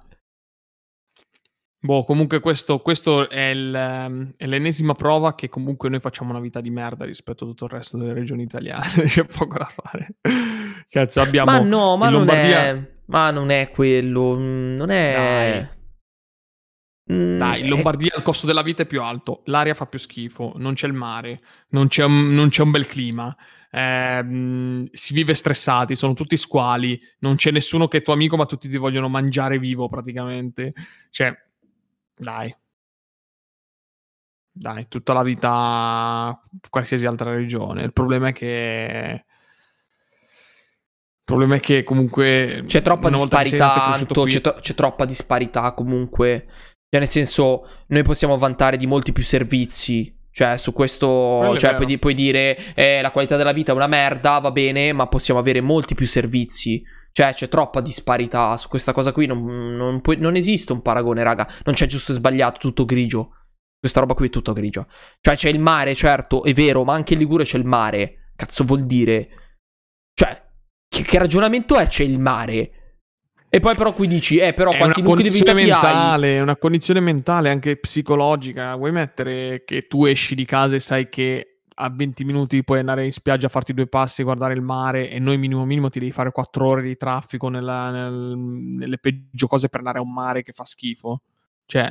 Boh, 1.78 2.02
comunque 2.02 2.40
questo, 2.40 2.80
questo 2.80 3.28
è, 3.28 3.50
il, 3.50 3.72
ehm, 3.72 4.32
è, 4.36 4.46
l'ennesima 4.46 4.94
prova 4.94 5.36
che 5.36 5.48
comunque 5.48 5.88
noi 5.88 6.00
facciamo 6.00 6.30
una 6.30 6.40
vita 6.40 6.60
di 6.60 6.70
merda 6.70 7.04
rispetto 7.04 7.44
a 7.44 7.46
tutto 7.46 7.66
il 7.66 7.70
resto 7.70 7.96
delle 7.96 8.12
regioni 8.12 8.42
italiane. 8.42 9.04
C'è 9.06 9.24
poco 9.24 9.58
da 9.58 9.72
fare. 9.72 10.16
Cazzo, 10.88 11.20
abbiamo... 11.20 11.48
Ma 11.48 11.60
no, 11.60 11.96
ma 11.96 12.08
non 12.08 12.28
è... 12.28 12.91
Ma 13.06 13.30
non 13.30 13.50
è 13.50 13.70
quello. 13.70 14.36
Non 14.36 14.90
è... 14.90 15.12
Dai. 15.14 15.80
Mm, 17.12 17.36
Dai, 17.36 17.60
in 17.62 17.68
Lombardia 17.68 18.14
il 18.16 18.22
costo 18.22 18.46
della 18.46 18.62
vita 18.62 18.84
è 18.84 18.86
più 18.86 19.02
alto, 19.02 19.42
l'aria 19.46 19.74
fa 19.74 19.86
più 19.86 19.98
schifo, 19.98 20.52
non 20.56 20.74
c'è 20.74 20.86
il 20.86 20.92
mare, 20.92 21.40
non 21.70 21.88
c'è 21.88 22.04
un, 22.04 22.32
non 22.32 22.48
c'è 22.48 22.62
un 22.62 22.70
bel 22.70 22.86
clima, 22.86 23.36
eh, 23.70 24.88
si 24.92 25.12
vive 25.12 25.34
stressati, 25.34 25.96
sono 25.96 26.14
tutti 26.14 26.36
squali, 26.36 26.98
non 27.18 27.34
c'è 27.34 27.50
nessuno 27.50 27.88
che 27.88 27.98
è 27.98 28.02
tuo 28.02 28.12
amico, 28.12 28.36
ma 28.36 28.46
tutti 28.46 28.68
ti 28.68 28.76
vogliono 28.76 29.08
mangiare 29.08 29.58
vivo 29.58 29.88
praticamente. 29.88 30.72
Cioè, 31.10 31.36
dai. 32.14 32.54
Dai, 34.54 34.86
tutta 34.86 35.14
la 35.14 35.22
vita, 35.22 36.40
qualsiasi 36.68 37.06
altra 37.06 37.34
regione. 37.34 37.82
Il 37.82 37.92
problema 37.92 38.28
è 38.28 38.32
che... 38.32 39.24
Il 41.24 41.28
problema 41.28 41.54
è 41.54 41.60
che 41.60 41.84
comunque... 41.84 42.64
C'è 42.66 42.82
troppa 42.82 43.08
disparità, 43.08 43.84
Anto, 43.84 44.24
c'è, 44.24 44.40
to- 44.40 44.56
c'è 44.60 44.74
troppa 44.74 45.04
disparità 45.04 45.72
comunque. 45.72 46.46
Cioè, 46.88 47.00
nel 47.00 47.08
senso, 47.08 47.66
noi 47.86 48.02
possiamo 48.02 48.36
vantare 48.36 48.76
di 48.76 48.86
molti 48.86 49.12
più 49.12 49.22
servizi. 49.22 50.18
Cioè, 50.32 50.56
su 50.56 50.72
questo, 50.72 51.56
cioè, 51.58 51.76
puoi, 51.76 51.98
puoi, 51.98 52.14
dire 52.14 52.74
eh, 52.74 53.02
la 53.02 53.10
qualità 53.10 53.36
della 53.36 53.52
vita 53.52 53.72
è 53.72 53.74
una 53.74 53.86
merda, 53.86 54.38
va 54.38 54.50
bene, 54.50 54.92
ma 54.92 55.06
possiamo 55.06 55.38
avere 55.38 55.60
molti 55.60 55.94
più 55.94 56.06
servizi. 56.06 56.82
Cioè, 57.12 57.34
c'è 57.34 57.48
troppa 57.48 57.80
disparità 57.80 58.56
su 58.56 58.68
questa 58.68 58.92
cosa 58.92 59.12
qui. 59.12 59.26
Non, 59.26 59.76
non, 59.76 60.00
puoi, 60.00 60.16
non 60.16 60.34
esiste 60.34 60.72
un 60.72 60.82
paragone, 60.82 61.22
raga. 61.22 61.46
Non 61.64 61.74
c'è 61.74 61.86
giusto 61.86 62.12
e 62.12 62.14
sbagliato, 62.16 62.58
tutto 62.58 62.84
grigio. 62.84 63.30
Questa 63.78 64.00
roba 64.00 64.14
qui 64.14 64.26
è 64.26 64.30
tutta 64.30 64.52
grigia. 64.52 64.86
Cioè, 65.20 65.34
c'è 65.34 65.48
il 65.48 65.58
mare, 65.58 65.94
certo, 65.94 66.44
è 66.44 66.52
vero, 66.52 66.84
ma 66.84 66.94
anche 66.94 67.14
in 67.14 67.18
Ligure 67.18 67.44
c'è 67.44 67.58
il 67.58 67.64
mare. 67.64 68.30
Cazzo 68.36 68.64
vuol 68.64 68.86
dire? 68.86 69.28
Cioè, 70.14 70.40
che, 70.92 71.04
che 71.04 71.18
ragionamento 71.18 71.78
è 71.78 71.86
c'è 71.86 72.04
il 72.04 72.18
mare? 72.18 72.70
E 73.48 73.60
poi 73.60 73.74
però 73.74 73.92
qui 73.94 74.06
dici, 74.06 74.36
eh 74.36 74.52
però 74.52 74.72
è 74.72 74.76
quanti 74.76 75.00
nuclei 75.00 75.28
di 75.28 75.34
vita 75.34 75.54
mentale, 75.54 76.36
È 76.36 76.40
una 76.40 76.56
condizione 76.56 77.00
mentale, 77.00 77.50
anche 77.50 77.76
psicologica. 77.76 78.76
Vuoi 78.76 78.92
mettere 78.92 79.62
che 79.64 79.86
tu 79.86 80.04
esci 80.04 80.34
di 80.34 80.44
casa 80.44 80.74
e 80.74 80.80
sai 80.80 81.08
che 81.08 81.60
a 81.74 81.90
20 81.90 82.24
minuti 82.24 82.62
puoi 82.62 82.78
andare 82.78 83.04
in 83.06 83.12
spiaggia 83.12 83.46
a 83.46 83.50
farti 83.50 83.72
due 83.72 83.86
passi, 83.86 84.22
guardare 84.22 84.52
il 84.52 84.60
mare 84.60 85.08
e 85.10 85.18
noi 85.18 85.38
minimo 85.38 85.64
minimo 85.64 85.88
ti 85.88 85.98
devi 85.98 86.12
fare 86.12 86.30
4 86.30 86.66
ore 86.66 86.82
di 86.82 86.96
traffico 86.96 87.48
nella, 87.48 87.90
nel, 87.90 88.36
nelle 88.36 88.98
peggio 88.98 89.46
cose 89.46 89.68
per 89.68 89.80
andare 89.80 89.98
a 89.98 90.02
un 90.02 90.12
mare 90.12 90.42
che 90.42 90.52
fa 90.52 90.64
schifo. 90.64 91.22
Cioè... 91.64 91.88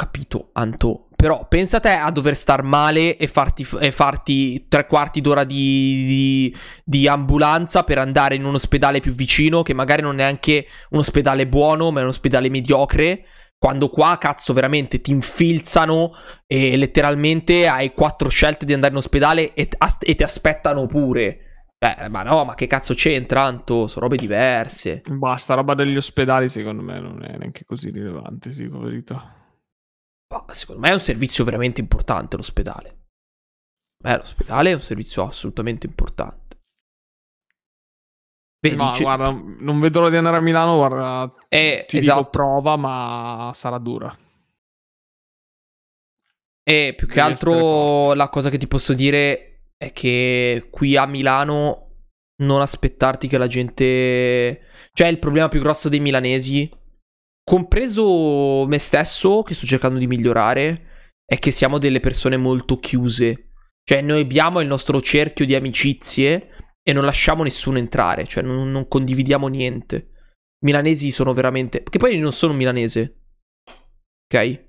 Capito, 0.00 0.48
Anto. 0.54 1.08
Però 1.14 1.46
pensa 1.46 1.78
te 1.78 1.90
a 1.90 2.10
dover 2.10 2.34
star 2.34 2.62
male 2.62 3.18
e 3.18 3.26
farti, 3.26 3.66
e 3.78 3.90
farti 3.90 4.66
tre 4.66 4.86
quarti 4.86 5.20
d'ora 5.20 5.44
di, 5.44 6.06
di, 6.06 6.56
di, 6.82 7.06
ambulanza 7.06 7.84
per 7.84 7.98
andare 7.98 8.34
in 8.34 8.46
un 8.46 8.54
ospedale 8.54 9.00
più 9.00 9.12
vicino, 9.12 9.62
che 9.62 9.74
magari 9.74 10.00
non 10.00 10.14
è 10.14 10.16
neanche 10.22 10.64
un 10.92 11.00
ospedale 11.00 11.46
buono, 11.46 11.90
ma 11.90 12.00
è 12.00 12.02
un 12.02 12.08
ospedale 12.08 12.48
mediocre 12.48 13.26
quando 13.58 13.90
qua, 13.90 14.16
cazzo, 14.18 14.54
veramente 14.54 15.02
ti 15.02 15.10
infilzano 15.10 16.12
e 16.46 16.78
letteralmente 16.78 17.68
hai 17.68 17.92
quattro 17.92 18.30
scelte 18.30 18.64
di 18.64 18.72
andare 18.72 18.92
in 18.92 19.00
ospedale 19.00 19.52
e, 19.52 19.68
e 20.00 20.14
ti 20.14 20.22
aspettano 20.22 20.86
pure. 20.86 21.66
Eh, 21.78 22.08
ma 22.08 22.22
no, 22.22 22.46
ma 22.46 22.54
che 22.54 22.66
cazzo 22.66 22.94
c'entra, 22.94 23.42
Anto? 23.42 23.86
Sono 23.86 24.06
robe 24.06 24.16
diverse. 24.16 25.02
Basta, 25.06 25.52
roba 25.52 25.74
degli 25.74 25.96
ospedali 25.98 26.48
secondo 26.48 26.82
me 26.82 26.98
non 27.00 27.22
è 27.22 27.36
neanche 27.36 27.66
così 27.66 27.90
rilevante, 27.90 28.48
dico 28.48 28.78
la 28.78 28.84
verità. 28.84 29.34
Secondo 30.52 30.80
me 30.80 30.90
è 30.90 30.94
un 30.94 31.00
servizio 31.00 31.44
veramente 31.44 31.80
importante 31.80 32.36
l'ospedale. 32.36 32.98
Beh, 34.02 34.18
l'ospedale 34.18 34.70
è 34.70 34.74
un 34.74 34.82
servizio 34.82 35.24
assolutamente 35.24 35.86
importante. 35.86 36.58
Vedi, 38.60 38.76
ma 38.76 38.92
c- 38.92 39.00
guarda, 39.00 39.30
non 39.30 39.80
vedo 39.80 40.00
l'ora 40.00 40.10
di 40.10 40.16
andare 40.18 40.36
a 40.36 40.40
Milano, 40.40 40.76
guarda, 40.76 41.34
eh, 41.48 41.84
ti 41.88 41.98
esatto. 41.98 42.18
dico 42.18 42.30
prova, 42.30 42.76
ma 42.76 43.50
sarà 43.54 43.78
dura. 43.78 44.14
E 46.62 46.94
più 46.96 47.08
che 47.08 47.20
altro 47.20 48.12
la 48.12 48.28
cosa 48.28 48.50
che 48.50 48.58
ti 48.58 48.68
posso 48.68 48.92
dire 48.92 49.70
è 49.76 49.92
che 49.92 50.68
qui 50.70 50.96
a 50.96 51.06
Milano 51.06 51.86
non 52.42 52.60
aspettarti 52.60 53.26
che 53.28 53.38
la 53.38 53.46
gente... 53.46 54.66
Cioè 54.92 55.08
il 55.08 55.18
problema 55.18 55.48
più 55.48 55.60
grosso 55.60 55.88
dei 55.88 56.00
milanesi, 56.00 56.70
compreso 57.44 58.66
me 58.66 58.78
stesso, 58.78 59.42
che 59.42 59.54
sto 59.54 59.66
cercando 59.66 59.98
di 59.98 60.06
migliorare, 60.06 61.12
è 61.24 61.38
che 61.38 61.50
siamo 61.50 61.78
delle 61.78 62.00
persone 62.00 62.36
molto 62.36 62.78
chiuse. 62.78 63.52
Cioè 63.82 64.02
noi 64.02 64.20
abbiamo 64.20 64.60
il 64.60 64.66
nostro 64.66 65.00
cerchio 65.00 65.44
di 65.44 65.54
amicizie 65.54 66.48
e 66.82 66.92
non 66.92 67.04
lasciamo 67.04 67.42
nessuno 67.42 67.78
entrare, 67.78 68.26
cioè 68.26 68.42
non, 68.42 68.70
non 68.70 68.88
condividiamo 68.88 69.48
niente. 69.48 70.10
Milanesi 70.64 71.10
sono 71.10 71.32
veramente... 71.32 71.82
Che 71.82 71.98
poi 71.98 72.18
non 72.18 72.32
sono 72.32 72.52
milanese. 72.52 73.20
Ok? 74.26 74.68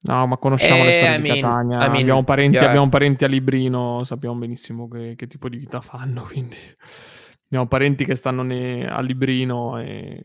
No, 0.00 0.26
ma 0.26 0.36
conosciamo 0.36 0.82
eh, 0.82 0.86
le 0.86 0.92
storie 0.92 1.16
I 1.16 1.20
di 1.20 1.28
Catania. 1.28 1.76
I 1.76 1.90
mean, 1.90 2.02
abbiamo, 2.02 2.24
parenti, 2.24 2.56
yeah. 2.56 2.68
abbiamo, 2.68 2.88
parenti, 2.88 3.24
a 3.24 3.28
Librino, 3.28 4.04
sappiamo 4.04 4.36
benissimo 4.36 4.88
che, 4.88 5.14
che, 5.16 5.26
tipo 5.26 5.48
di 5.48 5.58
vita 5.58 5.80
fanno. 5.80 6.22
Quindi 6.30 6.56
abbiamo 7.48 7.66
parenti 7.66 8.04
che 8.04 8.14
stanno 8.14 8.42
ne, 8.42 8.86
a 8.86 9.00
Librino 9.00 9.78
e 9.80 10.22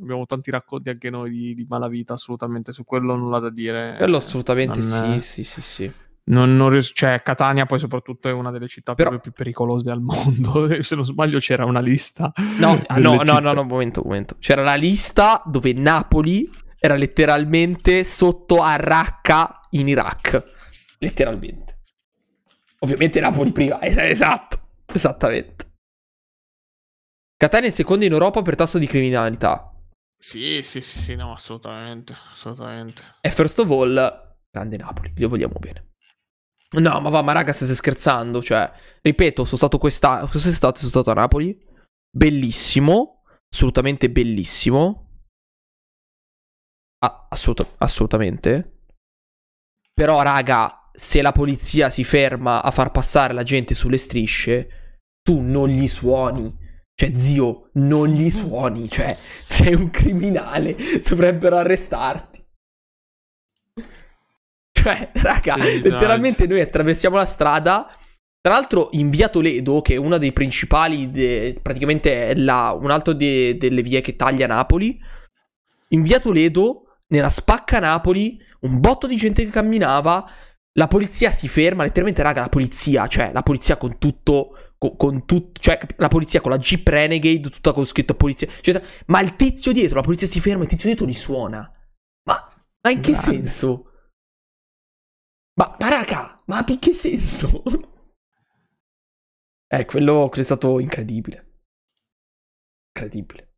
abbiamo 0.00 0.26
tanti 0.26 0.50
racconti 0.50 0.90
anche 0.90 1.08
noi 1.08 1.30
di, 1.30 1.54
di 1.54 1.66
malavita. 1.68 2.14
Assolutamente 2.14 2.72
su 2.72 2.84
quello 2.84 3.16
nulla 3.16 3.38
da 3.38 3.50
dire. 3.50 3.94
Quello 3.96 4.16
assolutamente 4.16 4.80
non, 4.80 5.20
sì, 5.20 5.42
sì, 5.42 5.44
sì, 5.44 5.60
sì. 5.60 5.92
Non, 6.26 6.56
non 6.56 6.70
ries- 6.70 6.92
cioè, 6.94 7.20
Catania 7.22 7.66
poi 7.66 7.78
soprattutto 7.78 8.28
è 8.28 8.32
una 8.32 8.50
delle 8.50 8.66
città 8.66 8.94
Però... 8.94 9.18
più 9.18 9.32
pericolose 9.32 9.90
al 9.90 10.00
mondo. 10.00 10.68
Se 10.82 10.94
non 10.94 11.04
sbaglio 11.04 11.38
c'era 11.38 11.64
una 11.64 11.80
lista. 11.80 12.32
No, 12.58 12.82
no, 12.96 13.22
no, 13.22 13.38
no, 13.38 13.52
no, 13.52 13.60
un 13.60 13.66
momento, 13.66 14.00
un 14.00 14.08
momento. 14.08 14.36
C'era 14.38 14.62
la 14.62 14.74
lista 14.74 15.42
dove 15.44 15.72
Napoli 15.74 16.48
era 16.78 16.96
letteralmente 16.96 18.04
sotto 18.04 18.62
a 18.62 18.76
Raqqa 18.76 19.60
in 19.70 19.88
Iraq. 19.88 20.42
Letteralmente. 20.98 21.78
Ovviamente 22.80 23.20
Napoli 23.20 23.52
prima, 23.52 23.80
esatto. 23.82 24.58
Esattamente. 24.92 25.63
Catania 27.36 27.66
è 27.66 27.70
il 27.70 27.74
secondo 27.74 28.04
in 28.04 28.12
Europa 28.12 28.42
per 28.42 28.56
tasso 28.56 28.78
di 28.78 28.86
criminalità. 28.86 29.70
Sì, 30.18 30.62
sì, 30.62 30.80
sì, 30.80 30.98
sì, 30.98 31.14
no, 31.14 31.32
assolutamente, 31.32 32.14
assolutamente. 32.30 33.02
E 33.20 33.30
first 33.30 33.58
of 33.58 33.70
all, 33.70 34.36
grande 34.50 34.76
Napoli, 34.76 35.12
lo 35.16 35.28
vogliamo 35.28 35.58
bene. 35.58 35.90
No, 36.76 37.00
ma 37.00 37.08
va, 37.08 37.22
ma 37.22 37.32
raga, 37.32 37.52
state 37.52 37.74
scherzando, 37.74 38.42
cioè, 38.42 38.70
ripeto, 39.02 39.44
sono 39.44 39.56
stato 39.58 39.78
quest'anno, 39.78 40.26
quest'estate 40.28 40.78
sono 40.78 40.90
stato 40.90 41.10
a 41.10 41.14
Napoli, 41.14 41.56
bellissimo, 42.10 43.22
assolutamente 43.52 44.10
bellissimo, 44.10 45.04
Assolut- 47.28 47.74
assolutamente. 47.78 48.84
Però, 49.92 50.22
raga, 50.22 50.90
se 50.94 51.20
la 51.20 51.32
polizia 51.32 51.90
si 51.90 52.02
ferma 52.02 52.62
a 52.62 52.70
far 52.70 52.90
passare 52.90 53.34
la 53.34 53.42
gente 53.42 53.74
sulle 53.74 53.98
strisce, 53.98 55.00
tu 55.22 55.40
non 55.40 55.68
gli 55.68 55.86
suoni. 55.86 56.62
Cioè, 56.94 57.14
zio, 57.14 57.70
non 57.74 58.08
gli 58.08 58.30
suoni. 58.30 58.88
Cioè, 58.88 59.16
sei 59.46 59.74
un 59.74 59.90
criminale. 59.90 60.76
Dovrebbero 61.06 61.56
arrestarti. 61.56 62.42
Cioè, 64.70 65.10
raga, 65.14 65.60
sì, 65.62 65.80
letteralmente 65.80 66.46
noi 66.46 66.60
attraversiamo 66.60 67.16
la 67.16 67.26
strada. 67.26 67.86
Tra 68.40 68.52
l'altro, 68.52 68.90
in 68.92 69.08
via 69.08 69.28
Toledo, 69.28 69.80
che 69.80 69.94
è 69.94 69.96
una 69.96 70.18
dei 70.18 70.32
principali, 70.32 71.10
de- 71.10 71.58
praticamente 71.62 72.28
è 72.28 72.34
la, 72.34 72.76
un 72.78 72.90
altro 72.90 73.14
de- 73.14 73.56
delle 73.56 73.80
vie 73.80 74.02
che 74.02 74.16
taglia 74.16 74.46
Napoli. 74.46 75.00
In 75.88 76.02
via 76.02 76.20
Toledo 76.20 76.98
nella 77.08 77.30
spacca 77.30 77.78
Napoli, 77.78 78.38
un 78.60 78.80
botto 78.80 79.06
di 79.06 79.16
gente 79.16 79.44
che 79.44 79.50
camminava, 79.50 80.30
la 80.72 80.88
polizia 80.88 81.30
si 81.30 81.48
ferma, 81.48 81.84
letteralmente 81.84 82.22
raga, 82.22 82.42
la 82.42 82.48
polizia, 82.48 83.06
cioè 83.06 83.30
la 83.32 83.42
polizia 83.42 83.76
con 83.76 83.96
tutto, 83.98 84.63
con, 84.78 84.96
con 84.96 85.26
tutto, 85.26 85.60
cioè 85.60 85.78
la 85.96 86.08
polizia 86.08 86.40
con 86.40 86.50
la 86.50 86.58
Jeep 86.58 86.86
Renegade, 86.86 87.50
tutta 87.50 87.72
con 87.72 87.86
scritto 87.86 88.14
polizia, 88.14 88.48
cioè, 88.60 88.82
ma 89.06 89.20
il 89.20 89.36
tizio 89.36 89.72
dietro, 89.72 89.96
la 89.96 90.02
polizia 90.02 90.26
si 90.26 90.40
ferma, 90.40 90.62
il 90.62 90.68
tizio 90.68 90.88
dietro 90.88 91.06
li 91.06 91.14
suona. 91.14 91.70
Ma, 92.24 92.66
ma 92.82 92.90
in 92.90 93.00
che 93.00 93.12
Grande. 93.12 93.32
senso? 93.32 93.90
Ma, 95.54 95.76
ma 95.78 95.88
raga, 95.88 96.42
ma 96.46 96.64
in 96.66 96.78
che 96.78 96.92
senso? 96.92 97.62
eh, 99.68 99.84
quello, 99.84 100.28
quello 100.28 100.42
è 100.42 100.44
stato 100.44 100.80
incredibile. 100.80 101.62
Incredibile. 102.94 103.52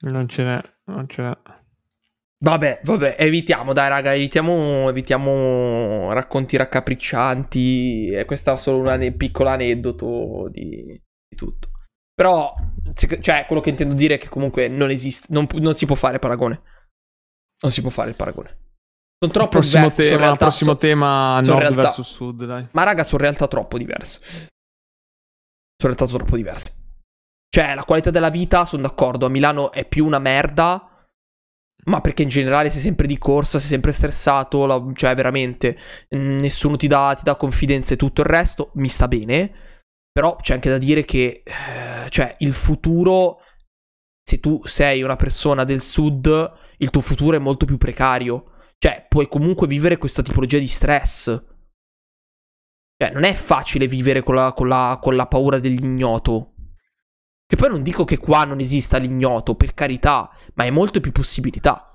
Non 0.00 0.28
ce 0.28 0.42
n'è, 0.42 0.60
non 0.86 1.08
ce 1.08 1.22
n'è. 1.22 1.61
Vabbè, 2.42 2.80
vabbè, 2.82 3.14
evitiamo, 3.18 3.72
dai 3.72 3.88
raga, 3.88 4.14
evitiamo, 4.14 4.88
evitiamo 4.88 6.12
racconti 6.12 6.56
raccapriccianti. 6.56 8.08
E 8.08 8.24
questo 8.24 8.52
è 8.52 8.56
solo 8.58 8.78
un 8.78 8.88
ane- 8.88 9.12
piccolo 9.12 9.48
aneddoto 9.48 10.48
di, 10.50 10.84
di, 10.86 11.36
tutto. 11.36 11.70
Però, 12.12 12.52
cioè, 12.94 13.44
quello 13.46 13.62
che 13.62 13.70
intendo 13.70 13.94
dire 13.94 14.16
è 14.16 14.18
che 14.18 14.28
comunque 14.28 14.66
non 14.66 14.90
esiste, 14.90 15.28
non, 15.30 15.46
non 15.52 15.76
si 15.76 15.86
può 15.86 15.94
fare 15.94 16.18
paragone. 16.18 16.62
Non 17.60 17.70
si 17.70 17.80
può 17.80 17.90
fare 17.90 18.10
il 18.10 18.16
paragone. 18.16 18.58
Sono 19.20 19.32
troppo 19.32 19.50
prossimo 19.50 19.82
diversi. 19.82 20.02
Tema, 20.02 20.18
realtà, 20.18 20.44
prossimo 20.46 20.72
so, 20.72 20.78
tema 20.78 21.40
nord 21.42 21.60
realtà, 21.60 21.82
versus 21.82 22.10
sud, 22.12 22.44
dai. 22.44 22.66
Ma 22.72 22.82
raga, 22.82 23.04
sono 23.04 23.22
realtà 23.22 23.46
troppo 23.46 23.78
diverse. 23.78 24.18
Sono 25.76 25.94
realtà 25.94 26.06
troppo 26.06 26.34
diverse. 26.34 26.74
Cioè, 27.48 27.76
la 27.76 27.84
qualità 27.84 28.10
della 28.10 28.30
vita, 28.30 28.64
sono 28.64 28.82
d'accordo, 28.82 29.26
a 29.26 29.28
Milano 29.28 29.70
è 29.70 29.86
più 29.86 30.04
una 30.04 30.18
merda 30.18 30.88
ma 31.84 32.00
perché 32.00 32.22
in 32.22 32.28
generale 32.28 32.70
sei 32.70 32.80
sempre 32.80 33.06
di 33.06 33.18
corsa, 33.18 33.58
sei 33.58 33.68
sempre 33.68 33.92
stressato, 33.92 34.66
la, 34.66 34.82
cioè 34.94 35.14
veramente 35.14 35.76
nessuno 36.10 36.76
ti 36.76 36.86
dà, 36.86 37.14
ti 37.16 37.24
dà 37.24 37.36
confidenza 37.36 37.94
e 37.94 37.96
tutto 37.96 38.20
il 38.20 38.28
resto, 38.28 38.70
mi 38.74 38.88
sta 38.88 39.08
bene. 39.08 39.70
Però 40.12 40.36
c'è 40.36 40.54
anche 40.54 40.68
da 40.68 40.78
dire 40.78 41.04
che, 41.04 41.42
eh, 41.44 42.10
cioè, 42.10 42.34
il 42.38 42.52
futuro, 42.52 43.38
se 44.22 44.40
tu 44.40 44.60
sei 44.64 45.02
una 45.02 45.16
persona 45.16 45.64
del 45.64 45.80
sud, 45.80 46.52
il 46.76 46.90
tuo 46.90 47.00
futuro 47.00 47.36
è 47.36 47.40
molto 47.40 47.64
più 47.64 47.78
precario. 47.78 48.50
Cioè, 48.76 49.06
puoi 49.08 49.26
comunque 49.26 49.66
vivere 49.66 49.96
questa 49.96 50.22
tipologia 50.22 50.58
di 50.58 50.66
stress. 50.66 51.24
Cioè, 52.96 53.10
non 53.10 53.24
è 53.24 53.32
facile 53.32 53.86
vivere 53.88 54.22
con 54.22 54.34
la, 54.34 54.52
con 54.52 54.68
la, 54.68 54.98
con 55.00 55.16
la 55.16 55.26
paura 55.26 55.58
dell'ignoto. 55.58 56.51
Che 57.52 57.58
poi 57.58 57.68
non 57.68 57.82
dico 57.82 58.04
che 58.04 58.16
qua 58.16 58.44
non 58.44 58.60
esista 58.60 58.96
l'ignoto, 58.96 59.54
per 59.54 59.74
carità, 59.74 60.30
ma 60.54 60.64
è 60.64 60.70
molto 60.70 61.00
più 61.00 61.12
possibilità. 61.12 61.92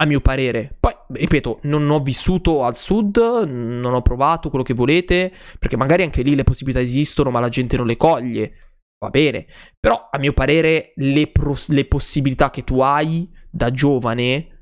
A 0.00 0.04
mio 0.04 0.20
parere. 0.20 0.76
Poi, 0.80 0.92
ripeto, 1.12 1.60
non 1.62 1.88
ho 1.88 2.00
vissuto 2.00 2.64
al 2.64 2.74
sud, 2.74 3.18
non 3.18 3.94
ho 3.94 4.02
provato 4.02 4.48
quello 4.48 4.64
che 4.64 4.74
volete, 4.74 5.32
perché 5.60 5.76
magari 5.76 6.02
anche 6.02 6.22
lì 6.22 6.34
le 6.34 6.42
possibilità 6.42 6.80
esistono, 6.80 7.30
ma 7.30 7.38
la 7.38 7.48
gente 7.48 7.76
non 7.76 7.86
le 7.86 7.96
coglie. 7.96 8.52
Va 8.98 9.10
bene. 9.10 9.46
Però, 9.78 10.08
a 10.10 10.18
mio 10.18 10.32
parere, 10.32 10.92
le, 10.96 11.28
pros- 11.28 11.68
le 11.68 11.84
possibilità 11.84 12.50
che 12.50 12.64
tu 12.64 12.80
hai 12.80 13.30
da 13.48 13.70
giovane 13.70 14.57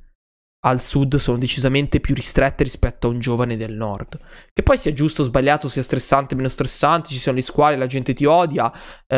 al 0.60 0.80
sud 0.80 1.16
sono 1.16 1.38
decisamente 1.38 2.00
più 2.00 2.14
ristrette 2.14 2.64
rispetto 2.64 3.06
a 3.06 3.10
un 3.10 3.20
giovane 3.20 3.56
del 3.56 3.74
nord. 3.74 4.18
Che 4.52 4.62
poi 4.62 4.76
sia 4.76 4.92
giusto 4.92 5.22
o 5.22 5.24
sbagliato, 5.24 5.68
sia 5.68 5.82
stressante 5.82 6.34
o 6.34 6.36
meno 6.36 6.48
stressante, 6.48 7.10
ci 7.10 7.18
sono 7.18 7.36
gli 7.36 7.42
squali, 7.42 7.76
la 7.76 7.86
gente 7.86 8.14
ti 8.14 8.24
odia, 8.24 8.72
eh, 9.06 9.16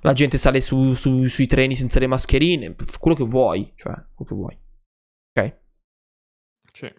la 0.00 0.12
gente 0.12 0.38
sale 0.38 0.60
su, 0.60 0.92
su, 0.94 1.26
sui 1.26 1.46
treni 1.46 1.76
senza 1.76 2.00
le 2.00 2.06
mascherine, 2.06 2.74
quello 2.98 3.16
che 3.16 3.24
vuoi, 3.24 3.72
cioè, 3.76 3.94
quello 4.14 4.30
che 4.30 4.34
vuoi. 4.34 4.58
Ok? 5.32 5.56
Sì. 6.72 6.94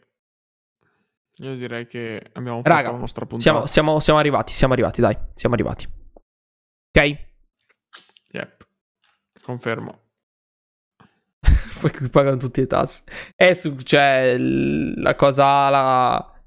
Io 1.39 1.55
direi 1.55 1.88
che 1.88 2.30
abbiamo 2.34 2.62
Raga, 2.64 2.78
fatto 2.78 2.91
la 2.91 2.97
nostra 2.97 3.26
puntata. 3.26 3.49
Siamo, 3.49 3.68
siamo, 3.68 3.99
siamo 3.99 4.20
arrivati, 4.20 4.53
siamo 4.53 4.74
arrivati, 4.74 5.01
dai, 5.01 5.18
siamo 5.34 5.55
arrivati. 5.55 5.88
Ok? 6.89 7.26
Yep. 8.32 8.68
Confermo 9.43 10.05
poi 11.80 11.91
qui 11.91 12.09
pagano 12.09 12.38
tutte 12.38 12.61
le 12.61 12.67
tasse. 12.67 13.03
È 13.36 13.53
su, 13.53 13.75
cioè, 13.82 14.38
la 14.38 15.15
cosa, 15.15 15.69
la, 15.69 16.41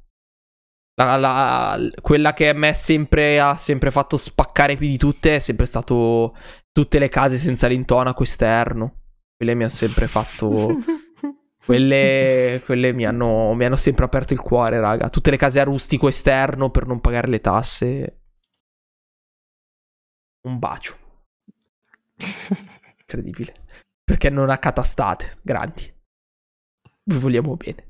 la, 0.94 1.16
la, 1.16 1.90
quella 2.00 2.32
che 2.32 2.48
a 2.48 2.54
me 2.54 2.74
sempre, 2.74 3.40
ha 3.40 3.56
sempre 3.56 3.90
fatto 3.90 4.16
spaccare 4.16 4.76
più 4.76 4.88
di 4.88 4.98
tutte 4.98 5.36
è 5.36 5.38
sempre 5.38 5.66
stato 5.66 6.36
tutte 6.72 6.98
le 6.98 7.08
case 7.08 7.36
senza 7.36 7.66
l'intonaco 7.68 8.22
esterno. 8.22 9.02
Quelle 9.36 9.54
mi 9.54 9.64
ha 9.64 9.70
sempre 9.70 10.06
fatto... 10.06 10.68
Quelle, 11.62 12.62
quelle 12.64 12.92
mi, 12.92 13.04
hanno, 13.06 13.52
mi 13.54 13.64
hanno 13.64 13.76
sempre 13.76 14.04
aperto 14.04 14.32
il 14.32 14.40
cuore, 14.40 14.80
raga. 14.80 15.08
Tutte 15.08 15.30
le 15.30 15.36
case 15.36 15.60
a 15.60 15.64
rustico 15.64 16.08
esterno 16.08 16.70
per 16.70 16.88
non 16.88 17.00
pagare 17.00 17.28
le 17.28 17.40
tasse. 17.40 18.22
Un 20.48 20.58
bacio. 20.58 20.96
Incredibile 22.98 23.54
perché 24.10 24.28
non 24.28 24.50
accatastate, 24.50 25.34
grandi. 25.40 25.88
Vi 27.04 27.16
vogliamo 27.16 27.56
bene. 27.56 27.86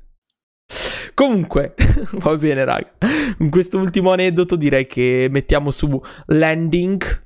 Comunque, 1.15 1.73
va 2.21 2.37
bene, 2.37 2.63
raga. 2.63 2.91
Con 3.39 3.49
questo 3.49 3.79
ultimo 3.79 4.11
aneddoto 4.11 4.55
direi 4.55 4.85
che 4.85 5.29
mettiamo 5.31 5.71
su 5.71 5.99
landing. 6.27 7.23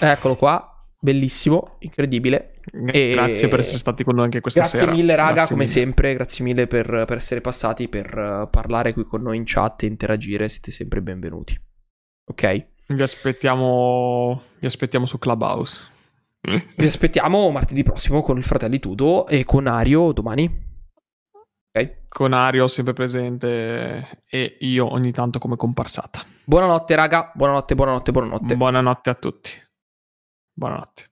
Eccolo 0.00 0.34
qua. 0.34 0.86
Bellissimo, 0.98 1.76
incredibile. 1.80 2.56
E... 2.90 3.12
Grazie 3.12 3.46
per 3.46 3.60
essere 3.60 3.78
stati 3.78 4.02
con 4.02 4.16
noi 4.16 4.24
anche 4.24 4.40
questa 4.40 4.62
grazie 4.62 4.80
sera. 4.80 4.90
Mille, 4.90 5.14
raga, 5.14 5.32
grazie 5.32 5.54
come 5.54 5.68
mille. 5.68 5.78
sempre. 5.80 6.14
Grazie 6.14 6.44
mille 6.44 6.66
per, 6.66 7.04
per 7.06 7.16
essere 7.16 7.40
passati, 7.40 7.88
per 7.88 8.18
uh, 8.18 8.50
parlare 8.50 8.92
qui 8.92 9.04
con 9.04 9.22
noi 9.22 9.36
in 9.36 9.44
chat 9.46 9.84
e 9.84 9.86
interagire. 9.86 10.48
Siete 10.48 10.72
sempre 10.72 11.00
benvenuti. 11.00 11.56
Ok? 12.24 12.66
Vi 12.88 13.02
aspettiamo, 13.02 14.42
vi 14.58 14.66
aspettiamo 14.66 15.06
su 15.06 15.16
Clubhouse. 15.16 15.92
Vi 16.76 16.86
aspettiamo 16.86 17.50
martedì 17.50 17.82
prossimo 17.82 18.22
con 18.22 18.36
il 18.36 18.44
Fratelli 18.44 18.78
Tudo 18.78 19.26
e 19.26 19.44
con 19.44 19.66
Ario 19.66 20.12
domani. 20.12 20.72
Okay. 21.70 22.02
Con 22.08 22.32
Ario 22.32 22.68
sempre 22.68 22.92
presente 22.92 24.22
e 24.28 24.56
io 24.60 24.92
ogni 24.92 25.10
tanto 25.10 25.38
come 25.38 25.56
comparsata. 25.56 26.22
Buonanotte 26.44 26.94
raga, 26.94 27.32
buonanotte, 27.34 27.74
buonanotte, 27.74 28.12
buonanotte. 28.12 28.56
Buonanotte 28.56 29.10
a 29.10 29.14
tutti. 29.14 29.50
Buonanotte. 30.52 31.08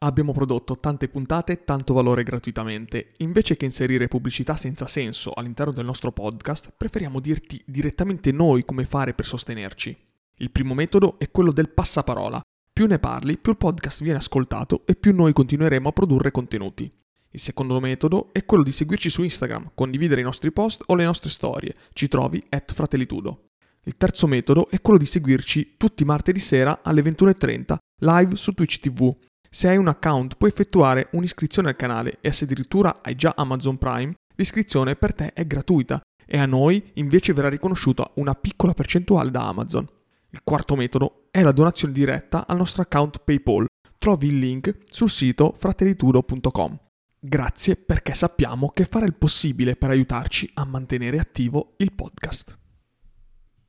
Abbiamo 0.00 0.32
prodotto 0.32 0.78
tante 0.78 1.08
puntate 1.08 1.64
tanto 1.64 1.94
valore 1.94 2.22
gratuitamente. 2.22 3.14
Invece 3.18 3.56
che 3.56 3.64
inserire 3.64 4.08
pubblicità 4.08 4.56
senza 4.58 4.86
senso 4.86 5.32
all'interno 5.32 5.72
del 5.72 5.86
nostro 5.86 6.12
podcast, 6.12 6.70
preferiamo 6.76 7.18
dirti 7.18 7.60
direttamente 7.66 8.30
noi 8.30 8.64
come 8.66 8.84
fare 8.84 9.14
per 9.14 9.24
sostenerci. 9.24 10.04
Il 10.38 10.50
primo 10.50 10.74
metodo 10.74 11.18
è 11.18 11.30
quello 11.30 11.50
del 11.50 11.70
passaparola. 11.70 12.42
Più 12.70 12.86
ne 12.86 12.98
parli, 12.98 13.38
più 13.38 13.52
il 13.52 13.58
podcast 13.58 14.02
viene 14.02 14.18
ascoltato 14.18 14.82
e 14.84 14.94
più 14.94 15.14
noi 15.14 15.32
continueremo 15.32 15.88
a 15.88 15.92
produrre 15.92 16.30
contenuti. 16.30 16.92
Il 17.30 17.40
secondo 17.40 17.80
metodo 17.80 18.28
è 18.32 18.44
quello 18.44 18.62
di 18.62 18.70
seguirci 18.70 19.08
su 19.08 19.22
Instagram, 19.22 19.70
condividere 19.74 20.20
i 20.20 20.24
nostri 20.24 20.52
post 20.52 20.82
o 20.88 20.94
le 20.94 21.04
nostre 21.04 21.30
storie. 21.30 21.74
Ci 21.94 22.08
trovi 22.08 22.44
at 22.50 22.74
fratellitudo. 22.74 23.46
Il 23.84 23.96
terzo 23.96 24.26
metodo 24.26 24.68
è 24.68 24.82
quello 24.82 24.98
di 24.98 25.06
seguirci 25.06 25.76
tutti 25.78 26.04
martedì 26.04 26.40
sera 26.40 26.80
alle 26.82 27.00
21.30 27.00 27.76
live 28.00 28.36
su 28.36 28.52
Twitch 28.52 28.80
TV. 28.80 29.16
Se 29.48 29.68
hai 29.68 29.78
un 29.78 29.88
account 29.88 30.36
puoi 30.36 30.50
effettuare 30.50 31.08
un'iscrizione 31.12 31.68
al 31.68 31.76
canale 31.76 32.18
e 32.20 32.30
se 32.32 32.44
addirittura 32.44 33.00
hai 33.00 33.14
già 33.14 33.32
Amazon 33.34 33.78
Prime, 33.78 34.12
l'iscrizione 34.34 34.96
per 34.96 35.14
te 35.14 35.32
è 35.32 35.46
gratuita 35.46 35.98
e 36.26 36.36
a 36.36 36.44
noi 36.44 36.90
invece 36.94 37.32
verrà 37.32 37.48
riconosciuta 37.48 38.10
una 38.16 38.34
piccola 38.34 38.74
percentuale 38.74 39.30
da 39.30 39.48
Amazon. 39.48 39.88
Il 40.36 40.42
quarto 40.44 40.76
metodo 40.76 41.28
è 41.30 41.40
la 41.40 41.50
donazione 41.50 41.94
diretta 41.94 42.46
al 42.46 42.58
nostro 42.58 42.82
account 42.82 43.20
PayPal. 43.24 43.64
Trovi 43.96 44.26
il 44.26 44.38
link 44.38 44.80
sul 44.84 45.08
sito 45.08 45.54
fratellitudo.com. 45.56 46.78
Grazie 47.18 47.76
perché 47.76 48.12
sappiamo 48.12 48.68
che 48.68 48.84
fare 48.84 49.06
il 49.06 49.14
possibile 49.14 49.76
per 49.76 49.88
aiutarci 49.88 50.50
a 50.52 50.66
mantenere 50.66 51.18
attivo 51.18 51.72
il 51.78 51.94
podcast. 51.94 52.65